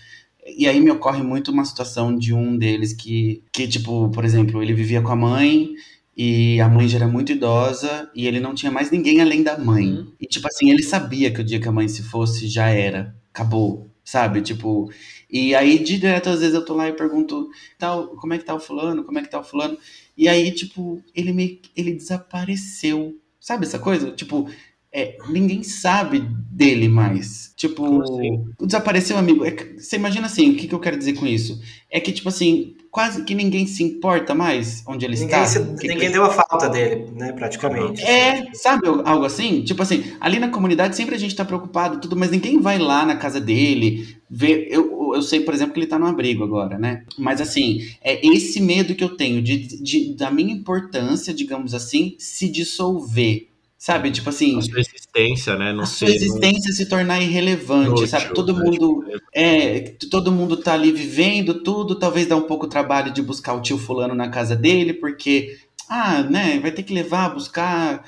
E 0.57 0.67
aí 0.67 0.79
me 0.79 0.89
ocorre 0.89 1.21
muito 1.21 1.51
uma 1.51 1.63
situação 1.63 2.17
de 2.17 2.33
um 2.33 2.57
deles 2.57 2.91
que, 2.91 3.43
que, 3.53 3.67
tipo, 3.67 4.09
por 4.09 4.25
exemplo, 4.25 4.63
ele 4.63 4.73
vivia 4.73 4.99
com 4.99 5.11
a 5.11 5.15
mãe 5.15 5.69
e 6.17 6.59
a 6.59 6.67
mãe 6.67 6.87
já 6.87 6.97
era 6.97 7.07
muito 7.07 7.31
idosa 7.31 8.09
e 8.15 8.25
ele 8.25 8.39
não 8.39 8.55
tinha 8.55 8.71
mais 8.71 8.89
ninguém 8.89 9.21
além 9.21 9.43
da 9.43 9.57
mãe. 9.57 9.91
Uhum. 9.91 10.11
E, 10.19 10.25
tipo 10.25 10.47
assim, 10.47 10.71
ele 10.71 10.81
sabia 10.81 11.31
que 11.31 11.39
o 11.39 11.43
dia 11.43 11.59
que 11.59 11.67
a 11.67 11.71
mãe 11.71 11.87
se 11.87 12.01
fosse 12.01 12.47
já 12.47 12.67
era, 12.67 13.15
acabou, 13.31 13.89
sabe? 14.03 14.41
Tipo, 14.41 14.91
e 15.29 15.53
aí 15.53 15.77
direto 15.77 16.29
às 16.29 16.39
vezes 16.39 16.55
eu 16.55 16.65
tô 16.65 16.73
lá 16.73 16.89
e 16.89 16.93
pergunto, 16.93 17.49
tal, 17.77 18.07
como 18.17 18.33
é 18.33 18.37
que 18.39 18.45
tá 18.45 18.55
o 18.55 18.59
fulano? 18.59 19.03
Como 19.03 19.19
é 19.19 19.21
que 19.21 19.29
tá 19.29 19.39
o 19.39 19.43
fulano? 19.43 19.77
E 20.19 20.27
aí, 20.27 20.51
tipo, 20.51 21.01
ele 21.15 21.31
me 21.31 21.61
ele 21.73 21.93
desapareceu. 21.93 23.15
Sabe 23.39 23.65
essa 23.65 23.79
coisa? 23.79 24.11
Tipo, 24.11 24.49
é, 24.91 25.17
ninguém 25.29 25.63
sabe 25.63 26.19
dele 26.51 26.89
mais. 26.89 27.53
Tipo, 27.55 28.01
assim? 28.01 28.51
desapareceu, 28.59 29.17
amigo. 29.17 29.45
É, 29.45 29.51
você 29.77 29.95
imagina 29.95 30.27
assim, 30.27 30.51
o 30.51 30.57
que, 30.57 30.67
que 30.67 30.75
eu 30.75 30.79
quero 30.81 30.97
dizer 30.97 31.13
com 31.13 31.25
isso? 31.25 31.61
É 31.89 32.01
que, 32.01 32.11
tipo 32.11 32.27
assim, 32.27 32.75
quase 32.91 33.23
que 33.23 33.35
ninguém 33.35 33.67
se 33.67 33.83
importa 33.83 34.33
mais 34.33 34.83
onde 34.87 35.05
ele 35.05 35.15
ninguém 35.15 35.43
está. 35.43 35.45
Se, 35.45 35.87
ninguém 35.87 36.11
deu 36.11 36.23
a 36.23 36.29
falta 36.29 36.69
dele, 36.69 37.11
né, 37.15 37.31
praticamente. 37.31 38.01
É, 38.03 38.51
sabe 38.53 38.87
algo 39.05 39.25
assim? 39.25 39.63
Tipo 39.63 39.83
assim, 39.83 40.03
ali 40.19 40.39
na 40.39 40.49
comunidade 40.49 40.95
sempre 40.95 41.15
a 41.15 41.19
gente 41.19 41.35
tá 41.35 41.45
preocupado, 41.45 41.99
tudo, 41.99 42.15
mas 42.15 42.31
ninguém 42.31 42.59
vai 42.59 42.77
lá 42.77 43.05
na 43.05 43.15
casa 43.15 43.39
dele, 43.39 44.17
ver. 44.29 44.67
Eu, 44.69 45.13
eu 45.13 45.21
sei, 45.21 45.41
por 45.41 45.53
exemplo, 45.53 45.73
que 45.73 45.79
ele 45.79 45.87
tá 45.87 45.99
no 45.99 46.07
abrigo 46.07 46.43
agora, 46.43 46.77
né? 46.77 47.03
Mas 47.17 47.41
assim, 47.41 47.81
é 48.01 48.25
esse 48.25 48.59
medo 48.59 48.95
que 48.95 49.03
eu 49.03 49.15
tenho 49.15 49.41
de, 49.41 49.81
de 49.81 50.13
da 50.15 50.31
minha 50.31 50.53
importância, 50.53 51.33
digamos 51.33 51.73
assim, 51.73 52.15
se 52.17 52.49
dissolver 52.49 53.48
Sabe, 53.79 54.11
tipo 54.11 54.29
assim. 54.29 54.57
A 54.57 54.61
sua 54.61 54.81
existência, 54.81 55.55
né? 55.55 55.71
Não 55.71 55.83
a 55.83 55.85
sua 55.85 56.09
existência 56.09 56.69
um... 56.69 56.75
se 56.75 56.85
tornar 56.89 57.21
irrelevante, 57.21 58.05
sabe? 58.09 58.33
Todo 58.33 58.53
né? 58.53 58.61
mundo. 58.61 59.05
É, 59.33 59.95
todo 60.11 60.33
mundo 60.33 60.57
tá 60.57 60.73
ali 60.73 60.91
vivendo 60.91 61.63
tudo, 61.63 61.95
talvez 61.95 62.27
dá 62.27 62.35
um 62.35 62.41
pouco 62.41 62.67
trabalho 62.67 63.09
de 63.13 63.21
buscar 63.21 63.53
o 63.53 63.61
tio 63.61 63.77
fulano 63.77 64.13
na 64.13 64.27
casa 64.27 64.53
dele, 64.53 64.93
porque. 64.93 65.57
Ah, 65.87 66.21
né? 66.23 66.59
Vai 66.59 66.73
ter 66.73 66.83
que 66.83 66.93
levar, 66.93 67.33
buscar. 67.33 68.03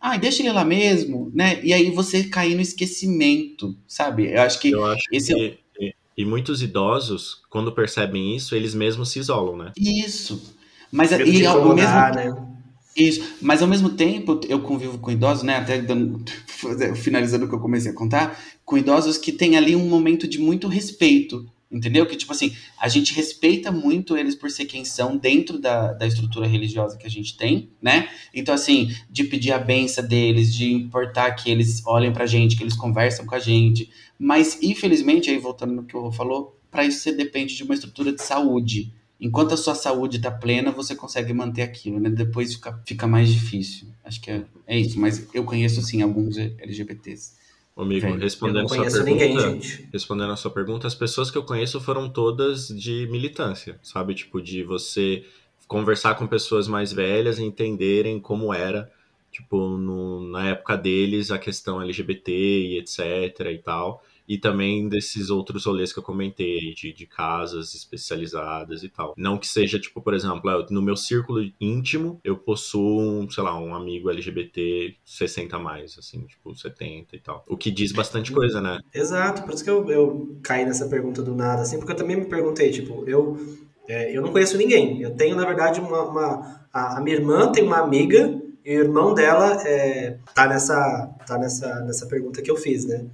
Ah, 0.00 0.16
deixa 0.16 0.40
ele 0.40 0.52
lá 0.52 0.64
mesmo, 0.64 1.30
né? 1.34 1.60
E 1.62 1.74
aí 1.74 1.90
você 1.90 2.24
cair 2.24 2.54
no 2.54 2.62
esquecimento, 2.62 3.76
sabe? 3.86 4.32
Eu 4.32 4.40
acho 4.40 4.58
que. 4.58 4.70
Eu 4.70 4.86
acho 4.86 5.04
esse 5.12 5.34
que... 5.34 5.58
É... 5.82 5.92
E 6.16 6.24
muitos 6.24 6.62
idosos, 6.62 7.42
quando 7.50 7.72
percebem 7.72 8.34
isso, 8.34 8.54
eles 8.54 8.74
mesmos 8.74 9.10
se 9.10 9.18
isolam, 9.18 9.54
né? 9.54 9.72
Isso. 9.76 10.56
Mas 10.90 11.12
e, 11.12 11.44
ao 11.44 11.74
mesmo. 11.74 11.92
Né? 12.14 12.59
Isso, 13.00 13.36
mas 13.40 13.62
ao 13.62 13.68
mesmo 13.68 13.88
tempo 13.90 14.38
eu 14.46 14.60
convivo 14.60 14.98
com 14.98 15.10
idosos, 15.10 15.42
né? 15.42 15.56
Até 15.56 15.80
dando, 15.80 16.22
finalizando 16.96 17.46
o 17.46 17.48
que 17.48 17.54
eu 17.54 17.60
comecei 17.60 17.90
a 17.90 17.94
contar, 17.94 18.38
com 18.62 18.76
idosos 18.76 19.16
que 19.16 19.32
têm 19.32 19.56
ali 19.56 19.74
um 19.74 19.88
momento 19.88 20.28
de 20.28 20.38
muito 20.38 20.68
respeito, 20.68 21.50
entendeu? 21.72 22.04
Que 22.04 22.14
tipo 22.14 22.30
assim, 22.30 22.54
a 22.78 22.88
gente 22.88 23.14
respeita 23.14 23.72
muito 23.72 24.18
eles 24.18 24.34
por 24.34 24.50
ser 24.50 24.66
quem 24.66 24.84
são 24.84 25.16
dentro 25.16 25.58
da, 25.58 25.94
da 25.94 26.06
estrutura 26.06 26.46
religiosa 26.46 26.98
que 26.98 27.06
a 27.06 27.10
gente 27.10 27.38
tem, 27.38 27.70
né? 27.80 28.06
Então, 28.34 28.54
assim, 28.54 28.94
de 29.08 29.24
pedir 29.24 29.52
a 29.52 29.58
benção 29.58 30.06
deles, 30.06 30.54
de 30.54 30.70
importar 30.70 31.30
que 31.32 31.50
eles 31.50 31.82
olhem 31.86 32.12
pra 32.12 32.26
gente, 32.26 32.54
que 32.54 32.62
eles 32.62 32.76
conversam 32.76 33.24
com 33.24 33.34
a 33.34 33.38
gente. 33.38 33.90
Mas, 34.18 34.58
infelizmente, 34.62 35.30
aí 35.30 35.38
voltando 35.38 35.72
no 35.72 35.84
que 35.84 35.96
o 35.96 36.12
falou, 36.12 36.60
para 36.70 36.84
isso 36.84 37.00
você 37.00 37.12
depende 37.12 37.56
de 37.56 37.62
uma 37.62 37.72
estrutura 37.72 38.12
de 38.12 38.22
saúde 38.22 38.92
enquanto 39.20 39.52
a 39.52 39.56
sua 39.56 39.74
saúde 39.74 40.16
está 40.16 40.30
plena, 40.30 40.70
você 40.70 40.96
consegue 40.96 41.32
manter 41.32 41.62
aquilo, 41.62 42.00
né? 42.00 42.08
Depois 42.08 42.54
fica, 42.54 42.80
fica 42.86 43.06
mais 43.06 43.28
difícil. 43.28 43.88
Acho 44.02 44.20
que 44.20 44.30
é, 44.30 44.44
é 44.66 44.78
isso. 44.78 44.98
Mas 44.98 45.28
eu 45.34 45.44
conheço, 45.44 45.82
sim, 45.82 46.00
alguns 46.00 46.38
LGBTs. 46.38 47.38
Amigo, 47.76 48.06
Vem. 48.06 48.18
respondendo 48.18 48.64
a 48.64 48.68
sua 48.68 48.84
pergunta, 48.84 49.04
ninguém, 49.04 49.60
respondendo 49.92 50.32
a 50.32 50.36
sua 50.36 50.50
pergunta, 50.50 50.86
as 50.86 50.94
pessoas 50.94 51.30
que 51.30 51.38
eu 51.38 51.44
conheço 51.44 51.80
foram 51.80 52.08
todas 52.10 52.68
de 52.68 53.06
militância, 53.10 53.78
sabe? 53.82 54.14
Tipo, 54.14 54.40
de 54.40 54.62
você 54.62 55.24
conversar 55.66 56.14
com 56.16 56.26
pessoas 56.26 56.66
mais 56.66 56.92
velhas 56.92 57.38
e 57.38 57.44
entenderem 57.44 58.20
como 58.20 58.52
era, 58.52 58.90
tipo, 59.30 59.78
no, 59.78 60.20
na 60.28 60.48
época 60.48 60.76
deles, 60.76 61.30
a 61.30 61.38
questão 61.38 61.80
LGBT 61.80 62.32
e 62.32 62.78
etc 62.78 63.40
e 63.50 63.58
tal 63.58 64.02
e 64.30 64.38
também 64.38 64.88
desses 64.88 65.28
outros 65.28 65.66
rolês 65.66 65.92
que 65.92 65.98
eu 65.98 66.04
comentei, 66.04 66.72
de, 66.72 66.92
de 66.92 67.04
casas 67.04 67.74
especializadas 67.74 68.84
e 68.84 68.88
tal. 68.88 69.12
Não 69.16 69.36
que 69.36 69.48
seja, 69.48 69.76
tipo, 69.76 70.00
por 70.00 70.14
exemplo, 70.14 70.40
no 70.70 70.80
meu 70.80 70.94
círculo 70.94 71.40
íntimo, 71.60 72.20
eu 72.22 72.36
possuo, 72.36 73.28
sei 73.28 73.42
lá, 73.42 73.58
um 73.58 73.74
amigo 73.74 74.08
LGBT 74.08 74.94
60 75.04 75.58
mais, 75.58 75.98
assim, 75.98 76.24
tipo, 76.26 76.54
70 76.54 77.16
e 77.16 77.18
tal. 77.18 77.44
O 77.48 77.56
que 77.56 77.72
diz 77.72 77.90
bastante 77.90 78.30
coisa, 78.30 78.60
né? 78.60 78.78
Exato, 78.94 79.42
por 79.42 79.52
isso 79.52 79.64
que 79.64 79.70
eu, 79.70 79.90
eu 79.90 80.38
caí 80.44 80.64
nessa 80.64 80.86
pergunta 80.86 81.24
do 81.24 81.34
nada, 81.34 81.62
assim, 81.62 81.78
porque 81.78 81.90
eu 81.90 81.96
também 81.96 82.16
me 82.16 82.26
perguntei, 82.26 82.70
tipo, 82.70 83.02
eu, 83.08 83.36
é, 83.88 84.16
eu 84.16 84.22
não 84.22 84.30
conheço 84.30 84.56
ninguém. 84.56 85.02
Eu 85.02 85.10
tenho, 85.10 85.34
na 85.34 85.44
verdade, 85.44 85.80
uma. 85.80 86.02
uma 86.04 86.66
a, 86.72 86.98
a 86.98 87.00
minha 87.00 87.16
irmã 87.16 87.50
tem 87.50 87.64
uma 87.64 87.78
amiga 87.78 88.40
e 88.64 88.76
o 88.76 88.84
irmão 88.84 89.12
dela 89.12 89.60
é, 89.66 90.18
tá, 90.32 90.46
nessa, 90.46 91.10
tá 91.26 91.36
nessa, 91.36 91.80
nessa 91.80 92.06
pergunta 92.06 92.40
que 92.40 92.48
eu 92.48 92.56
fiz, 92.56 92.84
né? 92.84 93.06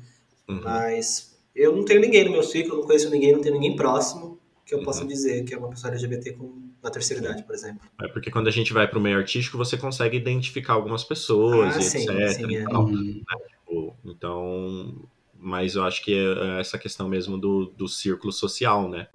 Uhum. 0.49 0.61
Mas 0.63 1.37
eu 1.55 1.75
não 1.75 1.85
tenho 1.85 2.01
ninguém 2.01 2.25
no 2.25 2.33
meu 2.33 2.43
ciclo, 2.43 2.77
não 2.77 2.85
conheço 2.85 3.11
ninguém, 3.11 3.33
não 3.33 3.41
tenho 3.41 3.55
ninguém 3.55 3.77
próximo 3.77 4.39
que 4.65 4.75
eu 4.75 4.79
uhum. 4.79 4.85
possa 4.85 5.05
dizer 5.05 5.45
que 5.45 5.55
é 5.55 5.59
uma 5.59 5.69
pessoa 5.69 5.93
LGBT 5.93 6.33
com, 6.33 6.71
na 6.83 6.91
terceira 6.91 7.23
idade, 7.23 7.45
por 7.45 7.55
exemplo. 7.55 7.89
É 8.03 8.09
porque 8.09 8.31
quando 8.33 8.49
a 8.49 8.51
gente 8.51 8.73
vai 8.73 8.89
para 8.89 8.99
o 8.99 9.01
meio 9.01 9.17
artístico, 9.17 9.57
você 9.57 9.77
consegue 9.77 10.17
identificar 10.17 10.73
algumas 10.73 11.05
pessoas, 11.05 11.77
ah, 11.77 11.81
sim, 11.81 11.99
etc. 11.99 12.29
Sim, 12.31 12.57
é. 12.57 12.65
né? 12.65 12.67
tipo, 13.49 13.97
então, 14.05 15.09
mas 15.39 15.77
eu 15.77 15.85
acho 15.85 16.03
que 16.03 16.13
é 16.15 16.61
essa 16.61 16.77
questão 16.79 17.09
mesmo 17.09 17.39
do, 17.39 17.67
do 17.67 17.87
círculo 17.87 18.33
social, 18.33 18.89
né? 18.89 19.07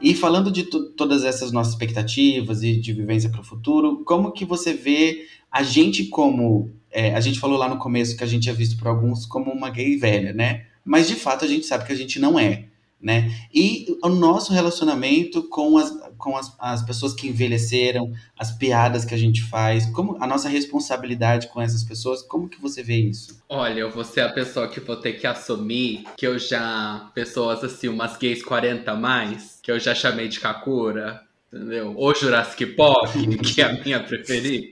E 0.00 0.14
falando 0.14 0.50
de 0.50 0.64
todas 0.64 1.24
essas 1.24 1.52
nossas 1.52 1.72
expectativas 1.72 2.62
e 2.62 2.76
de 2.80 2.92
vivência 2.92 3.28
para 3.28 3.40
o 3.40 3.44
futuro, 3.44 4.02
como 4.04 4.32
que 4.32 4.44
você 4.44 4.72
vê 4.72 5.26
a 5.50 5.62
gente 5.62 6.06
como 6.06 6.70
é, 6.90 7.14
a 7.14 7.20
gente 7.20 7.38
falou 7.38 7.58
lá 7.58 7.68
no 7.68 7.78
começo 7.78 8.16
que 8.16 8.24
a 8.24 8.26
gente 8.26 8.48
é 8.48 8.52
visto 8.52 8.76
por 8.76 8.88
alguns 8.88 9.26
como 9.26 9.50
uma 9.50 9.70
gay 9.70 9.96
velha, 9.96 10.32
né? 10.32 10.66
Mas 10.84 11.08
de 11.08 11.14
fato 11.14 11.44
a 11.44 11.48
gente 11.48 11.66
sabe 11.66 11.86
que 11.86 11.92
a 11.92 11.96
gente 11.96 12.18
não 12.18 12.38
é, 12.38 12.64
né? 13.00 13.32
E 13.54 13.96
o 14.02 14.08
nosso 14.08 14.52
relacionamento 14.52 15.42
com 15.44 15.78
as, 15.78 15.90
com 16.18 16.36
as, 16.36 16.54
as 16.58 16.82
pessoas 16.82 17.14
que 17.14 17.28
envelheceram, 17.28 18.12
as 18.38 18.50
piadas 18.50 19.04
que 19.04 19.14
a 19.14 19.18
gente 19.18 19.42
faz, 19.42 19.86
como 19.86 20.16
a 20.20 20.26
nossa 20.26 20.48
responsabilidade 20.48 21.48
com 21.48 21.60
essas 21.60 21.84
pessoas, 21.84 22.22
como 22.22 22.48
que 22.48 22.60
você 22.60 22.82
vê 22.82 22.96
isso? 22.96 23.40
Olha, 23.48 23.80
eu 23.80 23.90
vou 23.90 24.04
ser 24.04 24.22
a 24.22 24.32
pessoa 24.32 24.68
que 24.68 24.80
vou 24.80 24.96
ter 24.96 25.12
que 25.14 25.26
assumir 25.26 26.04
que 26.16 26.26
eu 26.26 26.38
já, 26.38 27.10
pessoas 27.14 27.62
assim, 27.62 27.88
umas 27.88 28.16
gays 28.16 28.42
40 28.42 28.90
a 28.90 28.96
mais, 28.96 29.58
que 29.62 29.70
eu 29.70 29.78
já 29.78 29.94
chamei 29.94 30.28
de 30.28 30.40
Kakura, 30.40 31.22
Entendeu? 31.52 31.94
Ou 31.96 32.14
Jurassic 32.14 32.64
Park, 32.76 33.12
que 33.42 33.60
é 33.60 33.64
a 33.64 33.72
minha 33.72 33.98
preferida. 33.98 34.68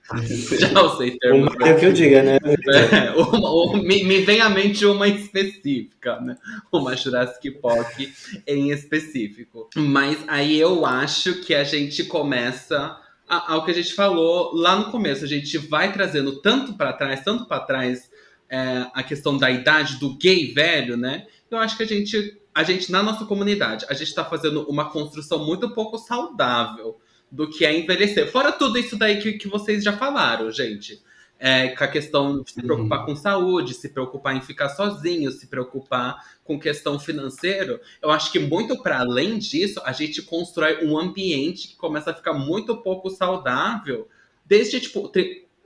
Já 0.60 0.80
usei 0.82 1.18
termos. 1.18 1.52
É 1.60 1.72
o 1.72 1.78
que 1.78 1.86
eu 1.86 1.92
diga, 1.92 2.22
né? 2.22 2.38
É, 2.38 3.10
uma, 3.10 3.50
uma, 3.50 3.82
me, 3.82 4.04
me, 4.04 4.20
vem 4.20 4.40
à 4.40 4.48
mente 4.48 4.86
uma 4.86 5.08
específica, 5.08 6.20
né? 6.20 6.36
Uma 6.70 6.94
Jurassic 6.94 7.50
Park 7.60 7.98
em 8.46 8.70
específico. 8.70 9.68
Mas 9.74 10.22
aí 10.28 10.56
eu 10.56 10.86
acho 10.86 11.40
que 11.40 11.52
a 11.52 11.64
gente 11.64 12.04
começa 12.04 12.96
ao 13.28 13.64
que 13.64 13.72
a 13.72 13.74
gente 13.74 13.92
falou 13.92 14.54
lá 14.54 14.76
no 14.76 14.92
começo. 14.92 15.24
A 15.24 15.28
gente 15.28 15.58
vai 15.58 15.92
trazendo 15.92 16.40
tanto 16.40 16.74
para 16.74 16.92
trás, 16.92 17.24
tanto 17.24 17.46
para 17.46 17.58
trás 17.58 18.08
é, 18.48 18.86
a 18.94 19.02
questão 19.02 19.36
da 19.36 19.50
idade 19.50 19.98
do 19.98 20.16
gay 20.16 20.52
velho, 20.52 20.96
né? 20.96 21.26
Eu 21.50 21.58
acho 21.58 21.76
que 21.76 21.82
a 21.82 21.86
gente 21.86 22.40
a 22.58 22.64
gente, 22.64 22.90
na 22.90 23.04
nossa 23.04 23.24
comunidade, 23.24 23.86
a 23.88 23.94
gente 23.94 24.08
está 24.08 24.24
fazendo 24.24 24.68
uma 24.68 24.90
construção 24.90 25.46
muito 25.46 25.70
pouco 25.70 25.96
saudável 25.96 27.00
do 27.30 27.48
que 27.48 27.64
é 27.64 27.72
envelhecer. 27.72 28.32
Fora 28.32 28.50
tudo 28.50 28.76
isso 28.76 28.96
daí 28.96 29.20
que, 29.20 29.34
que 29.34 29.46
vocês 29.46 29.84
já 29.84 29.96
falaram, 29.96 30.50
gente. 30.50 31.00
É, 31.38 31.68
com 31.68 31.84
a 31.84 31.86
questão 31.86 32.42
de 32.42 32.50
se 32.50 32.60
preocupar 32.60 32.98
uhum. 32.98 33.06
com 33.06 33.14
saúde, 33.14 33.74
se 33.74 33.90
preocupar 33.90 34.34
em 34.34 34.40
ficar 34.40 34.70
sozinho, 34.70 35.30
se 35.30 35.46
preocupar 35.46 36.16
com 36.42 36.58
questão 36.58 36.98
financeira. 36.98 37.80
Eu 38.02 38.10
acho 38.10 38.32
que 38.32 38.40
muito 38.40 38.82
para 38.82 38.98
além 38.98 39.38
disso, 39.38 39.80
a 39.84 39.92
gente 39.92 40.20
constrói 40.20 40.84
um 40.84 40.98
ambiente 40.98 41.68
que 41.68 41.76
começa 41.76 42.10
a 42.10 42.14
ficar 42.14 42.32
muito 42.32 42.76
pouco 42.78 43.08
saudável. 43.08 44.08
Desde, 44.44 44.80
tipo, 44.80 45.12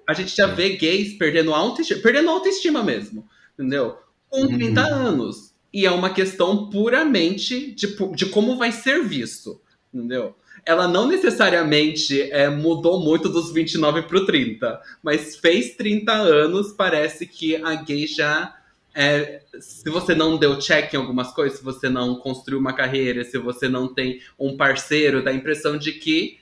a 0.06 0.12
gente 0.12 0.36
já 0.36 0.46
vê 0.46 0.76
gays 0.76 1.14
perdendo 1.14 1.54
autoestima, 1.54 2.02
perdendo 2.02 2.28
autoestima 2.28 2.84
mesmo, 2.84 3.26
entendeu? 3.54 3.96
Com 4.28 4.46
30 4.46 4.78
uhum. 4.82 4.94
anos. 4.94 5.51
E 5.72 5.86
é 5.86 5.90
uma 5.90 6.10
questão 6.10 6.68
puramente 6.68 7.72
de, 7.72 7.96
de 8.14 8.26
como 8.26 8.56
vai 8.56 8.72
ser 8.72 9.02
visto, 9.02 9.60
entendeu? 9.92 10.36
Ela 10.64 10.86
não 10.86 11.08
necessariamente 11.08 12.22
é, 12.30 12.48
mudou 12.48 13.00
muito 13.00 13.28
dos 13.28 13.52
29 13.52 14.02
para 14.02 14.18
o 14.18 14.26
30, 14.26 14.80
mas 15.02 15.36
fez 15.36 15.74
30 15.74 16.12
anos, 16.12 16.72
parece 16.72 17.26
que 17.26 17.56
a 17.56 17.74
gay 17.74 18.06
já 18.06 18.54
é, 18.94 19.40
se 19.58 19.88
você 19.88 20.14
não 20.14 20.36
deu 20.36 20.58
check 20.58 20.92
em 20.92 20.96
algumas 20.98 21.32
coisas, 21.32 21.58
se 21.58 21.64
você 21.64 21.88
não 21.88 22.16
construiu 22.16 22.60
uma 22.60 22.74
carreira, 22.74 23.24
se 23.24 23.38
você 23.38 23.68
não 23.68 23.92
tem 23.92 24.20
um 24.38 24.56
parceiro, 24.56 25.24
dá 25.24 25.30
a 25.30 25.34
impressão 25.34 25.78
de 25.78 25.92
que 25.92 26.38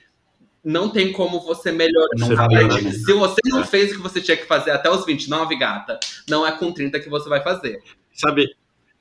não 0.63 0.89
tem 0.89 1.11
como 1.11 1.39
você 1.39 1.71
melhorar. 1.71 2.09
Não 2.17 2.27
né? 2.29 2.91
Se 2.91 3.13
você 3.13 3.41
não 3.45 3.63
fez 3.63 3.91
o 3.91 3.95
que 3.95 4.01
você 4.01 4.21
tinha 4.21 4.37
que 4.37 4.45
fazer 4.45 4.71
até 4.71 4.89
os 4.89 5.05
29, 5.05 5.57
gata, 5.57 5.99
não 6.29 6.45
é 6.45 6.51
com 6.51 6.71
30 6.71 6.99
que 6.99 7.09
você 7.09 7.27
vai 7.27 7.41
fazer. 7.41 7.81
Sabe, 8.13 8.53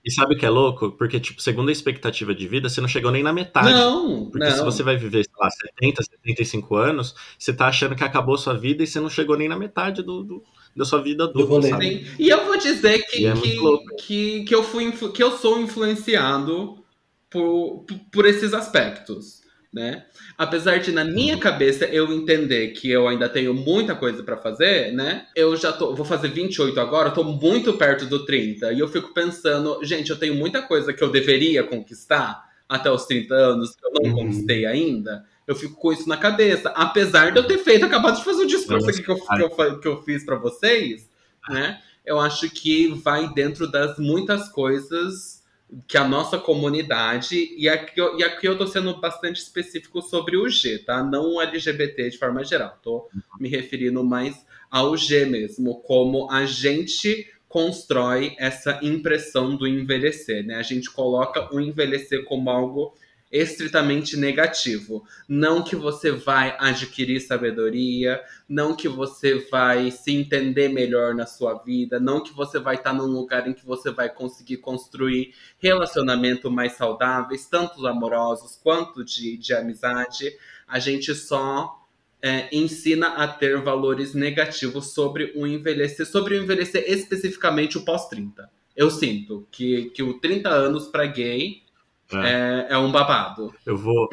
e 0.05 0.11
sabe 0.11 0.35
o 0.35 0.39
que 0.39 0.47
é 0.47 0.51
louco? 0.51 0.91
Porque, 0.93 1.21
tipo, 1.21 1.41
segundo 1.43 1.69
a 1.69 1.73
expectativa 1.73 2.35
de 2.35 2.49
vida, 2.49 2.69
você 2.69 2.81
não 2.81 2.89
chegou 2.89 3.11
nem 3.11 3.23
na 3.23 3.33
metade. 3.33 3.71
Não, 3.73 4.31
Porque 4.31 4.49
não. 4.49 4.57
se 4.57 4.63
você 4.65 4.83
vai 4.83 4.97
viver, 4.97 5.25
sei 5.25 5.33
lá, 5.39 5.51
70, 5.51 6.03
75 6.03 6.77
anos, 6.77 7.15
você 7.39 7.53
tá 7.53 7.67
achando 7.69 7.95
que 7.95 8.03
acabou 8.05 8.39
sua 8.39 8.55
vida 8.55 8.83
e 8.83 8.87
você 8.87 8.99
não 9.01 9.11
chegou 9.11 9.37
nem 9.37 9.49
na 9.49 9.57
metade 9.59 10.03
do, 10.03 10.23
do- 10.23 10.43
da 10.75 10.85
sua 10.85 11.03
vida 11.03 11.25
adulta, 11.25 11.47
sabe? 11.71 12.07
E 12.19 12.29
eu 12.29 12.47
vou 12.47 12.57
dizer 12.57 13.05
que, 13.09 13.27
é 13.27 13.33
que, 13.35 13.59
que, 14.07 14.45
que 14.45 14.55
eu 14.55 14.63
fui 14.63 14.85
influ- 14.85 15.13
que 15.13 15.23
eu 15.23 15.37
sou 15.37 15.61
influenciado 15.61 16.79
por, 17.29 17.85
por 18.13 18.25
esses 18.27 18.55
aspectos, 18.55 19.40
né? 19.73 20.05
Apesar 20.37 20.79
de 20.79 20.91
na 20.91 21.05
minha 21.05 21.39
cabeça 21.39 21.85
eu 21.87 22.13
entender 22.13 22.69
que 22.69 22.91
eu 22.91 23.07
ainda 23.07 23.29
tenho 23.29 23.55
muita 23.55 23.95
coisa 23.95 24.23
pra 24.23 24.37
fazer, 24.37 24.93
né? 24.93 25.27
Eu 25.35 25.57
já 25.57 25.73
tô, 25.73 25.95
vou 25.95 26.05
fazer 26.05 26.29
28 26.29 26.79
agora, 26.81 27.11
tô 27.11 27.23
muito 27.23 27.75
perto 27.75 28.05
do 28.07 28.25
30 28.25 28.73
e 28.73 28.81
eu 28.81 28.89
fico 28.89 29.15
pensando, 29.15 29.79
gente, 29.85 30.11
eu 30.11 30.19
tenho 30.19 30.35
muita 30.35 30.61
coisa 30.63 30.93
que 30.93 31.03
eu 31.03 31.11
deveria 31.11 31.63
conquistar 31.63 32.49
até 32.69 32.91
os 32.91 33.05
30 33.07 33.35
anos 33.35 33.75
que 33.77 33.85
eu 33.87 33.91
não 33.93 34.11
Uhum. 34.11 34.17
conquistei 34.25 34.67
ainda. 34.67 35.25
Eu 35.47 35.55
fico 35.57 35.75
com 35.75 35.93
isso 35.93 36.09
na 36.09 36.17
cabeça, 36.17 36.69
apesar 36.71 37.33
de 37.33 37.39
eu 37.39 37.47
ter 37.47 37.59
feito, 37.59 37.85
acabado 37.85 38.17
de 38.19 38.25
fazer 38.25 38.43
o 38.45 38.47
discurso 38.47 38.89
aqui 38.89 39.03
que 39.03 39.11
eu, 39.11 39.17
que 39.17 39.43
eu, 39.63 39.81
que 39.81 39.89
eu 39.89 40.03
fiz 40.03 40.25
pra 40.25 40.37
vocês, 40.37 41.09
né? 41.49 41.81
Eu 42.05 42.19
acho 42.21 42.49
que 42.51 42.89
vai 42.89 43.33
dentro 43.35 43.71
das 43.71 43.99
muitas 43.99 44.49
coisas 44.49 45.40
que 45.87 45.97
a 45.97 46.07
nossa 46.07 46.39
comunidade, 46.39 47.55
e 47.57 47.69
aqui, 47.69 48.01
eu- 48.01 48.19
e 48.19 48.25
aqui 48.25 48.47
eu 48.47 48.59
tô 48.59 48.67
sendo 48.67 49.01
bastante 49.01 49.37
específico 49.41 50.03
sobre 50.03 50.37
o 50.37 50.49
G, 50.49 50.79
tá? 50.79 51.03
Não 51.03 51.35
o 51.35 51.41
LGBT 51.41 52.11
de 52.11 52.19
forma 52.19 52.43
geral, 52.45 52.79
tô 52.83 53.09
me 53.39 53.49
referindo 53.49 54.03
mais 54.05 54.45
ao 54.71 54.97
G 54.97 55.25
mesmo, 55.27 55.81
como 55.83 56.31
a 56.31 56.45
gente 56.45 57.29
constrói 57.49 58.37
essa 58.39 58.79
impressão 58.83 59.57
do 59.57 59.67
envelhecer, 59.67 60.47
né? 60.47 60.55
A 60.55 60.63
gente 60.63 60.89
coloca 60.91 61.53
o 61.53 61.61
envelhecer 61.61 62.25
como 62.25 62.49
algo 62.49 62.95
estritamente 63.31 64.17
negativo. 64.17 65.05
Não 65.29 65.63
que 65.63 65.77
você 65.77 66.11
vai 66.11 66.57
adquirir 66.59 67.21
sabedoria, 67.21 68.21
não 68.49 68.75
que 68.75 68.89
você 68.89 69.47
vai 69.51 69.91
se 69.91 70.13
entender 70.13 70.69
melhor 70.69 71.15
na 71.15 71.27
sua 71.27 71.55
vida, 71.55 72.01
não 72.01 72.23
que 72.23 72.33
você 72.33 72.59
vai 72.59 72.75
estar 72.75 72.93
num 72.93 73.07
lugar 73.07 73.47
em 73.47 73.53
que 73.53 73.65
você 73.65 73.91
vai 73.91 74.09
conseguir 74.09 74.57
construir 74.57 75.35
relacionamentos 75.59 76.51
mais 76.51 76.73
saudáveis, 76.73 77.47
tanto 77.47 77.87
amorosos 77.87 78.59
quanto 78.61 79.05
de, 79.05 79.37
de 79.37 79.55
amizade. 79.55 80.37
A 80.67 80.79
gente 80.79 81.15
só 81.15 81.81
é, 82.23 82.49
ensina 82.55 83.09
a 83.09 83.29
ter 83.29 83.61
valores 83.63 84.15
negativos 84.15 84.93
sobre 84.93 85.33
o 85.37 85.47
envelhecer, 85.47 86.07
sobre 86.07 86.37
o 86.37 86.43
envelhecer 86.43 86.85
especificamente 86.87 87.79
o 87.79 87.85
pós-30. 87.85 88.49
Eu 88.77 88.91
sinto 88.91 89.47
que, 89.51 89.91
que 89.91 90.03
o 90.03 90.15
30 90.15 90.49
anos 90.49 90.89
para 90.89 91.07
gay 91.07 91.63
é, 92.13 92.67
é 92.71 92.79
um 92.79 92.91
babado. 92.91 93.53
Eu 93.65 93.77
vou. 93.77 94.09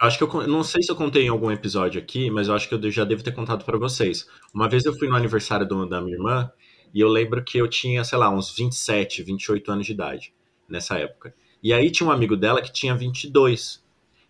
Acho 0.00 0.16
que 0.18 0.24
eu 0.24 0.46
não 0.46 0.62
sei 0.62 0.82
se 0.82 0.90
eu 0.92 0.96
contei 0.96 1.24
em 1.24 1.28
algum 1.28 1.50
episódio 1.50 2.00
aqui, 2.00 2.30
mas 2.30 2.46
eu 2.48 2.54
acho 2.54 2.68
que 2.68 2.74
eu 2.74 2.90
já 2.90 3.04
devo 3.04 3.22
ter 3.22 3.32
contado 3.32 3.64
pra 3.64 3.76
vocês. 3.76 4.28
Uma 4.54 4.68
vez 4.68 4.84
eu 4.84 4.94
fui 4.96 5.08
no 5.08 5.16
aniversário 5.16 5.66
do- 5.66 5.86
da 5.86 6.00
minha 6.00 6.16
irmã 6.16 6.50
e 6.94 7.00
eu 7.00 7.08
lembro 7.08 7.42
que 7.42 7.58
eu 7.58 7.66
tinha, 7.68 8.04
sei 8.04 8.16
lá, 8.16 8.30
uns 8.30 8.54
27, 8.54 9.22
28 9.24 9.72
anos 9.72 9.86
de 9.86 9.92
idade 9.92 10.32
nessa 10.68 10.96
época. 10.98 11.34
E 11.62 11.72
aí 11.72 11.90
tinha 11.90 12.08
um 12.08 12.12
amigo 12.12 12.36
dela 12.36 12.62
que 12.62 12.72
tinha 12.72 12.94
22. 12.94 13.82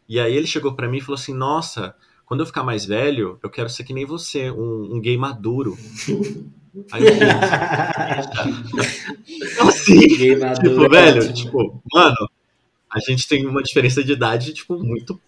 E 0.09 0.19
aí 0.19 0.35
ele 0.35 0.47
chegou 0.47 0.75
pra 0.75 0.89
mim 0.89 0.99
e 0.99 1.01
falou 1.03 1.17
assim: 1.19 1.35
"Nossa, 1.35 1.95
quando 2.25 2.41
eu 2.41 2.47
ficar 2.47 2.63
mais 2.65 2.87
velho, 2.87 3.39
eu 3.43 3.51
quero 3.51 3.69
ser 3.69 3.85
que 3.85 3.93
nem 3.93 4.07
você, 4.07 4.51
um, 4.51 4.95
um 4.97 5.01
gay 5.03 5.19
maduro". 5.19 5.77
Aí 6.93 7.03
eu 7.03 7.15
falei, 7.17 7.31
assim, 9.69 10.07
Gay 10.17 10.37
maduro, 10.37 10.55
tipo, 10.71 10.89
velho, 10.91 11.19
ótimo. 11.21 11.35
tipo, 11.35 11.83
mano, 11.93 12.17
a 12.99 13.11
gente 13.11 13.27
tem 13.29 13.47
uma 13.47 13.63
diferença 13.63 14.03
de 14.03 14.13
idade, 14.13 14.53
tipo, 14.53 14.79
muito 14.79 15.21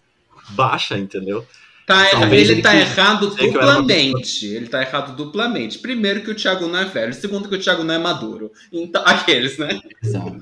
baixa, 0.49 0.97
entendeu? 0.97 1.45
Tá, 1.85 2.05
Talvez 2.11 2.43
ele 2.43 2.53
ele 2.53 2.61
tá 2.61 2.75
errado 2.75 3.27
uma 3.27 3.35
duplamente. 3.35 4.45
Ele 4.45 4.67
tá 4.67 4.81
errado 4.81 5.15
duplamente. 5.15 5.79
Primeiro 5.79 6.21
que 6.21 6.31
o 6.31 6.35
Thiago 6.35 6.67
não 6.67 6.79
é 6.79 6.85
velho, 6.85 7.13
segundo 7.13 7.49
que 7.49 7.55
o 7.55 7.59
Thiago 7.59 7.83
não 7.83 7.93
é 7.93 7.97
maduro. 7.97 8.51
Então, 8.71 9.03
aqueles, 9.05 9.57
né? 9.57 9.79
Exato. 10.01 10.37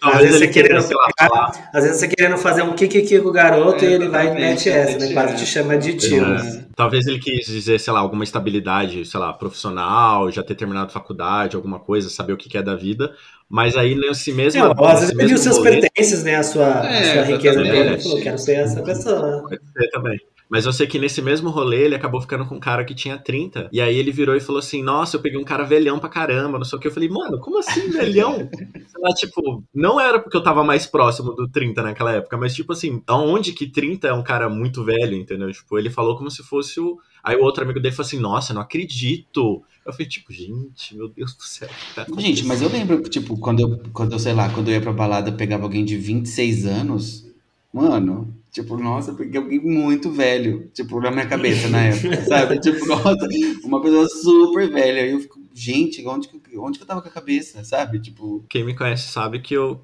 Às 0.00 0.18
vezes 0.18 0.38
você 0.38 0.48
querendo 0.48 0.86
pegar, 0.86 1.70
às 1.72 1.84
vezes 1.84 1.98
você 1.98 2.08
querendo 2.08 2.36
fazer 2.36 2.62
um 2.62 2.74
kikiki 2.74 3.20
com 3.20 3.28
o 3.28 3.32
garoto 3.32 3.84
e 3.84 3.92
ele 3.92 4.08
vai 4.08 4.28
e 4.28 4.34
mete 4.34 4.68
essa, 4.68 4.98
né? 4.98 5.12
Quase 5.12 5.36
te 5.36 5.46
chama 5.46 5.76
de 5.78 5.94
tio. 5.96 6.24
É. 6.24 6.64
Talvez 6.74 7.06
ele 7.06 7.18
quis 7.18 7.46
dizer, 7.46 7.80
sei 7.80 7.92
lá, 7.92 8.00
alguma 8.00 8.22
estabilidade, 8.22 9.04
sei 9.04 9.18
lá, 9.18 9.32
profissional, 9.32 10.30
já 10.30 10.42
ter 10.42 10.54
terminado 10.54 10.92
faculdade, 10.92 11.56
alguma 11.56 11.78
coisa, 11.78 12.08
saber 12.08 12.32
o 12.32 12.36
que 12.36 12.48
que 12.48 12.58
é 12.58 12.62
da 12.62 12.76
vida. 12.76 13.14
Mas 13.48 13.76
aí 13.76 13.94
nesse 13.94 14.32
mesmo. 14.32 14.62
Não, 14.62 14.84
às 14.84 15.00
vezes 15.00 15.14
mesmo 15.14 15.38
seus 15.38 15.58
pertences, 15.58 16.24
né? 16.24 16.36
A 16.36 16.42
sua, 16.42 16.80
a 16.80 16.90
É, 16.92 17.14
sua 17.14 17.22
riqueza 17.22 17.62
dele. 17.62 17.98
Falou, 18.00 18.20
quero 18.20 18.38
ser 18.38 18.54
essa 18.56 18.82
pessoa. 18.82 19.42
Pode 19.48 19.60
ser 19.72 19.88
também. 19.90 20.18
Mas 20.48 20.64
eu 20.64 20.72
sei 20.72 20.86
que 20.86 20.98
nesse 20.98 21.20
mesmo 21.20 21.50
rolê 21.50 21.84
ele 21.84 21.96
acabou 21.96 22.20
ficando 22.20 22.46
com 22.46 22.54
um 22.54 22.60
cara 22.60 22.84
que 22.84 22.94
tinha 22.94 23.18
30. 23.18 23.68
E 23.72 23.80
aí 23.80 23.96
ele 23.96 24.12
virou 24.12 24.36
e 24.36 24.40
falou 24.40 24.60
assim: 24.60 24.82
Nossa, 24.82 25.16
eu 25.16 25.20
peguei 25.20 25.38
um 25.38 25.44
cara 25.44 25.64
velhão 25.64 25.98
pra 25.98 26.08
caramba, 26.08 26.56
não 26.56 26.64
sei 26.64 26.78
o 26.78 26.80
que. 26.80 26.86
Eu 26.86 26.92
falei, 26.92 27.08
mano, 27.08 27.40
como 27.40 27.58
assim, 27.58 27.90
velhão? 27.90 28.48
Lá, 28.98 29.12
tipo, 29.14 29.64
não 29.74 30.00
era 30.00 30.20
porque 30.20 30.36
eu 30.36 30.42
tava 30.42 30.62
mais 30.62 30.86
próximo 30.86 31.32
do 31.32 31.48
30 31.48 31.82
naquela 31.82 32.12
época, 32.12 32.36
mas 32.36 32.54
tipo 32.54 32.72
assim, 32.72 33.02
aonde 33.06 33.52
que 33.52 33.66
30 33.70 34.08
é 34.08 34.12
um 34.12 34.22
cara 34.22 34.48
muito 34.48 34.84
velho, 34.84 35.16
entendeu? 35.16 35.50
Tipo, 35.50 35.78
ele 35.78 35.90
falou 35.90 36.16
como 36.16 36.30
se 36.30 36.42
fosse 36.44 36.78
o. 36.80 36.96
Aí 37.26 37.34
o 37.36 37.42
outro 37.42 37.64
amigo 37.64 37.80
dele 37.80 37.92
falou 37.92 38.06
assim: 38.06 38.20
Nossa, 38.20 38.54
não 38.54 38.62
acredito. 38.62 39.60
Eu 39.84 39.92
falei, 39.92 40.06
tipo, 40.06 40.32
gente, 40.32 40.96
meu 40.96 41.08
Deus 41.08 41.34
do 41.34 41.42
céu. 41.42 41.68
tá 41.92 42.06
Gente, 42.18 42.44
mas 42.44 42.62
eu 42.62 42.68
lembro, 42.68 43.02
tipo, 43.08 43.36
quando 43.36 43.60
eu, 43.60 43.80
quando 43.92 44.12
eu, 44.12 44.18
sei 44.18 44.32
lá, 44.32 44.48
quando 44.48 44.68
eu 44.68 44.74
ia 44.74 44.80
pra 44.80 44.92
balada, 44.92 45.30
eu 45.30 45.36
pegava 45.36 45.64
alguém 45.64 45.84
de 45.84 45.96
26 45.96 46.66
anos, 46.66 47.26
mano, 47.72 48.32
tipo, 48.52 48.76
nossa, 48.76 49.10
eu 49.10 49.16
peguei 49.16 49.40
alguém 49.40 49.60
muito 49.60 50.10
velho, 50.10 50.70
tipo, 50.72 51.00
na 51.00 51.10
minha 51.10 51.26
cabeça 51.26 51.68
na 51.68 51.84
época, 51.84 52.22
sabe? 52.26 52.60
Tipo, 52.60 52.86
nossa, 52.86 53.28
uma 53.64 53.80
pessoa 53.82 54.08
super 54.08 54.70
velha. 54.70 55.06
E 55.06 55.10
eu 55.10 55.20
fico, 55.20 55.40
gente, 55.52 56.06
onde 56.06 56.28
que, 56.28 56.40
onde 56.56 56.78
que 56.78 56.84
eu 56.84 56.88
tava 56.88 57.02
com 57.02 57.08
a 57.08 57.12
cabeça, 57.12 57.64
sabe? 57.64 57.98
Tipo, 57.98 58.44
Quem 58.48 58.64
me 58.64 58.74
conhece 58.74 59.08
sabe 59.08 59.40
que 59.40 59.54
eu, 59.54 59.80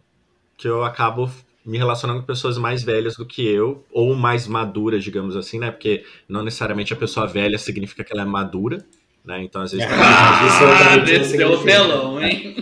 que 0.57 0.69
eu 0.69 0.85
acabo 0.85 1.29
me 1.65 1.79
relacionando 1.79 2.21
com 2.21 2.27
pessoas 2.27 2.59
mais 2.59 2.83
velhas 2.83 3.15
do 3.17 3.25
que 3.27 3.47
eu, 3.47 3.85
ou 3.93 4.15
mais 4.15 4.47
maduras, 4.49 5.03
digamos 5.05 5.37
assim, 5.37 5.59
né? 5.59 5.71
Porque 5.71 6.05
não 6.29 6.43
necessariamente 6.43 6.93
a 6.93 6.97
pessoa 6.97 7.27
velha 7.27 7.59
significa 7.59 8.03
que 8.03 8.13
ela 8.13 8.23
é 8.23 8.27
madura, 8.27 8.85
né? 9.25 9.43
Então, 9.43 9.63
às 9.63 9.73
vezes. 9.73 9.87
Ah, 9.89 10.47
isso 10.47 10.65
Ah, 10.65 10.97
não 10.97 11.05
desceu 11.05 11.53
o 11.53 11.63
telão, 11.65 12.21
hein? 12.21 12.57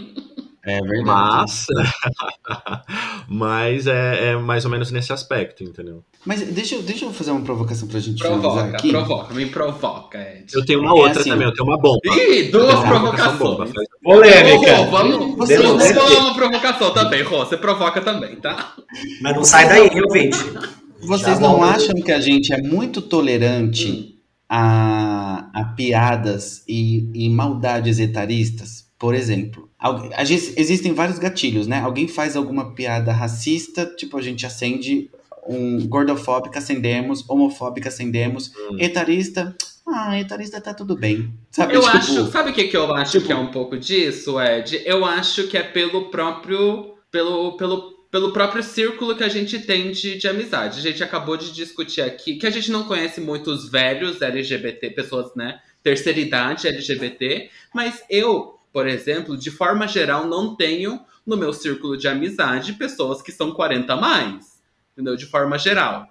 é 0.63 0.79
verdade. 0.83 1.05
Mas, 1.07 1.67
mas 3.29 3.87
é, 3.87 4.33
é 4.33 4.37
mais 4.37 4.65
ou 4.65 4.71
menos 4.71 4.91
nesse 4.91 5.13
aspecto, 5.13 5.63
entendeu? 5.65 6.03
Mas 6.27 6.43
deixa, 6.43 6.75
eu- 6.75 6.83
deixa 6.83 7.05
eu 7.07 7.13
fazer 7.13 7.31
uma 7.31 7.41
provocação 7.41 7.89
pra 7.89 7.99
gente 7.99 8.23
finalizar 8.23 8.51
Provoca, 8.53 8.77
aqui. 8.77 8.91
provoca, 8.91 9.35
me 9.35 9.47
provoca, 9.47 10.19
Ed. 10.19 10.53
Eu 10.55 10.65
tenho 10.65 10.81
uma 10.81 10.91
É 10.91 10.93
outra 10.93 11.21
assim, 11.21 11.31
também, 11.31 11.47
eu 11.47 11.55
tenho 11.55 11.67
uma 11.69 11.79
bomba. 11.79 11.99
Ih, 12.15 12.51
duas 12.51 12.79
provocação 12.81 13.37
provocações. 13.39 13.39
bomba. 13.39 13.65
Polêmica. 14.15 14.73
Ô, 14.81 14.85
Rô, 14.85 14.91
vamos, 14.91 15.37
Você 15.37 15.57
vamos 15.59 15.91
não 15.95 16.21
uma 16.21 16.35
provocação 16.35 16.93
também, 16.93 17.23
Rô. 17.23 17.39
Você 17.39 17.57
provoca 17.57 18.01
também, 18.01 18.37
tá? 18.37 18.75
Mas 19.21 19.37
não 19.37 19.45
sai 19.45 19.69
daí, 19.69 19.87
hein, 19.89 20.03
ouvinte? 20.03 20.39
Vocês 21.01 21.37
Já 21.37 21.41
não 21.41 21.59
vamos- 21.61 21.77
acham 21.77 21.95
que 21.95 22.13
a 22.13 22.21
gente 22.21 22.53
é 22.53 22.61
muito 22.61 23.01
tolerante 23.01 24.17
a, 24.49 25.49
a 25.55 25.65
piadas 25.77 26.63
e, 26.69 27.09
e 27.15 27.31
maldades 27.31 27.99
etaristas? 27.99 28.85
Por 28.99 29.15
exemplo, 29.15 29.69
a 29.79 30.25
gente- 30.25 30.53
existem 30.57 30.93
vários 30.93 31.19
gatilhos, 31.19 31.67
né? 31.67 31.81
Alguém 31.81 32.07
faz 32.07 32.37
alguma 32.37 32.75
piada 32.75 33.13
racista, 33.13 33.87
tipo, 33.87 34.19
a 34.19 34.23
gente 34.23 34.45
acende 34.45 35.09
um 35.49 35.87
gordofóbica, 35.89 36.59
acendemos, 36.59 37.25
homofóbica, 37.29 37.89
acendemos, 37.89 38.53
Hum. 38.71 38.77
etarista, 38.79 39.55
ah, 39.87 40.19
etarista 40.19 40.61
tá 40.61 40.73
tudo 40.73 40.97
bem. 40.97 41.33
Sabe, 41.51 41.75
Eu 41.75 41.81
tipo, 41.81 41.97
acho. 41.97 42.31
Sabe 42.31 42.51
o 42.51 42.55
que, 42.55 42.69
que 42.69 42.77
eu 42.77 42.95
acho 42.95 43.13
tipo- 43.13 43.27
que 43.27 43.33
é 43.33 43.37
um 43.37 43.51
pouco 43.51 43.77
disso, 43.79 44.41
Ed? 44.41 44.83
Eu 44.85 45.05
acho 45.05 45.49
que 45.49 45.57
é 45.59 45.63
pelo 45.63 46.11
próprio. 46.11 46.95
Pelo, 47.11 47.57
pelo, 47.57 47.93
pelo 48.11 48.33
próprio 48.33 48.63
círculo 48.63 49.17
que 49.17 49.25
a 49.25 49.29
gente 49.29 49.59
tem 49.61 49.91
de, 49.91 50.17
de 50.17 50.29
amizade. 50.29 50.79
A 50.79 50.83
gente 50.83 51.03
acabou 51.03 51.37
de 51.37 51.53
discutir 51.53 52.03
aqui 52.03 52.37
que 52.37 52.47
a 52.47 52.51
gente 52.51 52.71
não 52.71 52.85
conhece 52.85 53.21
muitos 53.21 53.69
velhos 53.69 54.23
LGBT, 54.23 54.91
pessoas, 54.91 55.35
né? 55.35 55.61
Terceira 55.83 56.21
idade 56.21 56.69
LGBT, 56.69 57.51
mas 57.75 58.03
eu, 58.09 58.59
por 58.73 58.87
exemplo, 58.87 59.37
de 59.37 59.51
forma 59.51 59.89
geral, 59.89 60.27
não 60.27 60.55
tenho 60.55 61.01
no 61.27 61.37
meu 61.37 61.53
círculo 61.53 61.97
de 61.97 62.07
amizade 62.07 62.75
pessoas 62.75 63.23
que 63.23 63.33
são 63.33 63.53
40 63.53 63.93
a 63.93 63.97
mais. 63.97 64.61
Entendeu? 64.93 65.17
De 65.17 65.27
forma 65.27 65.59
geral. 65.59 66.07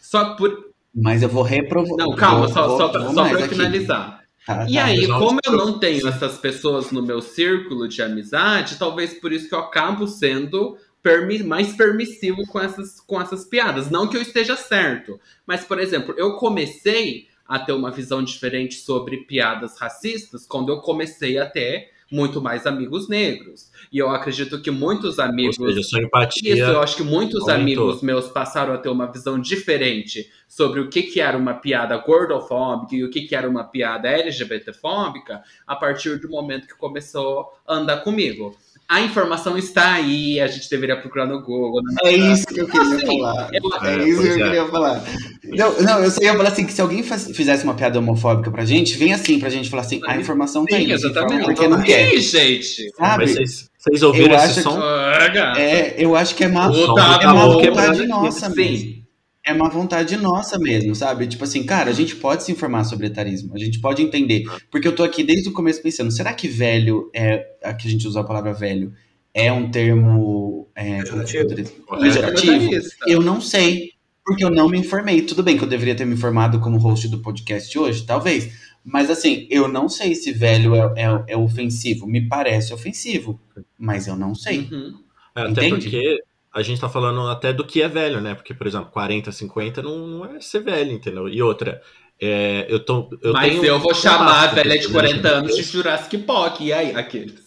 Só 0.00 0.34
por, 0.34 0.71
Mas 0.94 1.22
eu 1.22 1.28
vou 1.28 1.42
reprovar. 1.42 1.96
não, 1.96 2.14
calma, 2.14 2.40
vou- 2.46 2.48
só, 2.52 2.68
vou- 2.68 2.76
só, 2.78 2.92
vou 2.92 3.14
só 3.14 3.26
eu 3.28 3.38
aqui. 3.38 3.48
finalizar. 3.54 4.22
Ah, 4.46 4.66
E 4.68 4.74
tá. 4.74 4.84
aí, 4.84 5.06
mas 5.06 5.18
como 5.20 5.38
eu 5.46 5.52
não- 5.52 5.66
não 5.66 5.78
tenho 5.78 6.06
essas 6.08 6.36
pessoas 6.36 6.90
no 6.90 7.00
meu 7.02 7.22
círculo 7.22 7.88
de 7.88 8.02
amizade, 8.02 8.76
talvez 8.76 9.14
por 9.14 9.32
isso 9.32 9.48
que 9.48 9.54
eu 9.54 9.60
acabo 9.60 10.06
sendo 10.06 10.76
permi- 11.02 11.42
mais 11.42 11.74
permissivo 11.76 12.44
com 12.48 12.60
essas, 12.60 13.00
com 13.00 13.20
essas 13.20 13.44
piadas. 13.44 13.90
Não 13.90 14.06
que 14.08 14.16
eu 14.16 14.22
esteja 14.22 14.56
certo, 14.56 15.18
mas, 15.46 15.64
por 15.64 15.78
exemplo, 15.78 16.14
eu 16.18 16.34
comecei 16.36 17.26
a 17.46 17.58
ter 17.58 17.72
uma 17.72 17.90
visão 17.90 18.22
diferente 18.22 18.74
sobre 18.76 19.18
piadas 19.18 19.78
racistas 19.78 20.46
quando 20.46 20.70
eu 20.70 20.80
comecei 20.80 21.38
a 21.38 21.46
ter 21.46 21.90
muito 22.12 22.40
mais 22.40 22.66
amigos 22.66 23.08
negros. 23.08 23.72
E 23.90 23.98
eu 23.98 24.10
acredito 24.10 24.60
que 24.60 24.70
muitos 24.70 25.18
amigos. 25.18 25.58
Ou 25.58 25.68
seja, 25.68 25.82
sua 25.82 26.02
empatia. 26.02 26.52
Isso, 26.52 26.62
eu 26.62 26.80
acho 26.80 26.96
que 26.96 27.02
muitos 27.02 27.48
aumentou. 27.48 27.84
amigos 27.84 28.02
meus 28.02 28.28
passaram 28.28 28.74
a 28.74 28.78
ter 28.78 28.90
uma 28.90 29.10
visão 29.10 29.40
diferente 29.40 30.30
sobre 30.46 30.80
o 30.80 30.90
que, 30.90 31.02
que 31.02 31.20
era 31.20 31.36
uma 31.36 31.54
piada 31.54 31.96
gordofóbica 31.96 32.94
e 32.94 33.02
o 33.02 33.10
que, 33.10 33.22
que 33.22 33.34
era 33.34 33.48
uma 33.48 33.64
piada 33.64 34.08
LGBTfóbica 34.08 35.42
a 35.66 35.74
partir 35.74 36.20
do 36.20 36.28
momento 36.28 36.66
que 36.66 36.74
começou 36.74 37.50
a 37.66 37.74
andar 37.74 38.02
comigo. 38.02 38.54
A 38.88 39.00
informação 39.00 39.56
está 39.56 39.94
aí, 39.94 40.38
a 40.38 40.46
gente 40.46 40.68
deveria 40.68 40.96
procurar 41.00 41.24
no 41.26 41.40
Google. 41.40 41.80
né? 41.82 42.10
É 42.10 42.12
isso 42.12 42.46
que 42.46 42.60
eu 42.60 42.66
queria 42.68 42.94
Assim, 42.96 43.06
falar. 43.18 43.48
eu- 43.52 43.86
É 43.88 43.94
É, 43.94 44.08
isso 44.08 44.20
que 44.22 44.28
eu 44.28 44.32
é. 44.32 44.42
queria 44.44 44.66
falar. 44.66 45.04
Não, 45.44 45.80
não, 45.80 46.04
eu 46.04 46.10
só 46.10 46.20
ia 46.22 46.36
falar 46.36 46.48
assim, 46.50 46.66
que 46.66 46.72
se 46.72 46.80
alguém 46.82 47.02
faz- 47.02 47.30
fizesse 47.34 47.64
uma 47.64 47.72
piada 47.74 47.98
homofóbica 47.98 48.50
pra 48.50 48.64
gente, 48.66 48.96
vem 48.98 49.14
assim 49.14 49.38
pra 49.38 49.48
gente 49.48 49.70
falar 49.70 49.82
assim, 49.82 50.00
a 50.06 50.16
informação 50.18 50.66
tá 50.66 50.76
Sim, 50.76 50.82
aí, 50.84 50.92
exatamente. 50.92 51.44
porque 51.44 51.68
não 51.68 51.80
quer. 51.82 52.12
Ih, 52.14 52.20
gente! 52.20 52.90
Sabe? 52.96 53.26
Vocês, 53.28 53.70
vocês 53.78 54.02
ouviram 54.02 54.34
Eu 54.34 54.44
esse 54.44 54.54
que- 54.54 54.60
som? 54.62 54.76
Gata. 54.78 55.58
É, 55.60 55.94
eu 55.96 56.14
acho 56.14 56.34
que 56.34 56.44
é 56.44 56.48
má, 56.48 56.70
tá, 56.70 57.18
é 57.22 57.26
má 57.26 57.46
vontade 57.46 58.06
nossa 58.06 58.50
Sim. 58.50 58.56
mesmo. 58.56 59.01
É 59.44 59.52
uma 59.52 59.68
vontade 59.68 60.16
nossa 60.16 60.58
mesmo, 60.58 60.94
sabe? 60.94 61.26
Tipo 61.26 61.42
assim, 61.44 61.64
cara, 61.64 61.90
a 61.90 61.92
gente 61.92 62.14
pode 62.16 62.44
se 62.44 62.52
informar 62.52 62.84
sobre 62.84 63.08
etarismo, 63.08 63.54
a 63.54 63.58
gente 63.58 63.80
pode 63.80 64.00
entender. 64.00 64.44
Porque 64.70 64.86
eu 64.86 64.94
tô 64.94 65.02
aqui 65.02 65.24
desde 65.24 65.48
o 65.48 65.52
começo 65.52 65.82
pensando, 65.82 66.12
será 66.12 66.32
que 66.32 66.46
velho 66.46 67.10
é. 67.12 67.44
Aqui 67.62 67.88
a 67.88 67.90
gente 67.90 68.06
usa 68.06 68.20
a 68.20 68.24
palavra 68.24 68.52
velho, 68.54 68.92
é 69.34 69.50
um 69.52 69.68
termo. 69.70 70.68
É, 70.74 71.02
Pejorativo? 71.02 71.84
Comentarista. 71.86 72.96
Eu 73.06 73.20
não 73.20 73.40
sei, 73.40 73.90
porque 74.24 74.44
eu 74.44 74.50
não 74.50 74.68
me 74.68 74.78
informei. 74.78 75.22
Tudo 75.22 75.42
bem 75.42 75.58
que 75.58 75.64
eu 75.64 75.68
deveria 75.68 75.94
ter 75.96 76.04
me 76.04 76.14
informado 76.14 76.60
como 76.60 76.78
host 76.78 77.08
do 77.08 77.18
podcast 77.18 77.76
hoje, 77.78 78.04
talvez. 78.04 78.70
Mas 78.84 79.10
assim, 79.10 79.46
eu 79.50 79.68
não 79.68 79.88
sei 79.88 80.14
se 80.14 80.32
velho 80.32 80.74
é, 80.74 80.92
é- 80.96 81.24
é 81.34 81.36
ofensivo. 81.36 82.06
Me 82.06 82.28
parece 82.28 82.72
ofensivo, 82.72 83.40
mas 83.78 84.06
eu 84.06 84.16
não 84.16 84.34
sei. 84.34 84.60
Uhum. 84.70 84.94
É, 85.36 85.40
até 85.42 85.50
Entende? 85.66 85.70
porque 85.90 86.18
a 86.52 86.62
gente 86.62 86.80
tá 86.80 86.88
falando 86.88 87.28
até 87.28 87.52
do 87.52 87.64
que 87.64 87.80
é 87.80 87.88
velho, 87.88 88.20
né? 88.20 88.34
Porque, 88.34 88.52
por 88.52 88.66
exemplo, 88.66 88.90
40, 88.90 89.32
50 89.32 89.82
não, 89.82 90.06
não 90.06 90.24
é 90.26 90.40
ser 90.40 90.60
velho, 90.60 90.92
entendeu? 90.92 91.28
E 91.28 91.42
outra, 91.42 91.80
é, 92.20 92.66
eu 92.68 92.78
tô. 92.84 93.08
Eu 93.22 93.32
Mas 93.32 93.52
tenho 93.52 93.64
eu 93.64 93.78
vou 93.78 93.94
chamar 93.94 94.44
a 94.44 94.46
velha 94.48 94.78
de 94.78 94.86
com 94.86 94.92
40 94.92 95.28
anos 95.28 95.56
de. 95.56 95.62
Jurassic 95.62 96.18
Park. 96.18 96.60
E 96.60 96.72
aí, 96.72 96.94
aqueles? 96.94 97.42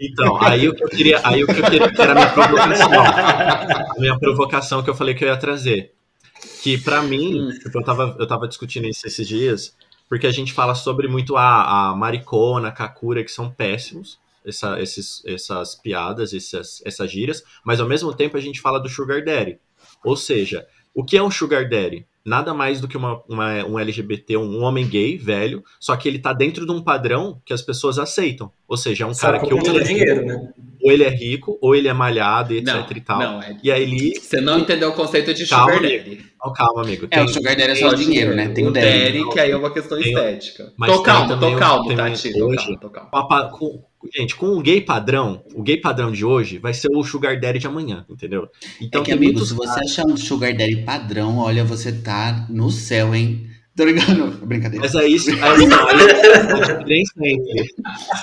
Então, 0.00 0.42
aí 0.42 0.66
o 0.66 0.74
que 0.74 0.82
eu 0.82 0.88
queria, 0.88 1.20
aí 1.22 1.44
o 1.44 1.46
que 1.46 1.60
eu 1.60 1.64
queria, 1.64 1.92
que 1.92 2.00
era 2.00 2.12
a 2.12 2.14
minha 2.14 2.32
provocação. 2.32 2.90
A 2.92 3.94
minha 3.98 4.18
provocação 4.18 4.82
que 4.82 4.88
eu 4.88 4.94
falei 4.94 5.14
que 5.14 5.22
eu 5.22 5.28
ia 5.28 5.36
trazer. 5.36 5.92
Que 6.62 6.78
pra 6.78 7.02
mim, 7.02 7.38
Hum. 7.38 7.50
tipo, 7.50 7.78
eu 7.78 7.84
tava, 7.84 8.16
eu 8.18 8.26
tava 8.26 8.48
discutindo 8.48 8.86
isso 8.88 9.06
esses 9.06 9.28
dias, 9.28 9.76
porque 10.08 10.26
a 10.26 10.32
gente 10.32 10.54
fala 10.54 10.74
sobre 10.74 11.06
muito 11.06 11.36
a, 11.36 11.90
a 11.90 11.94
maricona, 11.94 12.68
a 12.68 12.72
kakura, 12.72 13.22
que 13.22 13.30
são 13.30 13.50
péssimos, 13.50 14.18
essa, 14.44 14.80
esses, 14.80 15.22
essas 15.26 15.74
piadas, 15.74 16.32
essas, 16.32 16.82
essas 16.84 17.10
gírias, 17.10 17.42
mas 17.64 17.80
ao 17.80 17.88
mesmo 17.88 18.14
tempo 18.14 18.36
a 18.36 18.40
gente 18.40 18.60
fala 18.60 18.78
do 18.80 18.88
sugar 18.88 19.24
daddy. 19.24 19.58
Ou 20.04 20.16
seja, 20.16 20.66
o 20.94 21.04
que 21.04 21.16
é 21.16 21.22
um 21.22 21.30
sugar 21.30 21.68
daddy? 21.68 22.06
Nada 22.24 22.52
mais 22.52 22.80
do 22.80 22.86
que 22.88 22.96
uma, 22.96 23.22
uma- 23.28 23.64
um 23.64 23.78
LGBT, 23.78 24.36
um 24.36 24.62
homem 24.62 24.86
gay, 24.86 25.16
velho, 25.16 25.64
só 25.78 25.96
que 25.96 26.06
ele 26.06 26.18
tá 26.18 26.32
dentro 26.32 26.66
de 26.66 26.72
um 26.72 26.82
padrão 26.82 27.40
que 27.44 27.52
as 27.52 27.62
pessoas 27.62 27.98
aceitam. 27.98 28.52
Ou 28.68 28.76
seja, 28.76 29.04
é 29.04 29.06
um 29.06 29.14
Só 29.14 29.22
cara 29.22 29.38
que 29.40 29.50
é 29.50 29.54
dinheiro, 29.84 30.26
né? 30.26 30.52
Ou 30.82 30.90
ele 30.92 31.04
é 31.04 31.08
rico, 31.10 31.58
ou 31.60 31.74
ele 31.74 31.88
é 31.88 31.92
malhado, 31.92 32.52
e 32.54 32.58
etc 32.58 32.66
Não, 32.74 32.86
e 32.96 33.00
tal. 33.00 33.18
não, 33.18 33.42
é. 33.42 33.56
E 33.62 33.70
aí 33.70 33.82
ele. 33.82 34.18
Você 34.20 34.40
não 34.40 34.58
entendeu 34.58 34.90
o 34.90 34.92
conceito 34.92 35.32
de 35.34 35.46
Calma, 35.46 35.74
sugar 35.74 35.82
daddy. 35.90 36.20
Oh, 36.42 36.52
calma, 36.52 36.82
amigo. 36.82 37.04
É, 37.10 37.16
Tem- 37.16 37.24
o 37.24 37.28
Sugar 37.28 37.54
Daddy 37.54 37.70
é 37.72 37.74
só 37.74 37.88
o 37.90 37.94
dinheiro, 37.94 38.34
né? 38.34 38.48
Tem 38.48 38.66
o 38.66 38.70
daddy, 38.70 38.88
Daddy. 39.18 39.28
que 39.30 39.38
aí 39.40 39.50
é 39.50 39.56
uma 39.56 39.70
questão 39.70 39.98
Tem 39.98 40.08
estética. 40.08 40.72
Mas 40.74 40.90
Tô 40.90 40.96
tem 40.96 41.04
calmo, 41.04 41.28
também 41.28 41.52
tô 41.52 41.58
calmo, 41.58 41.88
tem 41.88 41.96
Tati. 41.98 42.32
Tô 42.32 42.46
hoje- 42.46 42.56
calmo, 42.56 42.78
tô 42.80 42.90
calmo. 42.90 43.10
com 43.50 43.84
gente, 44.16 44.34
com 44.36 44.46
o 44.46 44.60
gay 44.62 44.80
padrão, 44.80 45.42
o 45.54 45.62
gay 45.62 45.76
padrão 45.76 46.10
de 46.10 46.24
hoje 46.24 46.56
vai 46.56 46.72
ser 46.72 46.88
o 46.90 47.04
Sugar 47.04 47.38
Daddy 47.38 47.58
de 47.58 47.66
amanhã, 47.66 48.06
entendeu? 48.08 48.48
Então 48.80 49.02
é 49.02 49.04
que, 49.04 49.12
amigo, 49.12 49.44
se 49.44 49.52
você 49.52 49.80
achar 49.80 50.06
um 50.06 50.16
Sugar 50.16 50.56
Daddy 50.56 50.76
padrão, 50.76 51.36
olha, 51.36 51.62
você 51.62 51.92
tá 51.92 52.46
no 52.48 52.70
céu, 52.70 53.14
hein? 53.14 53.49
Tô 53.76 53.84
ligado? 53.84 54.46
Brincadeira. 54.46 54.84
Mas 54.84 54.94
é 54.94 55.06
isso. 55.06 55.30
Aí, 55.30 55.66
não, 55.66 55.88
aí 55.88 55.96
a, 56.00 56.60
diferença 56.60 57.12
entre, 57.22 57.74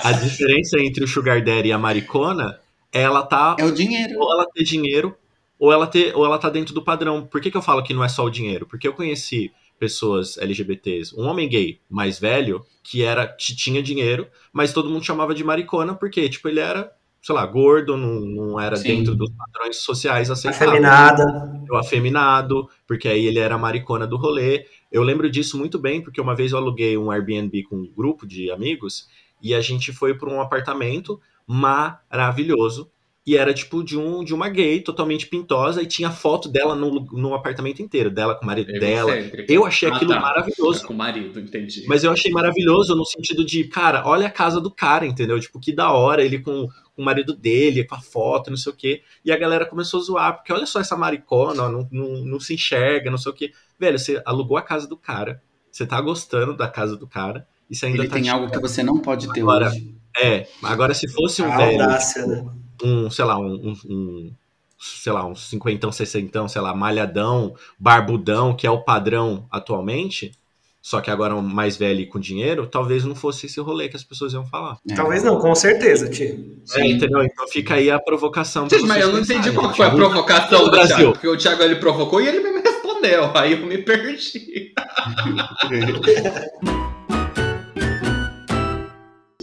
a 0.04 0.12
diferença 0.12 0.78
entre 0.78 1.04
o 1.04 1.08
Sugar 1.08 1.42
Daddy 1.42 1.68
e 1.68 1.72
a 1.72 1.78
maricona, 1.78 2.58
ela 2.92 3.22
tá. 3.22 3.56
É 3.58 3.64
o 3.64 3.72
dinheiro. 3.72 4.14
Ou 4.18 4.32
ela 4.32 4.46
ter 4.52 4.64
dinheiro, 4.64 5.16
ou 5.58 5.72
ela, 5.72 5.86
ter, 5.86 6.14
ou 6.14 6.24
ela 6.24 6.38
tá 6.38 6.48
dentro 6.48 6.74
do 6.74 6.82
padrão. 6.82 7.26
Por 7.26 7.40
que, 7.40 7.50
que 7.50 7.56
eu 7.56 7.62
falo 7.62 7.82
que 7.82 7.94
não 7.94 8.04
é 8.04 8.08
só 8.08 8.24
o 8.24 8.30
dinheiro? 8.30 8.66
Porque 8.66 8.86
eu 8.86 8.92
conheci 8.92 9.50
pessoas 9.78 10.36
LGBTs, 10.38 11.14
um 11.16 11.26
homem 11.26 11.48
gay 11.48 11.80
mais 11.88 12.18
velho, 12.18 12.64
que 12.82 13.02
era 13.02 13.26
que 13.26 13.54
tinha 13.54 13.82
dinheiro, 13.82 14.26
mas 14.52 14.72
todo 14.72 14.90
mundo 14.90 15.04
chamava 15.04 15.34
de 15.34 15.44
maricona, 15.44 15.94
porque, 15.94 16.28
tipo, 16.28 16.48
ele 16.48 16.60
era, 16.60 16.90
sei 17.22 17.34
lá, 17.34 17.46
gordo, 17.46 17.96
não, 17.96 18.20
não 18.20 18.60
era 18.60 18.76
Sim. 18.76 18.88
dentro 18.88 19.14
dos 19.14 19.30
padrões 19.30 19.76
sociais 19.76 20.30
aceitáveis 20.30 20.70
Afeminada. 20.70 21.24
o 21.70 21.76
afeminado, 21.76 22.68
porque 22.86 23.08
aí 23.08 23.26
ele 23.26 23.38
era 23.38 23.54
a 23.54 23.58
maricona 23.58 24.06
do 24.06 24.16
rolê. 24.16 24.66
Eu 24.90 25.02
lembro 25.02 25.30
disso 25.30 25.58
muito 25.58 25.78
bem, 25.78 26.02
porque 26.02 26.20
uma 26.20 26.34
vez 26.34 26.52
eu 26.52 26.58
aluguei 26.58 26.96
um 26.96 27.10
Airbnb 27.10 27.62
com 27.64 27.76
um 27.76 27.92
grupo 27.92 28.26
de 28.26 28.50
amigos 28.50 29.08
e 29.42 29.54
a 29.54 29.60
gente 29.60 29.92
foi 29.92 30.16
para 30.16 30.30
um 30.30 30.40
apartamento 30.40 31.20
maravilhoso. 31.46 32.90
E 33.28 33.36
era 33.36 33.52
tipo 33.52 33.84
de, 33.84 33.94
um, 33.98 34.24
de 34.24 34.32
uma 34.32 34.48
gay 34.48 34.80
totalmente 34.80 35.26
pintosa 35.26 35.82
e 35.82 35.86
tinha 35.86 36.10
foto 36.10 36.48
dela 36.48 36.74
no, 36.74 37.04
no 37.12 37.34
apartamento 37.34 37.82
inteiro, 37.82 38.10
dela 38.10 38.34
com 38.34 38.42
o 38.44 38.46
marido 38.46 38.72
dela. 38.72 39.12
Egocêntrica. 39.14 39.52
Eu 39.52 39.66
achei 39.66 39.90
Ah, 39.90 39.94
aquilo 39.96 40.14
tá. 40.14 40.20
maravilhoso. 40.20 40.86
Com 40.86 40.94
o 40.94 40.96
marido, 40.96 41.38
entendi. 41.38 41.84
Mas 41.86 42.04
eu 42.04 42.10
achei 42.10 42.32
maravilhoso 42.32 42.94
no 42.94 43.04
sentido 43.04 43.44
de, 43.44 43.64
cara, 43.64 44.02
olha 44.06 44.28
a 44.28 44.30
casa 44.30 44.62
do 44.62 44.70
cara, 44.70 45.04
entendeu? 45.04 45.38
Tipo, 45.38 45.60
que 45.60 45.72
da 45.74 45.92
hora, 45.92 46.24
ele 46.24 46.38
com, 46.38 46.66
com 46.96 47.02
o 47.02 47.04
marido 47.04 47.36
dele, 47.36 47.84
com 47.84 47.96
a 47.96 48.00
foto, 48.00 48.48
não 48.48 48.56
sei 48.56 48.72
o 48.72 48.76
quê. 48.76 49.02
E 49.22 49.30
a 49.30 49.36
galera 49.36 49.66
começou 49.66 50.00
a 50.00 50.02
zoar, 50.04 50.36
porque 50.36 50.50
olha 50.50 50.64
só 50.64 50.80
essa 50.80 50.96
maricona, 50.96 51.64
ó, 51.64 51.68
não, 51.68 51.86
não, 51.92 52.08
não 52.24 52.40
se 52.40 52.54
enxerga, 52.54 53.10
não 53.10 53.18
sei 53.18 53.30
o 53.30 53.34
quê. 53.34 53.52
Velho, 53.78 53.98
você 53.98 54.22
alugou 54.24 54.56
a 54.56 54.62
casa 54.62 54.88
do 54.88 54.96
cara, 54.96 55.42
você 55.70 55.84
tá 55.84 56.00
gostando 56.00 56.56
da 56.56 56.66
casa 56.66 56.96
do 56.96 57.06
cara, 57.06 57.46
e 57.68 57.76
você 57.76 57.84
ainda 57.84 57.98
Ele 57.98 58.08
tá. 58.08 58.14
tem 58.16 58.30
algo 58.30 58.50
que 58.50 58.58
você 58.58 58.82
não 58.82 58.98
pode 58.98 59.30
ter 59.34 59.42
Agora, 59.42 59.68
hoje. 59.68 59.94
É, 60.16 60.46
agora 60.62 60.94
se 60.94 61.06
fosse 61.12 61.42
um 61.42 61.52
A 61.52 61.56
velho, 61.58 61.82
audácia, 61.82 62.26
né? 62.26 62.44
Um, 62.82 63.10
sei 63.10 63.24
lá, 63.24 63.38
um, 63.38 63.52
um, 63.54 63.76
um- 63.86 64.32
sei 64.78 65.12
lá, 65.12 65.26
um 65.26 65.34
cinquentão, 65.34 65.90
sessentão, 65.90 66.48
sei 66.48 66.60
lá, 66.62 66.74
malhadão, 66.74 67.54
barbudão, 67.78 68.54
que 68.54 68.66
é 68.66 68.70
o 68.70 68.82
padrão 68.82 69.46
atualmente, 69.50 70.32
só 70.80 71.00
que 71.00 71.10
agora 71.10 71.34
mais 71.42 71.76
velho 71.76 72.00
e 72.00 72.06
com 72.06 72.20
dinheiro, 72.20 72.66
talvez 72.66 73.04
não 73.04 73.14
fosse 73.14 73.46
esse 73.46 73.60
rolê 73.60 73.88
que 73.88 73.96
as 73.96 74.04
pessoas 74.04 74.32
iam 74.32 74.46
falar. 74.46 74.78
É. 74.88 74.94
Talvez 74.94 75.22
não, 75.24 75.38
com 75.40 75.54
certeza, 75.54 76.08
Ti. 76.08 76.56
É, 76.76 76.86
entendeu? 76.86 77.22
Então 77.24 77.48
fica 77.48 77.74
aí 77.74 77.90
a 77.90 77.98
provocação 77.98 78.68
Gente, 78.70 78.82
mas 78.84 79.04
vocês 79.04 79.06
eu 79.06 79.12
não 79.12 79.20
entendi 79.20 79.52
qual 79.52 79.74
foi 79.74 79.86
a 79.86 79.90
Thiago. 79.90 79.96
provocação 79.96 80.58
do 80.60 80.64
do 80.66 80.70
Brasil. 80.70 80.96
Thiago. 80.96 81.12
Porque 81.12 81.28
o 81.28 81.36
Thiago 81.36 81.62
ele 81.62 81.76
provocou 81.76 82.20
e 82.20 82.28
ele 82.28 82.40
me 82.40 82.60
respondeu. 82.60 83.30
Aí 83.36 83.52
eu 83.52 83.66
me 83.66 83.78
perdi. 83.78 84.72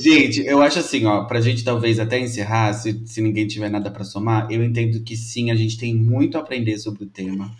Gente, 0.05 0.45
eu 0.45 0.61
acho 0.61 0.77
assim, 0.77 1.03
ó, 1.05 1.23
pra 1.23 1.41
gente 1.41 1.63
talvez 1.63 1.99
até 1.99 2.19
encerrar, 2.19 2.71
se, 2.73 3.01
se 3.07 3.19
ninguém 3.21 3.47
tiver 3.47 3.69
nada 3.69 3.89
pra 3.89 4.03
somar, 4.03 4.45
eu 4.51 4.63
entendo 4.63 5.01
que 5.01 5.17
sim, 5.17 5.49
a 5.49 5.55
gente 5.55 5.79
tem 5.79 5.95
muito 5.95 6.37
a 6.37 6.41
aprender 6.41 6.77
sobre 6.77 7.05
o 7.05 7.07
tema. 7.07 7.51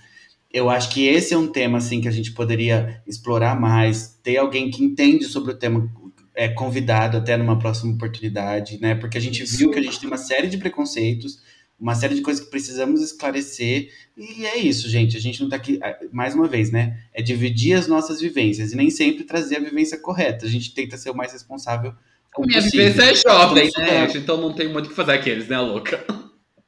Eu 0.54 0.70
acho 0.70 0.91
que 0.91 1.08
esse 1.08 1.34
é 1.34 1.38
um 1.39 1.48
tema, 1.48 1.80
assim, 1.80 2.00
que 2.00 2.08
a 2.08 2.12
gente 2.12 2.34
poderia 2.34 3.02
explorar 3.08 3.60
mais, 3.60 4.20
ter 4.22 4.38
alguém 4.38 4.70
que 4.70 4.84
entende 4.84 5.26
sobre 5.26 5.54
o 5.54 5.58
tema 5.58 5.91
é, 6.36 6.48
convidado 6.48 7.18
até 7.18 7.36
numa 7.36 7.58
próxima 7.58 7.93
oportunidade, 7.93 8.80
né? 8.80 8.93
Porque 8.93 9.18
a 9.18 9.22
gente 9.22 9.43
viu 9.43 9.72
que 9.72 9.80
a 9.80 9.82
gente 9.82 10.00
tem 10.00 10.08
uma 10.08 10.16
série 10.16 10.48
de 10.48 10.60
preconceitos, 10.60 11.39
uma 11.80 11.96
série 11.96 12.14
de 12.14 12.22
coisas 12.22 12.46
que 12.46 12.52
precisamos 12.52 13.02
esclarecer, 13.02 13.89
e 14.16 14.46
é 14.46 14.60
isso, 14.60 14.88
gente. 14.88 15.18
A 15.18 15.20
gente 15.20 15.41
não 15.41 15.50
tá 15.50 15.56
aqui, 15.56 15.80
ah, 15.82 15.98
mais 16.12 16.36
uma 16.36 16.48
vez, 16.48 16.70
né? 16.70 17.00
É 17.12 17.24
dividir 17.24 17.74
as 17.74 17.88
nossas 17.88 18.22
vivências 18.22 18.72
e 18.72 18.76
nem 18.76 18.91
sempre 18.91 19.24
trazer 19.24 19.56
a 19.56 19.62
vivência 19.62 19.98
correta. 19.98 20.46
A 20.46 20.50
gente 20.50 20.76
tenta 20.76 20.96
ser 20.96 21.10
o 21.10 21.16
mais 21.16 21.34
responsável 21.34 21.91
como 22.36 22.48
Minha 22.48 22.62
vivência 22.62 23.02
é 23.02 23.16
jovem, 23.16 23.68
Então, 23.68 23.84
né? 23.84 24.06
é. 24.06 24.18
Então 24.18 24.38
não 24.38 24.54
tem 24.54 24.68
muito 24.68 24.88
o 24.88 24.90
que 24.90 24.96
fazer 24.96 25.14
aqueles, 25.14 25.48
né, 25.48 25.60
louca? 25.60 26.06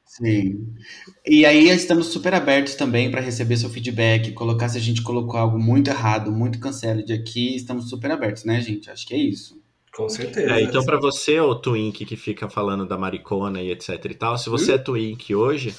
Sim. 0.04 0.74
E 1.26 1.44
aí 1.44 1.68
estamos 1.68 2.06
super 2.06 2.34
abertos 2.34 2.74
também 2.74 3.10
para 3.10 3.20
receber 3.20 3.56
seu 3.56 3.68
feedback, 3.70 4.32
colocar 4.32 4.68
se 4.68 4.78
a 4.78 4.80
gente 4.80 5.02
colocou 5.02 5.38
algo 5.38 5.58
muito 5.58 5.90
errado, 5.90 6.32
muito 6.32 6.58
canceled 6.58 7.12
aqui, 7.12 7.54
estamos 7.54 7.88
super 7.88 8.10
abertos, 8.10 8.44
né, 8.44 8.60
gente? 8.60 8.90
Acho 8.90 9.06
que 9.06 9.14
é 9.14 9.18
isso. 9.18 9.60
Com 9.94 10.08
certeza. 10.08 10.52
É, 10.54 10.62
então, 10.62 10.84
pra 10.84 10.98
você, 10.98 11.38
o 11.40 11.54
Twink 11.54 12.04
que 12.04 12.16
fica 12.16 12.48
falando 12.48 12.86
da 12.86 12.96
maricona 12.96 13.60
e 13.60 13.70
etc 13.70 14.04
e 14.04 14.14
tal, 14.14 14.38
se 14.38 14.48
você 14.48 14.72
é 14.72 14.78
Twink 14.78 15.34
hoje, 15.34 15.74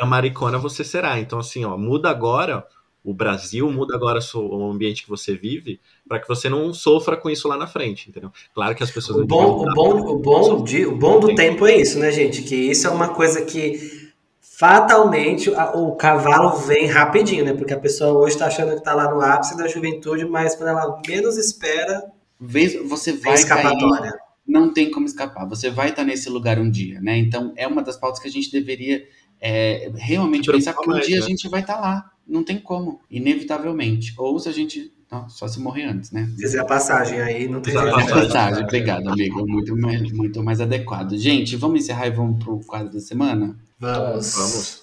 a 0.00 0.06
maricona 0.06 0.58
você 0.58 0.82
será. 0.82 1.20
Então, 1.20 1.38
assim, 1.38 1.64
ó, 1.64 1.76
muda 1.76 2.10
agora 2.10 2.66
o 3.08 3.14
Brasil, 3.14 3.72
muda 3.72 3.96
agora 3.96 4.20
o 4.34 4.70
ambiente 4.70 5.02
que 5.02 5.08
você 5.08 5.34
vive, 5.34 5.80
para 6.06 6.18
que 6.18 6.28
você 6.28 6.46
não 6.46 6.74
sofra 6.74 7.16
com 7.16 7.30
isso 7.30 7.48
lá 7.48 7.56
na 7.56 7.66
frente, 7.66 8.10
entendeu? 8.10 8.30
Claro 8.54 8.74
que 8.74 8.82
as 8.82 8.90
pessoas. 8.90 9.20
O 9.20 9.26
bom, 9.26 9.66
o 9.66 9.72
bom, 9.72 10.00
o 10.00 10.18
bom, 10.18 10.62
de, 10.62 10.84
o 10.84 10.94
bom 10.94 11.18
do 11.18 11.34
tempo 11.34 11.66
é 11.66 11.74
isso, 11.78 11.98
né, 11.98 12.12
gente? 12.12 12.42
Que 12.42 12.54
isso 12.54 12.86
é 12.86 12.90
uma 12.90 13.08
coisa 13.08 13.46
que 13.46 14.12
fatalmente 14.42 15.48
o 15.48 15.92
cavalo 15.92 16.58
vem 16.58 16.84
rapidinho, 16.84 17.46
né? 17.46 17.54
Porque 17.54 17.72
a 17.72 17.80
pessoa 17.80 18.12
hoje 18.12 18.34
está 18.34 18.46
achando 18.48 18.72
que 18.72 18.80
está 18.80 18.92
lá 18.92 19.10
no 19.10 19.22
ápice 19.22 19.56
da 19.56 19.66
juventude, 19.66 20.26
mas 20.26 20.54
quando 20.54 20.68
ela 20.68 21.00
menos 21.08 21.38
espera, 21.38 22.12
você 22.38 23.14
vai 23.14 23.32
escapatória. 23.32 24.10
Cair, 24.10 24.20
não 24.46 24.70
tem 24.70 24.90
como 24.90 25.06
escapar. 25.06 25.48
Você 25.48 25.70
vai 25.70 25.88
estar 25.88 26.04
nesse 26.04 26.28
lugar 26.28 26.58
um 26.58 26.70
dia, 26.70 27.00
né? 27.00 27.16
Então 27.16 27.54
é 27.56 27.66
uma 27.66 27.82
das 27.82 27.96
pautas 27.96 28.20
que 28.20 28.28
a 28.28 28.30
gente 28.30 28.52
deveria 28.52 29.02
é, 29.40 29.90
realmente 29.94 30.52
pensar 30.52 30.74
que 30.74 30.90
um 30.90 31.00
dia 31.00 31.20
né? 31.20 31.24
a 31.24 31.26
gente 31.26 31.48
vai 31.48 31.62
estar 31.62 31.80
lá. 31.80 32.10
Não 32.28 32.44
tem 32.44 32.58
como, 32.58 33.00
inevitavelmente. 33.10 34.12
Ou 34.18 34.38
se 34.38 34.48
a 34.48 34.52
gente 34.52 34.92
não, 35.10 35.28
só 35.28 35.48
se 35.48 35.58
morrer 35.58 35.84
antes, 35.84 36.10
né? 36.10 36.30
Fizer 36.38 36.60
a 36.60 36.64
passagem 36.64 37.20
aí, 37.20 37.48
não 37.48 37.62
tem 37.62 37.72
jeito. 37.72 37.88
a 37.88 38.06
passagem, 38.06 38.62
obrigado, 38.62 39.08
amigo. 39.08 39.46
Muito 39.48 39.74
mais, 39.74 40.12
muito 40.12 40.42
mais 40.42 40.60
adequado. 40.60 41.16
Gente, 41.16 41.56
vamos 41.56 41.80
encerrar 41.80 42.08
e 42.08 42.10
vamos 42.10 42.44
pro 42.44 42.60
quadro 42.60 42.92
da 42.92 43.00
semana? 43.00 43.56
Vamos. 43.80 44.34
Vamos. 44.34 44.82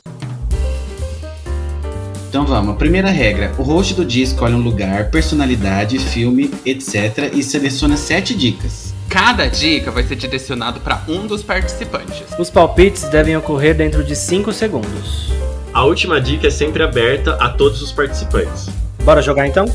Então 2.27 2.45
vamos. 2.45 2.75
Primeira 2.77 3.11
regra: 3.11 3.53
o 3.59 3.61
host 3.61 3.93
do 3.93 4.03
dia 4.03 4.23
escolhe 4.23 4.55
um 4.55 4.61
lugar, 4.61 5.11
personalidade, 5.11 5.99
filme, 5.99 6.49
etc. 6.65 7.31
e 7.35 7.43
seleciona 7.43 7.95
sete 7.95 8.35
dicas. 8.35 8.95
Cada 9.07 9.47
dica 9.47 9.91
vai 9.91 10.03
ser 10.03 10.15
direcionado 10.15 10.81
para 10.81 11.05
um 11.07 11.27
dos 11.27 11.43
participantes. 11.43 12.37
Os 12.39 12.49
palpites 12.49 13.03
devem 13.09 13.37
ocorrer 13.37 13.77
dentro 13.77 14.03
de 14.03 14.15
5 14.15 14.51
segundos. 14.51 15.31
A 15.75 15.83
última 15.83 16.21
dica 16.21 16.47
é 16.47 16.49
sempre 16.49 16.81
aberta 16.83 17.35
a 17.35 17.49
todos 17.49 17.81
os 17.81 17.91
participantes. 17.91 18.67
Bora 19.03 19.21
jogar 19.21 19.45
então? 19.45 19.65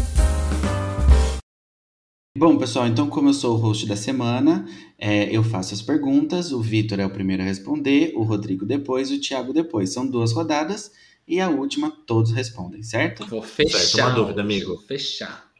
Bom, 2.34 2.56
pessoal, 2.56 2.86
então 2.86 3.06
como 3.06 3.28
eu 3.28 3.34
sou 3.34 3.54
o 3.54 3.58
host 3.58 3.86
da 3.86 3.94
semana, 3.94 4.64
é, 4.96 5.24
eu 5.24 5.44
faço 5.44 5.74
as 5.74 5.82
perguntas, 5.82 6.52
o 6.52 6.62
Vitor 6.62 7.00
é 7.00 7.04
o 7.04 7.10
primeiro 7.10 7.42
a 7.42 7.44
responder, 7.44 8.14
o 8.16 8.22
Rodrigo 8.22 8.64
depois, 8.64 9.10
o 9.10 9.20
Thiago 9.20 9.52
depois. 9.52 9.92
São 9.92 10.06
duas 10.06 10.32
rodadas 10.32 10.90
e 11.28 11.38
a 11.38 11.50
última 11.50 11.90
todos 11.90 12.32
respondem, 12.32 12.82
certo? 12.82 13.26
Vou 13.26 13.42
fechar. 13.42 13.78
Certo, 13.78 14.06
uma 14.06 14.14
dúvida, 14.14 14.40
amigo. 14.40 14.68
Vou 14.68 14.82
fechar. 14.86 15.50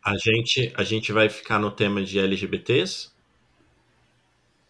A 0.00 0.16
gente, 0.16 0.72
a 0.76 0.84
gente 0.84 1.10
vai 1.10 1.28
ficar 1.28 1.58
no 1.58 1.72
tema 1.72 2.04
de 2.04 2.20
LGBTs? 2.20 3.11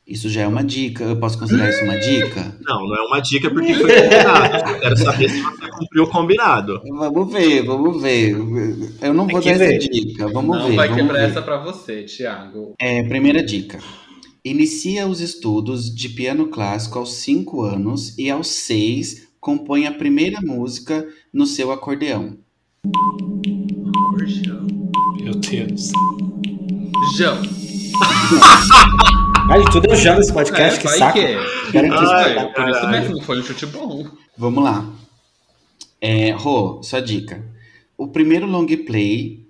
Isso 0.07 0.29
já 0.29 0.43
é 0.43 0.47
uma 0.47 0.65
dica. 0.65 1.05
Eu 1.05 1.17
posso 1.17 1.39
considerar 1.39 1.71
isso 1.71 1.85
uma 1.85 1.97
dica? 1.97 2.57
Não, 2.61 2.87
não 2.87 2.97
é 2.97 3.01
uma 3.03 3.21
dica 3.21 3.49
porque 3.51 3.73
foi 3.75 3.95
combinado. 4.03 4.71
Eu 4.71 4.81
quero 4.81 4.97
saber 4.97 5.31
se 5.31 5.41
você 5.41 5.71
cumpriu 5.71 6.03
o 6.05 6.09
combinado. 6.09 6.83
Vamos 6.89 7.33
ver, 7.33 7.65
vamos 7.65 8.03
ver. 8.03 8.37
Eu 9.01 9.15
não 9.15 9.29
vou 9.29 9.41
dar 9.41 9.51
essa 9.51 9.79
dica. 9.79 10.29
Vamos 10.29 10.59
não 10.59 10.69
ver. 10.69 10.77
vai 10.77 10.89
vamos 10.89 11.03
quebrar 11.03 11.21
ver. 11.21 11.31
essa 11.31 11.41
para 11.41 11.59
você, 11.59 12.03
Thiago. 12.03 12.75
É, 12.81 13.03
primeira 13.05 13.43
dica. 13.43 13.79
Inicia 14.45 15.07
os 15.07 15.21
estudos 15.21 15.95
de 15.95 16.09
piano 16.09 16.49
clássico 16.49 16.99
aos 16.99 17.15
5 17.15 17.63
anos 17.63 18.19
e 18.19 18.29
aos 18.29 18.49
6 18.49 19.29
compõe 19.39 19.87
a 19.87 19.93
primeira 19.93 20.41
música 20.43 21.07
no 21.33 21.47
seu 21.47 21.71
acordeão. 21.71 22.37
Acordeão. 24.15 24.67
Meu 25.21 25.35
Deus. 25.35 25.93
João. 29.47 29.51
Ai, 29.51 29.63
tudo 29.73 29.93
é 29.93 29.97
Jão 29.97 30.17
nesse 30.17 30.33
podcast, 30.33 30.79
É, 30.79 30.83
que 30.83 30.99
saco. 30.99 31.13
que. 31.19 31.27
Isso. 31.27 32.13
Ai, 32.13 32.39
É, 32.39 32.45
por 32.45 32.69
isso 32.69 32.89
mesmo, 32.89 33.23
foi 33.23 33.39
um 33.41 33.43
chute 33.43 33.67
bom. 33.67 34.07
Vamos 34.37 34.63
lá. 34.65 34.85
É, 36.01 36.31
Rô, 36.33 36.81
sua 36.83 37.01
dica. 37.01 37.43
O 37.97 38.09
primeiro 38.09 38.47
long 38.47 38.67
play 38.67 39.41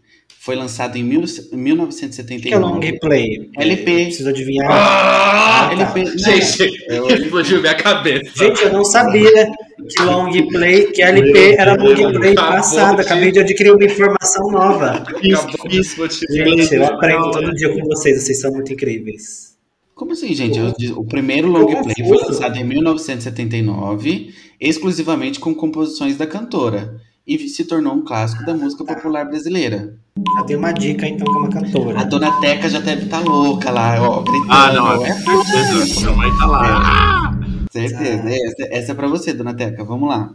foi 0.40 0.55
lançado 0.57 0.97
em 0.97 1.03
mil- 1.05 1.20
O 1.22 1.24
que 1.26 1.55
é 1.55 1.57
1979. 1.57 2.59
long 2.59 2.80
play? 2.99 3.51
LP. 3.57 4.05
Preciso 4.07 4.28
adivinhar. 4.28 4.68
Ah, 4.70 5.68
tá. 5.68 5.72
LP, 5.72 6.05
não, 6.05 6.18
Gente, 6.18 7.22
explodiu 7.22 7.61
minha 7.62 7.74
cabeça. 7.74 8.30
Gente, 8.36 8.62
eu 8.62 8.72
não 8.72 8.84
sabia 8.84 9.51
que 9.88 10.03
long 10.03 10.30
play, 10.49 10.86
que 10.93 11.01
LP 11.01 11.55
era 11.57 11.74
long 11.74 12.12
play 12.18 12.34
passado. 12.34 12.97
de- 12.97 13.03
Acabei 13.03 13.30
de 13.32 13.38
adquirir 13.40 13.70
uma 13.72 13.84
informação 13.84 14.51
nova. 14.51 14.86
Acabou 14.97 15.68
de 15.68 15.80
explodir. 15.80 16.28
Gente, 16.30 16.74
eu 16.74 16.84
aprendo 16.84 17.30
todo 17.30 17.55
dia 17.55 17.72
com 17.72 17.84
vocês. 17.86 18.22
Vocês 18.22 18.40
são 18.40 18.51
muito 18.53 18.72
incríveis. 18.72 19.51
Como 19.95 20.12
assim, 20.12 20.34
gente? 20.34 20.59
Eu 20.59 20.72
o 20.99 21.05
primeiro 21.05 21.49
long 21.49 21.66
play 21.66 21.95
foi 22.09 22.18
lançado 22.18 22.57
em 22.57 22.64
1979, 22.64 24.34
exclusivamente 24.61 25.38
com 25.38 25.55
composições 25.55 26.16
da 26.16 26.26
cantora, 26.26 27.01
e 27.26 27.38
se 27.49 27.64
tornou 27.64 27.95
um 27.95 28.03
clássico 28.05 28.45
da 28.45 28.55
música 28.55 28.84
popular 28.84 29.24
brasileira. 29.26 29.97
Já 30.36 30.45
tem 30.45 30.57
uma 30.57 30.72
dica, 30.72 31.07
então, 31.07 31.26
como 31.32 31.51
cantora. 31.51 32.01
A 32.01 32.05
dona 32.05 32.40
Teca 32.40 32.68
já 32.68 32.80
deve 32.80 33.05
estar 33.05 33.20
louca 33.20 33.70
lá, 33.70 34.01
ó, 34.03 34.22
gritando. 34.22 34.51
Ah, 34.53 34.72
não, 34.72 35.05
É, 35.05 35.09
é 35.09 35.14
certeza. 35.14 36.01
Minha 36.01 36.16
mãe 36.16 36.30
tá 36.38 36.47
lá. 36.47 37.40
certeza. 37.70 38.28
Essa, 38.28 38.74
essa 38.74 38.93
é 38.93 38.95
pra 38.95 39.09
você, 39.09 39.32
dona 39.32 39.55
Teca. 39.55 39.84
Vamos 39.84 40.09
lá. 40.09 40.32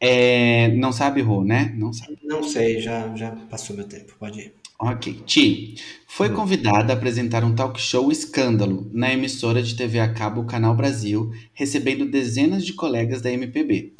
É, 0.00 0.68
não 0.76 0.92
sabe, 0.92 1.20
Rô, 1.20 1.44
né? 1.44 1.74
Não 1.76 1.92
sabe. 1.92 2.18
Não 2.24 2.42
sei, 2.42 2.80
já, 2.80 3.14
já 3.14 3.32
passou 3.50 3.76
meu 3.76 3.84
tempo. 3.84 4.14
Pode 4.18 4.40
ir. 4.40 4.59
Ok. 4.82 5.12
Ti, 5.26 5.74
foi 6.06 6.30
convidada 6.30 6.92
a 6.92 6.96
apresentar 6.96 7.44
um 7.44 7.54
talk 7.54 7.78
show 7.80 8.10
escândalo 8.10 8.88
na 8.92 9.12
emissora 9.12 9.62
de 9.62 9.74
TV 9.76 10.00
a 10.00 10.12
cabo 10.12 10.44
Canal 10.44 10.74
Brasil, 10.74 11.30
recebendo 11.52 12.10
dezenas 12.10 12.64
de 12.64 12.72
colegas 12.72 13.20
da 13.20 13.30
MPB. 13.30 13.92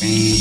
Bem, 0.00 0.34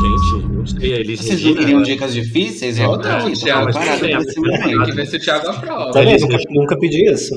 Gente, 0.00 0.46
não 0.48 0.66
sei, 0.66 0.94
a 0.94 1.00
Elis 1.00 1.20
vocês 1.20 1.40
não 1.42 1.48
Regina. 1.48 1.60
queriam 1.60 1.82
dicas 1.82 2.14
difíceis? 2.14 2.78
Eu 2.78 2.92
Eu 2.92 2.98
tô 3.00 3.08
não, 3.08 3.16
aqui, 3.26 3.32
tô 3.34 3.40
Thiago, 3.44 3.64
preparado 3.64 4.00
tem, 4.00 4.10
pra 4.10 4.20
esse 4.20 4.34
tem. 4.34 4.42
Tem 4.42 4.60
que 4.60 4.74
momento. 4.76 4.94
ver 4.96 5.06
se 5.06 5.16
o 5.16 5.20
Thiago 5.20 5.48
aprova. 5.48 5.92
Tá 5.92 6.02
Elis 6.02 6.22
vendo? 6.22 6.32
Nunca, 6.32 6.44
nunca 6.50 6.78
pedi 6.78 7.10
isso. 7.10 7.34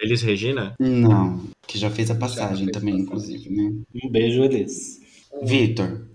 Elis 0.00 0.22
Regina? 0.22 0.74
Não, 0.78 1.40
que 1.66 1.78
já 1.78 1.90
fez 1.90 2.10
a 2.10 2.14
passagem 2.14 2.66
fez 2.66 2.70
também, 2.76 3.04
passagem. 3.04 3.34
inclusive, 3.36 3.50
né? 3.50 3.72
Um 4.04 4.10
beijo, 4.10 4.42
Elis. 4.44 5.00
Vitor. 5.42 6.06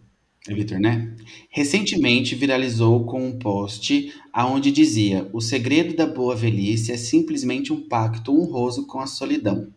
É 0.49 0.53
Vitor, 0.55 0.79
né? 0.79 1.13
Recentemente 1.51 2.33
viralizou 2.33 3.05
com 3.05 3.23
um 3.27 3.37
post 3.37 4.11
aonde 4.33 4.71
dizia: 4.71 5.29
"O 5.31 5.39
segredo 5.39 5.95
da 5.95 6.07
boa 6.07 6.35
velhice 6.35 6.91
é 6.91 6.97
simplesmente 6.97 7.71
um 7.71 7.87
pacto 7.87 8.33
honroso 8.33 8.87
com 8.87 8.99
a 8.99 9.05
solidão". 9.05 9.67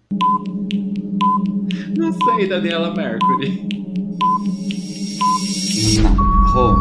Não 1.97 2.13
sei, 2.13 2.47
Daniela 2.49 2.95
Mercury. 2.95 3.69
Não. 6.03 6.15
Rô, 6.53 6.75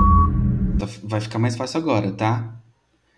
tá- 0.79 0.89
vai 1.03 1.19
ficar 1.19 1.39
mais 1.39 1.55
fácil 1.55 1.79
agora, 1.79 2.11
tá? 2.11 2.62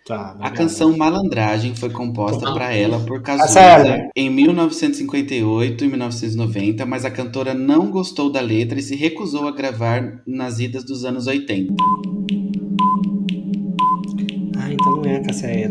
Tá, 0.06 0.36
A 0.38 0.50
canção 0.50 0.96
Malandragem 0.96 1.74
foi 1.74 1.90
composta 1.90 2.52
para 2.52 2.72
ela 2.72 3.00
por 3.00 3.20
Cazuza 3.22 3.60
Marcelo. 3.60 4.08
em 4.14 4.30
1958 4.30 5.84
e 5.84 5.88
1990, 5.88 6.86
mas 6.86 7.04
a 7.04 7.10
cantora 7.10 7.52
não 7.54 7.90
gostou 7.90 8.30
da 8.30 8.40
letra 8.40 8.78
e 8.78 8.82
se 8.82 8.94
recusou 8.94 9.48
a 9.48 9.50
gravar 9.50 10.22
nas 10.24 10.60
idas 10.60 10.84
dos 10.84 11.04
anos 11.04 11.26
80. 11.26 11.74
Ah, 14.56 14.72
então 14.72 14.96
não 14.96 15.04
é 15.10 15.16
a 15.16 15.22
Cassia. 15.24 15.70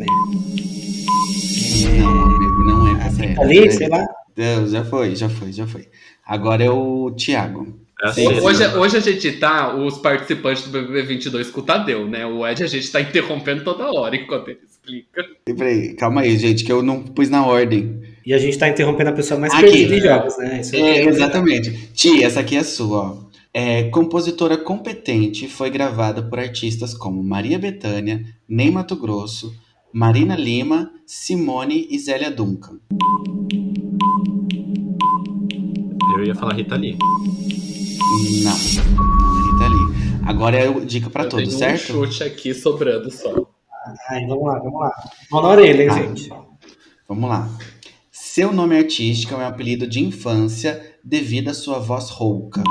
Não, 1.97 2.23
amigo, 2.25 2.63
não 2.65 2.87
é 2.87 2.95
Cássia 2.99 3.35
Ali, 3.39 3.57
Eller. 3.57 3.71
sei 3.71 3.87
lá. 3.87 4.05
Não, 4.37 4.67
já 4.67 4.83
foi, 4.83 5.15
já 5.15 5.29
foi, 5.29 5.53
já 5.53 5.65
foi. 5.65 5.87
Agora 6.25 6.63
é 6.63 6.69
o 6.69 7.11
Thiago. 7.11 7.79
É 8.01 8.07
a 8.07 8.13
Sim. 8.13 8.25
Célia. 8.25 8.43
Hoje, 8.43 8.67
hoje 8.77 8.97
a 8.97 8.99
gente 8.99 9.31
tá, 9.33 9.75
os 9.75 9.97
participantes 9.97 10.63
do 10.63 10.71
BBB 10.71 11.03
22 11.03 11.51
com 11.51 11.61
o 11.61 11.63
Tadeu, 11.63 12.07
né? 12.07 12.25
O 12.25 12.45
Ed 12.45 12.63
a 12.63 12.67
gente 12.67 12.91
tá 12.91 12.99
interrompendo 12.99 13.63
toda 13.63 13.91
hora 13.91 14.15
enquanto 14.15 14.49
ele 14.49 14.59
explica. 14.67 15.23
E 15.47 15.53
peraí, 15.53 15.93
calma 15.95 16.21
aí, 16.21 16.37
gente, 16.37 16.63
que 16.63 16.71
eu 16.71 16.81
não 16.81 17.01
pus 17.03 17.29
na 17.29 17.45
ordem. 17.45 18.01
E 18.25 18.33
a 18.33 18.39
gente 18.39 18.57
tá 18.57 18.67
interrompendo 18.67 19.11
a 19.11 19.13
pessoa 19.13 19.39
mais 19.39 19.53
Aqui. 19.53 19.63
perdida 19.63 19.95
em 19.95 20.01
jogos, 20.01 20.37
né? 20.37 20.61
Isso 20.61 20.75
É, 20.75 21.05
exatamente. 21.05 21.89
Ti, 21.93 22.23
essa 22.23 22.39
aqui 22.39 22.57
é 22.57 22.63
sua, 22.63 22.97
ó. 22.97 23.25
É, 23.53 23.83
compositora 23.83 24.57
competente 24.57 25.47
foi 25.47 25.69
gravada 25.69 26.21
por 26.21 26.39
artistas 26.39 26.93
como 26.93 27.23
Maria 27.23 27.57
Bethânia, 27.57 28.25
Ney 28.49 28.69
Mato 28.69 28.97
Grosso, 28.97 29.55
Marina 29.93 30.35
Lima, 30.35 30.91
Simone 31.05 31.87
e 31.89 31.97
Zélia 31.97 32.29
Duncan. 32.29 32.79
Eu 36.25 36.29
ia 36.29 36.35
falar 36.35 36.53
Rita 36.55 36.75
Lee. 36.75 36.97
Não, 38.43 38.51
não 38.51 39.37
é 39.37 39.51
Rita 39.51 39.67
Lee. 39.67 40.19
Agora 40.25 40.57
é 40.57 40.67
o- 40.67 40.83
dica 40.83 41.07
pra 41.07 41.25
Eu 41.25 41.29
todos, 41.29 41.45
tenho 41.49 41.59
certo? 41.59 41.93
um 41.99 42.05
chute 42.07 42.23
aqui 42.23 42.51
sobrando 42.51 43.11
só. 43.11 43.31
Ai, 44.09 44.25
vamos 44.25 44.43
lá, 44.47 44.57
vamos 44.57 44.79
lá. 44.79 44.91
Mão 45.31 45.43
na 45.43 45.49
orelha, 45.49 45.83
hein, 45.83 45.87
Tá. 45.89 45.95
gente. 46.01 46.31
Vamos 47.07 47.29
lá. 47.29 47.47
Seu 48.11 48.51
nome 48.51 48.75
artístico 48.75 49.35
é 49.35 49.37
um 49.37 49.45
apelido 49.47 49.85
de 49.85 50.03
infância 50.03 50.81
devido 51.03 51.49
à 51.49 51.53
sua 51.53 51.77
voz 51.77 52.09
rouca. 52.09 52.63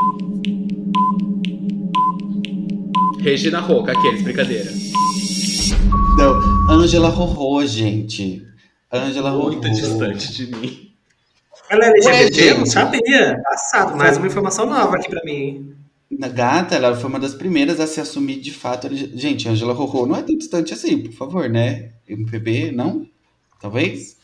Regina 3.20 3.60
Roca, 3.60 3.92
aqueles, 3.92 4.22
brincadeira. 4.22 4.70
Não, 6.18 6.34
Ângela 6.74 7.08
Rorô, 7.08 7.64
gente. 7.64 8.42
Ângela 8.92 9.30
Rorô. 9.30 9.52
Muito 9.52 9.70
distante 9.70 10.32
de 10.34 10.46
mim. 10.56 10.83
Ela 11.68 11.86
é 11.86 11.88
LGBT? 11.90 12.50
Eu 12.50 12.58
não 12.58 12.66
sabia. 12.66 13.40
Passado, 13.44 13.96
mais 13.96 14.16
uma 14.16 14.26
informação 14.26 14.66
nova 14.66 14.96
aqui 14.96 15.08
pra 15.08 15.22
mim. 15.24 15.32
hein? 15.32 15.74
Na 16.18 16.28
gata, 16.28 16.74
ela 16.76 16.94
foi 16.94 17.08
uma 17.10 17.18
das 17.18 17.34
primeiras 17.34 17.80
a 17.80 17.86
se 17.86 18.00
assumir 18.00 18.36
de 18.40 18.52
fato. 18.52 18.88
Gente, 18.92 19.48
Angela 19.48 19.72
Rorô 19.72 20.06
não 20.06 20.16
é 20.16 20.22
tão 20.22 20.36
distante 20.36 20.72
assim, 20.74 20.98
por 20.98 21.12
favor, 21.12 21.48
né? 21.48 21.90
MPB, 22.08 22.70
não? 22.72 23.06
Talvez? 23.60 24.16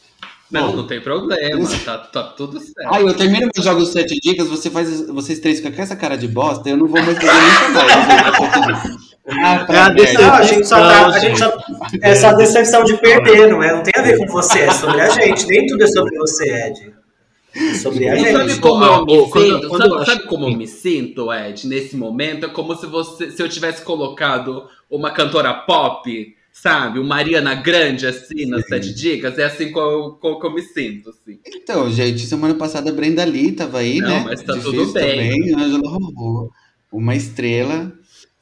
Não, 0.51 0.71
Bom. 0.73 0.77
não 0.79 0.87
tem 0.87 1.01
problema, 1.01 1.69
tá, 1.85 1.97
tá 1.99 2.23
tudo 2.25 2.59
certo. 2.59 2.93
Ah, 2.93 3.01
eu 3.01 3.15
termino 3.15 3.49
meus 3.55 3.65
jogos 3.65 3.91
sete 3.93 4.19
dicas, 4.21 4.49
você 4.49 4.69
faz, 4.69 5.07
vocês 5.07 5.39
três 5.39 5.59
ficam 5.59 5.71
com 5.73 5.81
essa 5.81 5.95
cara 5.95 6.17
de 6.19 6.27
bosta, 6.27 6.69
eu 6.69 6.77
não 6.77 6.89
vou 6.89 7.01
mais 7.01 7.17
fazer 7.17 7.33
nunca 7.33 8.59
mais. 8.59 8.99
Ah, 9.29 9.55
É 9.55 9.55
a 9.61 9.65
pra 9.65 9.89
decepção. 9.91 10.23
Não, 10.27 10.29
merda. 10.29 10.35
a 10.37 10.43
gente 10.43 10.67
só 10.67 10.77
tá, 10.77 11.07
a 11.07 11.19
gente 11.21 11.39
só, 11.39 11.53
é 12.03 12.15
só 12.17 12.33
decepção 12.35 12.83
de 12.85 12.97
perder, 12.97 13.49
não 13.49 13.63
é? 13.63 13.73
Não 13.73 13.83
tem 13.85 13.93
a 13.97 14.03
ver 14.03 14.17
com 14.19 14.27
você, 14.27 14.61
é 14.61 14.71
sobre 14.73 15.01
a 15.01 15.09
gente. 15.09 15.47
Nem 15.47 15.67
tudo 15.67 15.85
é 15.85 15.87
sobre 15.87 16.17
você, 16.19 16.67
Ed. 16.67 16.95
Sobre 17.83 18.09
a 18.09 18.17
E 18.17 18.33
sabe 18.33 18.49
gente. 18.51 18.61
como 18.61 18.85
eu 18.85 19.05
me 19.07 19.27
sinto? 19.31 19.69
quando 19.69 19.91
sabe, 19.91 20.07
sabe 20.07 20.23
como 20.27 20.47
eu 20.47 20.57
me 20.57 20.67
sinto, 20.67 21.33
Ed, 21.33 21.67
nesse 21.67 21.97
momento? 21.97 22.47
É 22.47 22.49
como 22.49 22.75
se 22.77 22.87
você 22.87 23.31
se 23.31 23.43
eu 23.43 23.49
tivesse 23.49 23.83
colocado 23.85 24.69
uma 24.89 25.11
cantora 25.11 25.53
pop, 25.53 26.37
sabe? 26.53 26.99
Uma 27.01 27.09
Mariana 27.17 27.55
Grande, 27.57 28.07
assim, 28.07 28.47
nas 28.47 28.63
Sim. 28.63 28.69
sete 28.69 28.95
dicas. 28.95 29.37
É 29.39 29.45
assim 29.45 29.73
que 29.73 29.79
eu, 29.79 30.13
que 30.21 30.47
eu 30.47 30.55
me 30.55 30.63
sinto, 30.63 31.11
assim. 31.11 31.39
Então, 31.47 31.91
gente, 31.91 32.21
semana 32.27 32.55
passada 32.55 32.91
a 32.91 32.93
Brenda 32.93 33.25
Lee 33.25 33.53
tava 33.53 33.79
aí, 33.79 33.99
Não, 33.99 34.09
né? 34.09 34.23
mas 34.27 34.43
tá 34.43 34.53
Difícil 34.55 34.73
tudo 34.87 34.93
bem. 34.93 35.31
também, 35.41 35.55
Angela 35.55 35.89
Rorô. 35.91 36.51
Uma 36.93 37.15
estrela. 37.17 37.93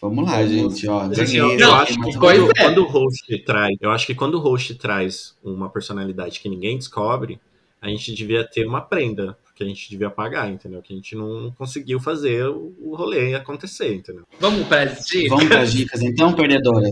Vamos 0.00 0.24
lá, 0.26 0.36
Vamos. 0.42 0.50
gente, 0.78 0.88
ó. 0.88 1.08
Ganhei. 1.08 1.40
eu 1.40 1.58
Não, 1.58 1.74
acho 1.74 1.94
que 2.00 2.16
quando, 2.18 2.50
é. 2.50 2.62
quando 2.62 2.78
o 2.78 2.86
host 2.86 3.38
traz, 3.44 3.76
eu 3.80 3.90
acho 3.90 4.06
que 4.06 4.14
quando 4.14 4.34
o 4.34 4.38
host 4.38 4.74
traz 4.76 5.34
uma 5.42 5.68
personalidade 5.68 6.38
que 6.40 6.48
ninguém 6.48 6.78
descobre, 6.78 7.40
a 7.80 7.88
gente 7.88 8.12
devia 8.14 8.44
ter 8.44 8.66
uma 8.66 8.80
prenda, 8.80 9.36
porque 9.44 9.62
a 9.62 9.66
gente 9.66 9.88
devia 9.90 10.10
pagar, 10.10 10.50
entendeu? 10.50 10.82
Que 10.82 10.92
a 10.92 10.96
gente 10.96 11.14
não 11.14 11.50
conseguiu 11.56 12.00
fazer 12.00 12.44
o, 12.46 12.94
rolê 12.96 13.34
acontecer, 13.34 13.94
entendeu? 13.94 14.24
Vamos 14.40 14.66
para 14.66 14.82
as 14.84 15.06
dicas? 15.06 15.28
Vamos 15.30 15.44
para 15.46 15.60
as 15.60 15.72
dicas, 15.72 16.02
então, 16.02 16.32
perdedoras? 16.32 16.90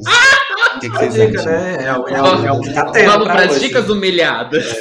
O 0.76 0.78
que, 0.80 0.90
que 0.90 0.96
A 0.96 1.10
vocês 1.10 1.14
dica, 1.28 1.40
acham? 1.40 1.52
né? 1.52 1.84
É, 1.86 1.92
o- 1.98 2.08
é 2.08 2.22
o- 2.22 2.46
é 2.46 2.52
o 2.52 2.60
que 2.60 2.72
tá 2.74 2.90
tendo 2.90 3.10
Vamos 3.10 3.26
para 3.28 3.44
as 3.46 3.60
dicas 3.60 3.88
humilhadas. 3.88 4.76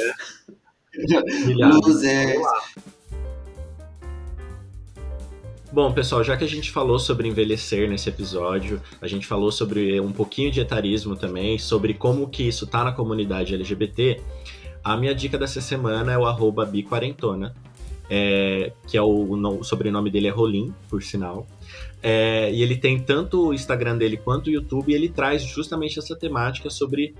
Milhares. 1.46 1.86
Losers. 1.86 2.38
Bom, 5.72 5.92
pessoal, 5.92 6.22
já 6.24 6.36
que 6.36 6.44
a 6.44 6.48
gente 6.48 6.70
falou 6.70 6.98
sobre 6.98 7.28
envelhecer 7.28 7.88
nesse 7.88 8.08
episódio, 8.08 8.80
a 9.00 9.06
gente 9.06 9.26
falou 9.26 9.50
sobre 9.52 10.00
um 10.00 10.12
pouquinho 10.12 10.50
de 10.50 10.60
etarismo 10.60 11.16
também, 11.16 11.58
sobre 11.58 11.92
como 11.92 12.28
que 12.28 12.44
isso 12.48 12.66
tá 12.66 12.82
na 12.84 12.92
comunidade 12.92 13.52
LGBT, 13.54 14.20
a 14.92 14.96
minha 14.96 15.12
dica 15.12 15.36
dessa 15.36 15.60
semana 15.60 16.12
é 16.12 16.18
o 16.18 16.24
arroba 16.24 16.64
biquarentona, 16.64 17.52
é, 18.08 18.72
que 18.86 18.96
é 18.96 19.02
o, 19.02 19.32
o 19.32 19.36
no- 19.36 19.58
o 19.58 19.64
sobrenome 19.64 20.10
dele 20.10 20.28
é 20.28 20.30
Rolim, 20.30 20.72
por 20.88 21.02
sinal. 21.02 21.44
É, 22.00 22.52
e 22.52 22.62
ele 22.62 22.76
tem 22.76 23.00
tanto 23.00 23.48
o 23.48 23.52
Instagram 23.52 23.98
dele 23.98 24.16
quanto 24.16 24.46
o 24.46 24.50
YouTube, 24.50 24.92
e 24.92 24.94
ele 24.94 25.08
traz 25.08 25.42
justamente 25.42 25.98
essa 25.98 26.14
temática 26.14 26.70
sobre 26.70 27.16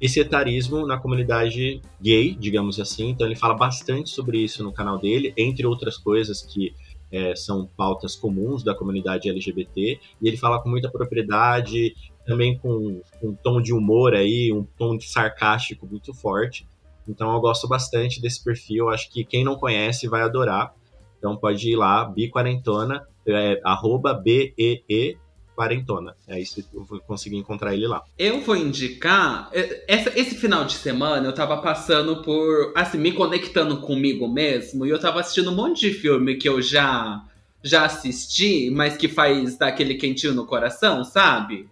esse 0.00 0.18
etarismo 0.18 0.86
na 0.86 0.98
comunidade 0.98 1.82
gay, 2.00 2.34
digamos 2.34 2.80
assim. 2.80 3.10
Então 3.10 3.26
ele 3.26 3.36
fala 3.36 3.52
bastante 3.54 4.08
sobre 4.08 4.38
isso 4.38 4.64
no 4.64 4.72
canal 4.72 4.98
dele, 4.98 5.34
entre 5.36 5.66
outras 5.66 5.98
coisas 5.98 6.40
que 6.40 6.74
é, 7.12 7.36
são 7.36 7.68
pautas 7.76 8.16
comuns 8.16 8.62
da 8.64 8.74
comunidade 8.74 9.28
LGBT, 9.28 10.00
e 10.22 10.26
ele 10.28 10.38
fala 10.38 10.58
com 10.62 10.70
muita 10.70 10.90
propriedade, 10.90 11.94
também 12.24 12.56
com 12.56 13.02
um 13.22 13.34
tom 13.34 13.60
de 13.60 13.74
humor 13.74 14.14
aí, 14.14 14.50
um 14.54 14.64
tom 14.78 14.98
sarcástico 14.98 15.86
muito 15.86 16.14
forte. 16.14 16.66
Então 17.08 17.32
eu 17.34 17.40
gosto 17.40 17.68
bastante 17.68 18.20
desse 18.20 18.42
perfil, 18.42 18.88
acho 18.90 19.10
que 19.10 19.24
quem 19.24 19.44
não 19.44 19.56
conhece 19.56 20.08
vai 20.08 20.22
adorar. 20.22 20.72
Então 21.18 21.36
pode 21.36 21.70
ir 21.70 21.76
lá, 21.76 22.04
biquarentona, 22.04 23.06
é, 23.26 23.60
arroba 23.64 24.12
B-E-E 24.14 25.16
quarentona. 25.54 26.16
É 26.26 26.40
isso 26.40 26.64
eu 26.74 26.82
vou 26.82 26.98
conseguir 27.00 27.36
encontrar 27.36 27.74
ele 27.74 27.86
lá. 27.86 28.02
Eu 28.18 28.40
vou 28.40 28.56
indicar. 28.56 29.48
eh, 29.52 29.84
essa- 29.86 30.12
esse 30.18 30.34
final 30.34 30.64
de 30.64 30.72
semana 30.72 31.26
eu 31.26 31.32
tava 31.32 31.56
passando 31.58 32.22
por. 32.22 32.72
Assim, 32.74 32.98
me 32.98 33.12
conectando 33.12 33.76
comigo 33.80 34.26
mesmo. 34.26 34.84
E 34.84 34.90
eu 34.90 34.98
tava 34.98 35.20
assistindo 35.20 35.50
um 35.50 35.54
monte 35.54 35.80
de 35.88 35.92
filme 35.92 36.34
que 36.36 36.48
eu 36.48 36.60
já, 36.60 37.22
já 37.62 37.84
assisti, 37.84 38.68
mas 38.70 38.96
que 38.96 39.06
faz 39.08 39.56
dar 39.56 39.68
aquele 39.68 39.94
quentinho 39.94 40.34
no 40.34 40.44
coração, 40.46 41.04
sabe? 41.04 41.68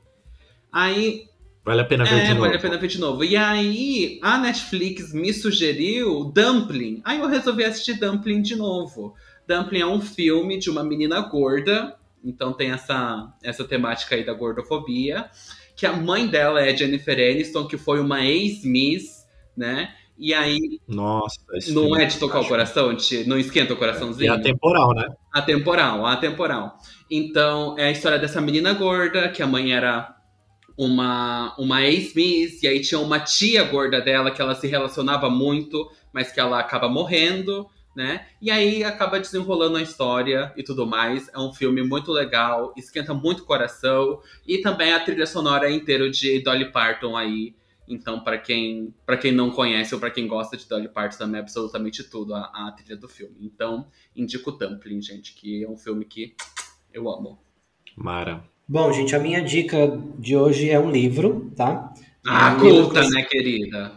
Aí. 0.71 1.25
Vale 1.65 1.81
a 1.81 1.85
pena 1.85 2.05
ver 2.05 2.15
É, 2.15 2.23
de 2.25 2.29
novo. 2.31 2.41
vale 2.41 2.57
a 2.57 2.59
pena 2.59 2.77
ver 2.77 2.89
de 2.89 2.99
novo. 3.01 3.25
E 3.25 3.37
aí, 3.37 4.19
a 4.23 4.37
Netflix 4.39 5.13
me 5.13 5.33
sugeriu 5.33 6.25
Dumpling. 6.25 7.01
Aí 7.05 7.21
eu 7.21 7.29
resolvi 7.29 7.65
assistir 7.65 7.95
Dumpling 8.01 8.43
de 8.43 8.57
novo. 8.57 9.15
Dumpling 9.47 9.81
é 9.81 9.87
um 9.87 10.01
filme 10.01 10.59
de 10.59 10.69
uma 10.71 10.83
menina 10.83 11.21
gorda. 11.21 11.95
Então 12.25 12.53
tem 12.53 12.71
essa, 12.73 13.33
essa 13.43 13.65
temática 13.65 14.15
aí 14.17 14.25
da 14.25 14.33
gordofobia. 14.33 15.27
Que 15.77 15.87
a 15.87 15.93
mãe 15.93 16.27
dela 16.27 16.61
é 16.61 16.77
Jennifer 16.77 17.15
Aniston, 17.17 17.67
que 17.67 17.77
foi 17.79 18.01
uma 18.01 18.25
ex-miss, 18.25 19.27
né? 19.57 19.93
E 20.19 20.33
aí, 20.35 20.59
Nossa, 20.87 21.41
não 21.69 21.97
é 21.97 22.05
de 22.05 22.19
tocar 22.19 22.39
o 22.39 22.41
acho- 22.41 22.49
coração? 22.49 22.95
Te- 22.95 23.25
não 23.25 23.39
esquenta 23.39 23.73
o 23.73 23.77
É 23.77 23.79
coraçãozinho? 23.79 24.33
atemporal, 24.33 24.95
né? 24.95 25.09
Atemporal, 25.33 26.07
atemporal. 26.07 26.77
Então, 27.11 27.77
é 27.79 27.87
a 27.87 27.91
história 27.91 28.19
dessa 28.19 28.41
menina 28.41 28.73
gorda, 28.75 29.29
que 29.31 29.43
a 29.43 29.47
mãe 29.47 29.73
era 29.73 30.15
uma, 30.85 31.55
uma 31.57 31.83
ex-miss, 31.83 32.63
e 32.63 32.69
aí 32.69 32.81
tinha 32.81 33.01
uma 33.01 33.21
tia 33.21 33.63
gorda 33.63 34.01
dela 34.01 34.31
que 34.31 34.41
ela 34.41 34.55
se 34.55 34.67
relacionava 34.67 35.31
muito, 35.31 35.91
mas 36.13 36.33
que 36.33 36.41
ela 36.41 36.59
acaba 36.59 36.89
morrendo, 36.89 37.69
né? 37.95 38.27
E 38.41 38.51
aí 38.51 38.83
acaba 38.83 39.21
desenrolando 39.21 39.77
a 39.77 39.83
história 39.83 40.53
e 40.57 40.63
tudo 40.63 40.87
mais. 40.87 41.29
É 41.33 41.39
um 41.39 41.53
filme 41.53 41.83
muito 41.83 42.11
legal, 42.11 42.73
esquenta 42.77 43.15
muito 43.15 43.43
o 43.43 43.47
coração, 43.47 44.21
e 44.47 44.59
também 44.59 44.93
a 44.93 45.01
trilha 45.01 45.27
sonora 45.27 45.71
inteira 45.71 46.11
de 46.11 46.41
Dolly 46.41 46.73
Parton 46.73 47.17
aí. 47.17 47.55
Então, 47.87 48.21
para 48.21 48.39
quem, 48.39 48.95
pra 49.05 49.17
quem 49.17 49.33
não 49.33 49.51
conhece 49.51 49.95
ou 49.95 50.01
para 50.01 50.11
quem 50.11 50.27
gosta 50.27 50.57
de 50.57 50.67
Dolly 50.67 50.89
Parton, 50.89 51.19
também 51.19 51.39
é 51.39 51.43
absolutamente 51.43 52.03
tudo 52.05 52.35
a, 52.35 52.51
a 52.55 52.73
trilha 52.73 52.97
do 52.97 53.09
filme. 53.09 53.37
Então, 53.41 53.87
indico 54.17 54.51
o 54.51 54.53
Dumpling, 54.53 55.03
gente, 55.03 55.35
que 55.35 55.63
é 55.63 55.69
um 55.69 55.77
filme 55.77 56.05
que 56.05 56.35
eu 56.93 57.11
amo. 57.11 57.39
Mara. 57.97 58.52
Bom, 58.73 58.91
gente, 58.91 59.15
a 59.15 59.19
minha 59.19 59.43
dica 59.43 60.01
de 60.19 60.35
hoje 60.35 60.71
é 60.71 60.81
um 60.81 60.91
livro, 60.91 61.53
tá? 61.55 61.93
Ah, 62.27 62.53
É 62.53 62.57
um 62.57 62.61
culta, 62.61 63.03
que- 63.03 63.11
né, 63.11 63.23
querida? 63.25 63.93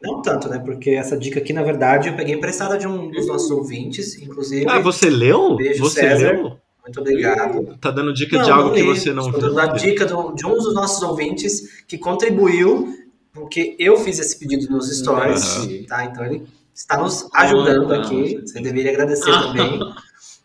Não 0.00 0.22
tanto, 0.22 0.48
né? 0.48 0.60
Porque 0.64 0.90
essa 0.90 1.16
dica 1.16 1.40
aqui, 1.40 1.52
na 1.52 1.64
verdade, 1.64 2.08
eu 2.08 2.14
peguei 2.14 2.32
emprestada 2.36 2.78
de 2.78 2.86
um 2.86 3.10
dos 3.10 3.26
nossos 3.26 3.50
ouvintes, 3.50 4.16
inclusive. 4.22 4.66
Ah, 4.68 4.78
você 4.78 5.10
leu? 5.10 5.56
Beijo, 5.56 5.82
você 5.82 6.02
César. 6.02 6.34
leu? 6.34 6.56
Muito 6.84 7.00
obrigado. 7.00 7.76
Tá 7.80 7.90
dando 7.90 8.14
dica 8.14 8.38
de 8.40 8.48
algo 8.48 8.72
que 8.72 8.84
você 8.84 9.12
não 9.12 9.24
Estou 9.26 9.40
viu. 9.40 9.54
dando 9.54 9.58
a 9.60 9.66
dica 9.72 10.06
do- 10.06 10.32
de 10.34 10.46
um 10.46 10.54
dos 10.54 10.72
nossos 10.72 11.02
ouvintes 11.02 11.82
que 11.88 11.98
contribuiu, 11.98 12.94
porque 13.32 13.74
eu 13.76 13.96
fiz 13.96 14.20
esse 14.20 14.38
pedido 14.38 14.70
nos 14.70 14.88
stories, 14.96 15.56
Aham. 15.56 15.84
tá? 15.88 16.04
Então 16.04 16.24
ele 16.26 16.46
está 16.72 16.96
nos 16.96 17.28
ajudando 17.34 17.92
Ah, 17.92 17.98
aqui. 17.98 18.40
Você 18.44 18.60
deveria 18.60 18.92
agradecer 18.92 19.30
Ah. 19.30 19.42
também. 19.52 19.80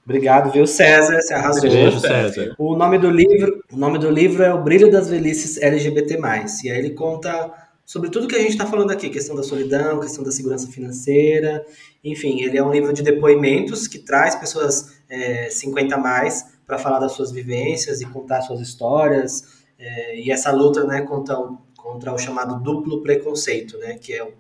Obrigado, 0.08 0.53
viu, 0.53 0.66
César? 0.66 1.20
Você 1.20 1.34
arrasou. 1.34 1.70
Beijo, 1.70 1.99
César. 1.99 2.55
O 2.58 2.78
nome 2.78 2.97
do 2.97 3.10
livro, 3.12 3.62
o 3.70 3.76
nome 3.76 3.99
do 3.99 4.10
livro 4.10 4.41
é 4.41 4.53
O 4.53 4.64
Brilho 4.64 4.89
das 4.89 5.10
Velhices 5.10 5.62
LGBT+. 5.62 6.18
E 6.64 6.72
aí 6.72 6.78
ele 6.80 6.91
conta 6.91 7.51
sobre 7.86 8.10
tudo 8.10 8.26
que 8.26 8.36
a 8.36 8.39
gente 8.39 8.51
está 8.51 8.66
falando 8.66 8.91
aqui, 8.91 9.10
questão 9.10 9.36
da 9.36 9.43
solidão, 9.43 9.99
questão 9.99 10.24
da 10.24 10.32
segurança 10.32 10.72
financeira, 10.72 11.66
enfim, 12.01 12.41
ele 12.41 12.58
é 12.58 12.64
um 12.64 12.72
livro 12.72 12.93
de 12.93 13.03
depoimentos 13.03 13.86
que 13.86 13.99
traz 13.99 14.34
pessoas 14.36 14.97
é, 15.10 15.49
50 15.49 15.95
a 15.95 15.97
mais 15.97 16.45
para 16.66 16.78
falar 16.78 16.99
das 16.99 17.12
suas 17.12 17.30
vivências 17.30 17.99
e 17.99 18.05
contar 18.05 18.41
suas 18.43 18.62
histórias, 18.62 19.66
é, 19.78 20.22
e 20.22 20.32
essa 20.32 20.51
luta, 20.51 20.86
né, 20.86 21.01
contra 21.01 21.38
o, 21.38 21.58
contra 21.78 22.14
o 22.14 22.18
chamado 22.18 22.62
duplo 22.62 23.01
preconceito, 23.03 23.78
né, 23.78 23.95
que 23.95 24.14
é 24.14 24.24
o, 24.24 24.34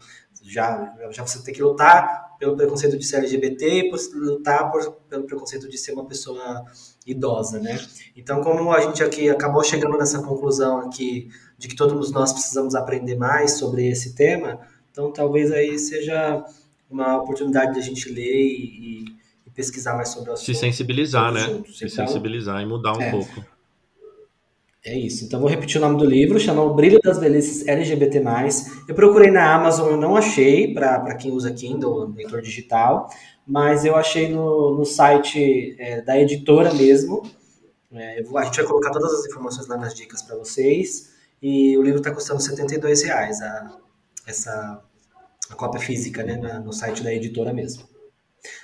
já, 0.43 0.93
já 1.11 1.25
você 1.25 1.43
tem 1.43 1.53
que 1.53 1.61
lutar 1.61 2.26
pelo 2.39 2.55
preconceito 2.55 2.97
de 2.97 3.05
ser 3.05 3.17
LGBT 3.17 3.67
e 3.67 3.89
por 3.89 3.99
lutar 4.15 4.71
por, 4.71 4.91
pelo 5.09 5.23
preconceito 5.23 5.67
de 5.69 5.77
ser 5.77 5.93
uma 5.93 6.05
pessoa 6.05 6.63
idosa, 7.05 7.59
né? 7.59 7.79
Então, 8.15 8.41
como 8.41 8.71
a 8.71 8.81
gente 8.81 9.03
aqui 9.03 9.29
acabou 9.29 9.63
chegando 9.63 9.97
nessa 9.97 10.21
conclusão 10.21 10.79
aqui 10.81 11.29
de 11.57 11.67
que 11.67 11.75
todos 11.75 12.11
nós 12.11 12.33
precisamos 12.33 12.75
aprender 12.75 13.15
mais 13.15 13.57
sobre 13.57 13.87
esse 13.87 14.13
tema, 14.13 14.59
então 14.91 15.11
talvez 15.11 15.51
aí 15.51 15.77
seja 15.79 16.43
uma 16.89 17.17
oportunidade 17.17 17.73
de 17.73 17.79
a 17.79 17.83
gente 17.83 18.09
ler 18.09 18.23
e, 18.23 19.03
e- 19.03 19.17
pesquisar 19.57 19.95
mais 19.95 20.09
sobre 20.09 20.29
o 20.29 20.33
assunto. 20.33 20.45
Se 20.45 20.53
sensibilizar, 20.53 21.33
né? 21.33 21.39
juntos. 21.39 21.79
Se 21.79 21.85
Então, 21.85 22.05
sensibilizar 22.05 22.61
e 22.61 22.65
mudar 22.67 22.95
um 22.95 23.01
é. 23.01 23.09
pouco. 23.09 23.43
É 24.85 24.97
isso. 24.97 25.25
Então 25.25 25.39
vou 25.39 25.49
repetir 25.49 25.77
o 25.77 25.81
nome 25.81 25.97
do 25.97 26.05
livro, 26.05 26.39
chama 26.39 26.61
O 26.61 26.73
Brilho 26.73 26.99
das 27.03 27.17
Velhices 27.19 27.67
LGBT+. 27.67 28.21
Eu 28.87 28.95
procurei 28.95 29.29
na 29.29 29.53
Amazon, 29.53 29.89
eu 29.91 29.97
não 29.97 30.15
achei, 30.15 30.73
para 30.73 31.13
quem 31.15 31.31
usa 31.31 31.51
Kindle, 31.51 32.13
leitor 32.15 32.41
digital, 32.41 33.09
mas 33.45 33.83
eu 33.83 33.95
achei 33.95 34.29
no, 34.29 34.75
no 34.77 34.85
site 34.85 35.75
é, 35.77 36.01
da 36.01 36.17
editora 36.17 36.73
mesmo. 36.73 37.21
É, 37.93 38.23
vou- 38.23 38.37
a 38.39 38.45
gente 38.45 38.57
vai 38.57 38.65
colocar 38.65 38.91
todas 38.91 39.13
as 39.13 39.25
informações 39.27 39.67
lá 39.67 39.77
nas 39.77 39.93
dicas 39.95 40.21
para 40.21 40.37
vocês. 40.37 41.11
E 41.41 41.77
o 41.77 41.83
livro 41.83 41.99
está 41.99 42.11
custando 42.13 42.41
72 42.41 43.03
reais, 43.03 43.41
a, 43.41 43.77
essa, 44.27 44.81
a 45.49 45.55
cópia 45.55 45.81
física, 45.81 46.23
né, 46.23 46.37
na- 46.37 46.59
no 46.59 46.73
site 46.73 47.03
da 47.03 47.13
editora 47.13 47.53
mesmo. 47.53 47.83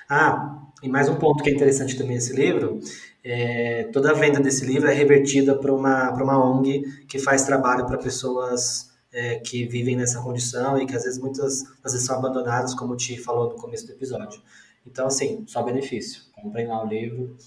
Ah, 0.10 0.62
e 0.82 0.90
mais 0.90 1.10
um 1.10 1.16
ponto 1.16 1.44
que 1.44 1.50
é 1.50 1.54
interessante 1.54 1.98
também 1.98 2.16
nesse 2.16 2.34
livro, 2.34 2.80
é, 3.24 3.84
toda 3.94 4.12
a 4.12 4.14
venda 4.14 4.40
desse 4.40 4.66
livro 4.66 4.90
é 4.90 4.94
revertida 4.94 5.56
para 5.56 5.74
uma, 5.74 6.12
uma 6.12 6.44
ONG 6.44 7.06
que 7.08 7.18
faz 7.18 7.46
trabalho 7.46 7.86
para 7.86 7.98
pessoas 7.98 8.92
é, 9.14 9.36
que 9.36 9.66
vivem 9.66 9.96
nessa 9.96 10.22
condição 10.22 10.78
e 10.78 10.86
que 10.86 10.96
às 10.96 11.04
vezes 11.04 11.20
muitas 11.20 11.64
às 11.84 11.94
vezes 11.94 12.06
são 12.06 12.18
abandonadas, 12.18 12.74
como 12.74 12.98
Ti 12.98 13.18
falou 13.18 13.50
no 13.50 13.56
começo 13.56 13.86
do 13.86 13.94
episódio. 13.94 14.42
Então, 14.86 15.08
assim, 15.08 15.46
só 15.48 15.64
benefício. 15.64 16.24
Comprem 16.34 16.68
lá 16.68 16.84
o 16.84 16.88
livro, 16.88 17.38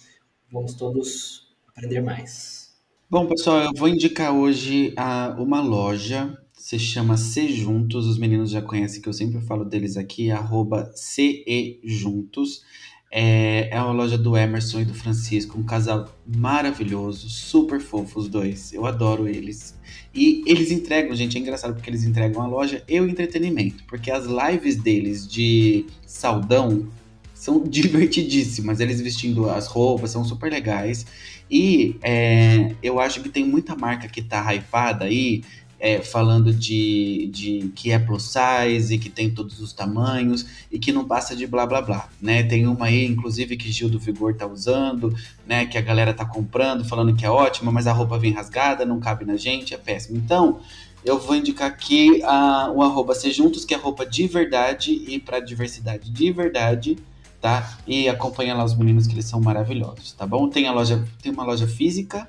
vamos 0.51 0.75
todos 0.75 1.55
aprender 1.69 2.01
mais. 2.01 2.75
Bom, 3.11 3.27
pessoal, 3.27 3.61
eu 3.61 3.71
vou 3.77 3.89
indicar 3.89 4.35
hoje 4.35 4.95
a, 4.97 5.37
uma 5.39 5.61
loja, 5.61 6.37
se 6.53 6.79
chama 6.79 7.17
C 7.17 7.47
Juntos, 7.49 8.07
os 8.07 8.19
meninos 8.19 8.51
já 8.51 8.63
conhecem 8.63 9.01
que 9.03 9.09
eu 9.09 9.13
sempre 9.13 9.41
falo 9.43 9.65
deles 9.65 9.97
aqui, 9.97 10.31
arroba 10.31 10.91
CE 10.95 11.81
Juntos. 11.85 12.65
É, 13.11 13.69
é 13.71 13.81
uma 13.81 13.93
loja 13.93 14.19
do 14.19 14.37
Emerson 14.37 14.81
e 14.81 14.85
do 14.85 14.95
Francisco, 14.95 15.59
um 15.59 15.63
casal 15.63 16.09
maravilhoso, 16.27 17.29
super 17.29 17.81
fofo 17.81 18.19
os 18.19 18.29
dois. 18.29 18.73
Eu 18.73 18.85
adoro 18.85 19.29
eles. 19.29 19.79
E 20.15 20.43
eles 20.47 20.71
entregam, 20.71 21.15
gente, 21.15 21.37
é 21.37 21.41
engraçado 21.41 21.75
porque 21.75 21.89
eles 21.89 22.05
entregam 22.05 22.43
a 22.43 22.47
loja 22.47 22.83
e 22.89 23.01
o 23.01 23.09
entretenimento, 23.09 23.85
porque 23.85 24.11
as 24.11 24.27
lives 24.27 24.77
deles 24.77 25.27
de 25.27 25.87
saldão 26.07 26.89
são 27.33 27.63
divertidíssimas. 27.69 28.81
Eles 28.81 29.01
vestindo 29.01 29.49
as 29.49 29.67
roupas 29.67 30.11
são 30.11 30.25
super 30.25 30.51
legais. 30.51 31.07
E 31.51 31.97
é, 32.03 32.75
eu 32.83 32.99
acho 32.99 33.23
que 33.23 33.29
tem 33.29 33.45
muita 33.45 33.77
marca 33.77 34.09
que 34.09 34.21
tá 34.21 34.53
hypada 34.53 35.05
aí, 35.05 35.45
é, 35.79 36.01
falando 36.01 36.53
de, 36.53 37.29
de 37.33 37.71
que 37.75 37.91
é 37.91 37.99
plus 37.99 38.33
size, 38.33 38.99
que 38.99 39.11
tem 39.11 39.31
todos 39.31 39.61
os 39.61 39.73
tamanhos 39.73 40.47
e 40.73 40.79
que 40.79 40.93
não 40.93 41.05
passa 41.05 41.37
de 41.37 41.47
blá 41.47 41.67
blá 41.67 41.83
blá, 41.83 42.09
né? 42.21 42.43
Tem 42.43 42.67
uma 42.67 42.87
aí, 42.87 43.05
inclusive, 43.05 43.57
que 43.57 43.71
Gil 43.71 43.89
do 43.89 43.99
Vigor 43.99 44.35
tá 44.35 44.47
usando, 44.47 45.15
né? 45.47 45.67
Que 45.67 45.77
a 45.77 45.83
galera 45.83 46.15
tá 46.15 46.25
comprando, 46.25 46.85
falando 46.85 47.15
que 47.15 47.25
é 47.25 47.31
ótima, 47.31 47.71
mas 47.71 47.87
a 47.87 47.93
roupa 47.93 48.19
vem 48.19 48.33
rasgada, 48.33 48.87
não 48.87 48.99
cabe 48.99 49.25
na 49.25 49.37
gente, 49.37 49.75
é 49.75 49.79
péssimo. 49.79 50.17
Então, 50.17 50.61
eu 51.05 51.19
vou 51.19 51.37
indicar 51.37 51.69
aqui 51.69 52.23
a, 52.25 52.71
o 52.75 52.83
arroba 52.83 53.15
ser 53.15 53.31
juntos, 53.31 53.65
que 53.65 53.75
é 53.75 53.77
roupa 53.77 54.07
de 54.07 54.27
verdade 54.27 54.93
e 54.93 55.21
para 55.21 55.41
diversidade 55.41 56.11
de 56.11 56.33
verdade, 56.33 56.97
tá? 57.41 57.79
E 57.87 58.09
acompanha 58.09 58.55
lá 58.55 58.65
os 58.65 58.75
meninos 58.75 59.07
que 59.07 59.15
eles 59.15 59.27
são 59.27 59.41
maravilhosos, 59.41 60.13
tá 60.13 60.27
bom? 60.27 60.49
Tem 60.49 60.67
a 60.67 60.73
loja, 60.73 61.07
tem 61.23 61.31
uma 61.31 61.45
loja 61.45 61.67
física 61.67 62.29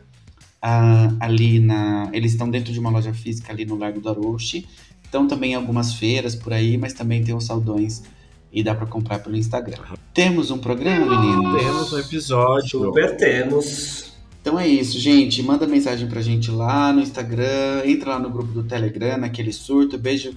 ah, 0.61 1.09
ali 1.19 1.59
na. 1.59 2.09
Eles 2.13 2.31
estão 2.31 2.49
dentro 2.49 2.73
de 2.73 2.79
uma 2.79 2.89
loja 2.89 3.13
física 3.13 3.51
ali 3.51 3.65
no 3.65 3.77
Largo 3.77 3.99
do 3.99 4.09
Arouche. 4.09 4.67
Então 5.07 5.27
também 5.27 5.55
algumas 5.55 5.93
feiras 5.93 6.35
por 6.35 6.51
aí, 6.53 6.77
mas 6.77 6.93
também 6.93 7.23
tem 7.23 7.33
os 7.33 7.45
saldões 7.45 8.03
e 8.51 8.63
dá 8.63 8.73
para 8.75 8.85
comprar 8.85 9.19
pelo 9.19 9.35
Instagram. 9.35 9.77
Temos 10.13 10.51
um 10.51 10.57
programa, 10.57 11.21
meninos? 11.21 11.61
Temos 11.61 11.93
um 11.93 11.99
episódio. 11.99 12.79
Super 12.79 13.15
temos. 13.15 14.13
Então 14.41 14.59
é 14.59 14.67
isso, 14.67 14.97
gente. 14.99 15.43
Manda 15.43 15.67
mensagem 15.67 16.07
pra 16.07 16.21
gente 16.21 16.49
lá 16.49 16.91
no 16.91 17.01
Instagram, 17.01 17.83
entra 17.85 18.11
lá 18.11 18.19
no 18.19 18.29
grupo 18.29 18.51
do 18.51 18.63
Telegram, 18.63 19.17
naquele 19.17 19.53
surto. 19.53 19.97
Beijo 19.97 20.35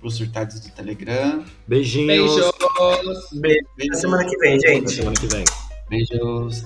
pros 0.00 0.16
surtados 0.16 0.60
do 0.60 0.70
Telegram. 0.70 1.44
Beijinhos. 1.66 2.34
Beijos. 2.34 2.50
Beijo. 3.40 3.66
Até 3.78 3.96
semana 3.96 4.24
que 4.24 4.36
vem, 4.38 4.60
gente. 4.60 4.84
Até 4.84 4.88
semana 4.88 5.16
que 5.16 5.26
vem. 5.26 5.44
Beijos. 5.88 6.64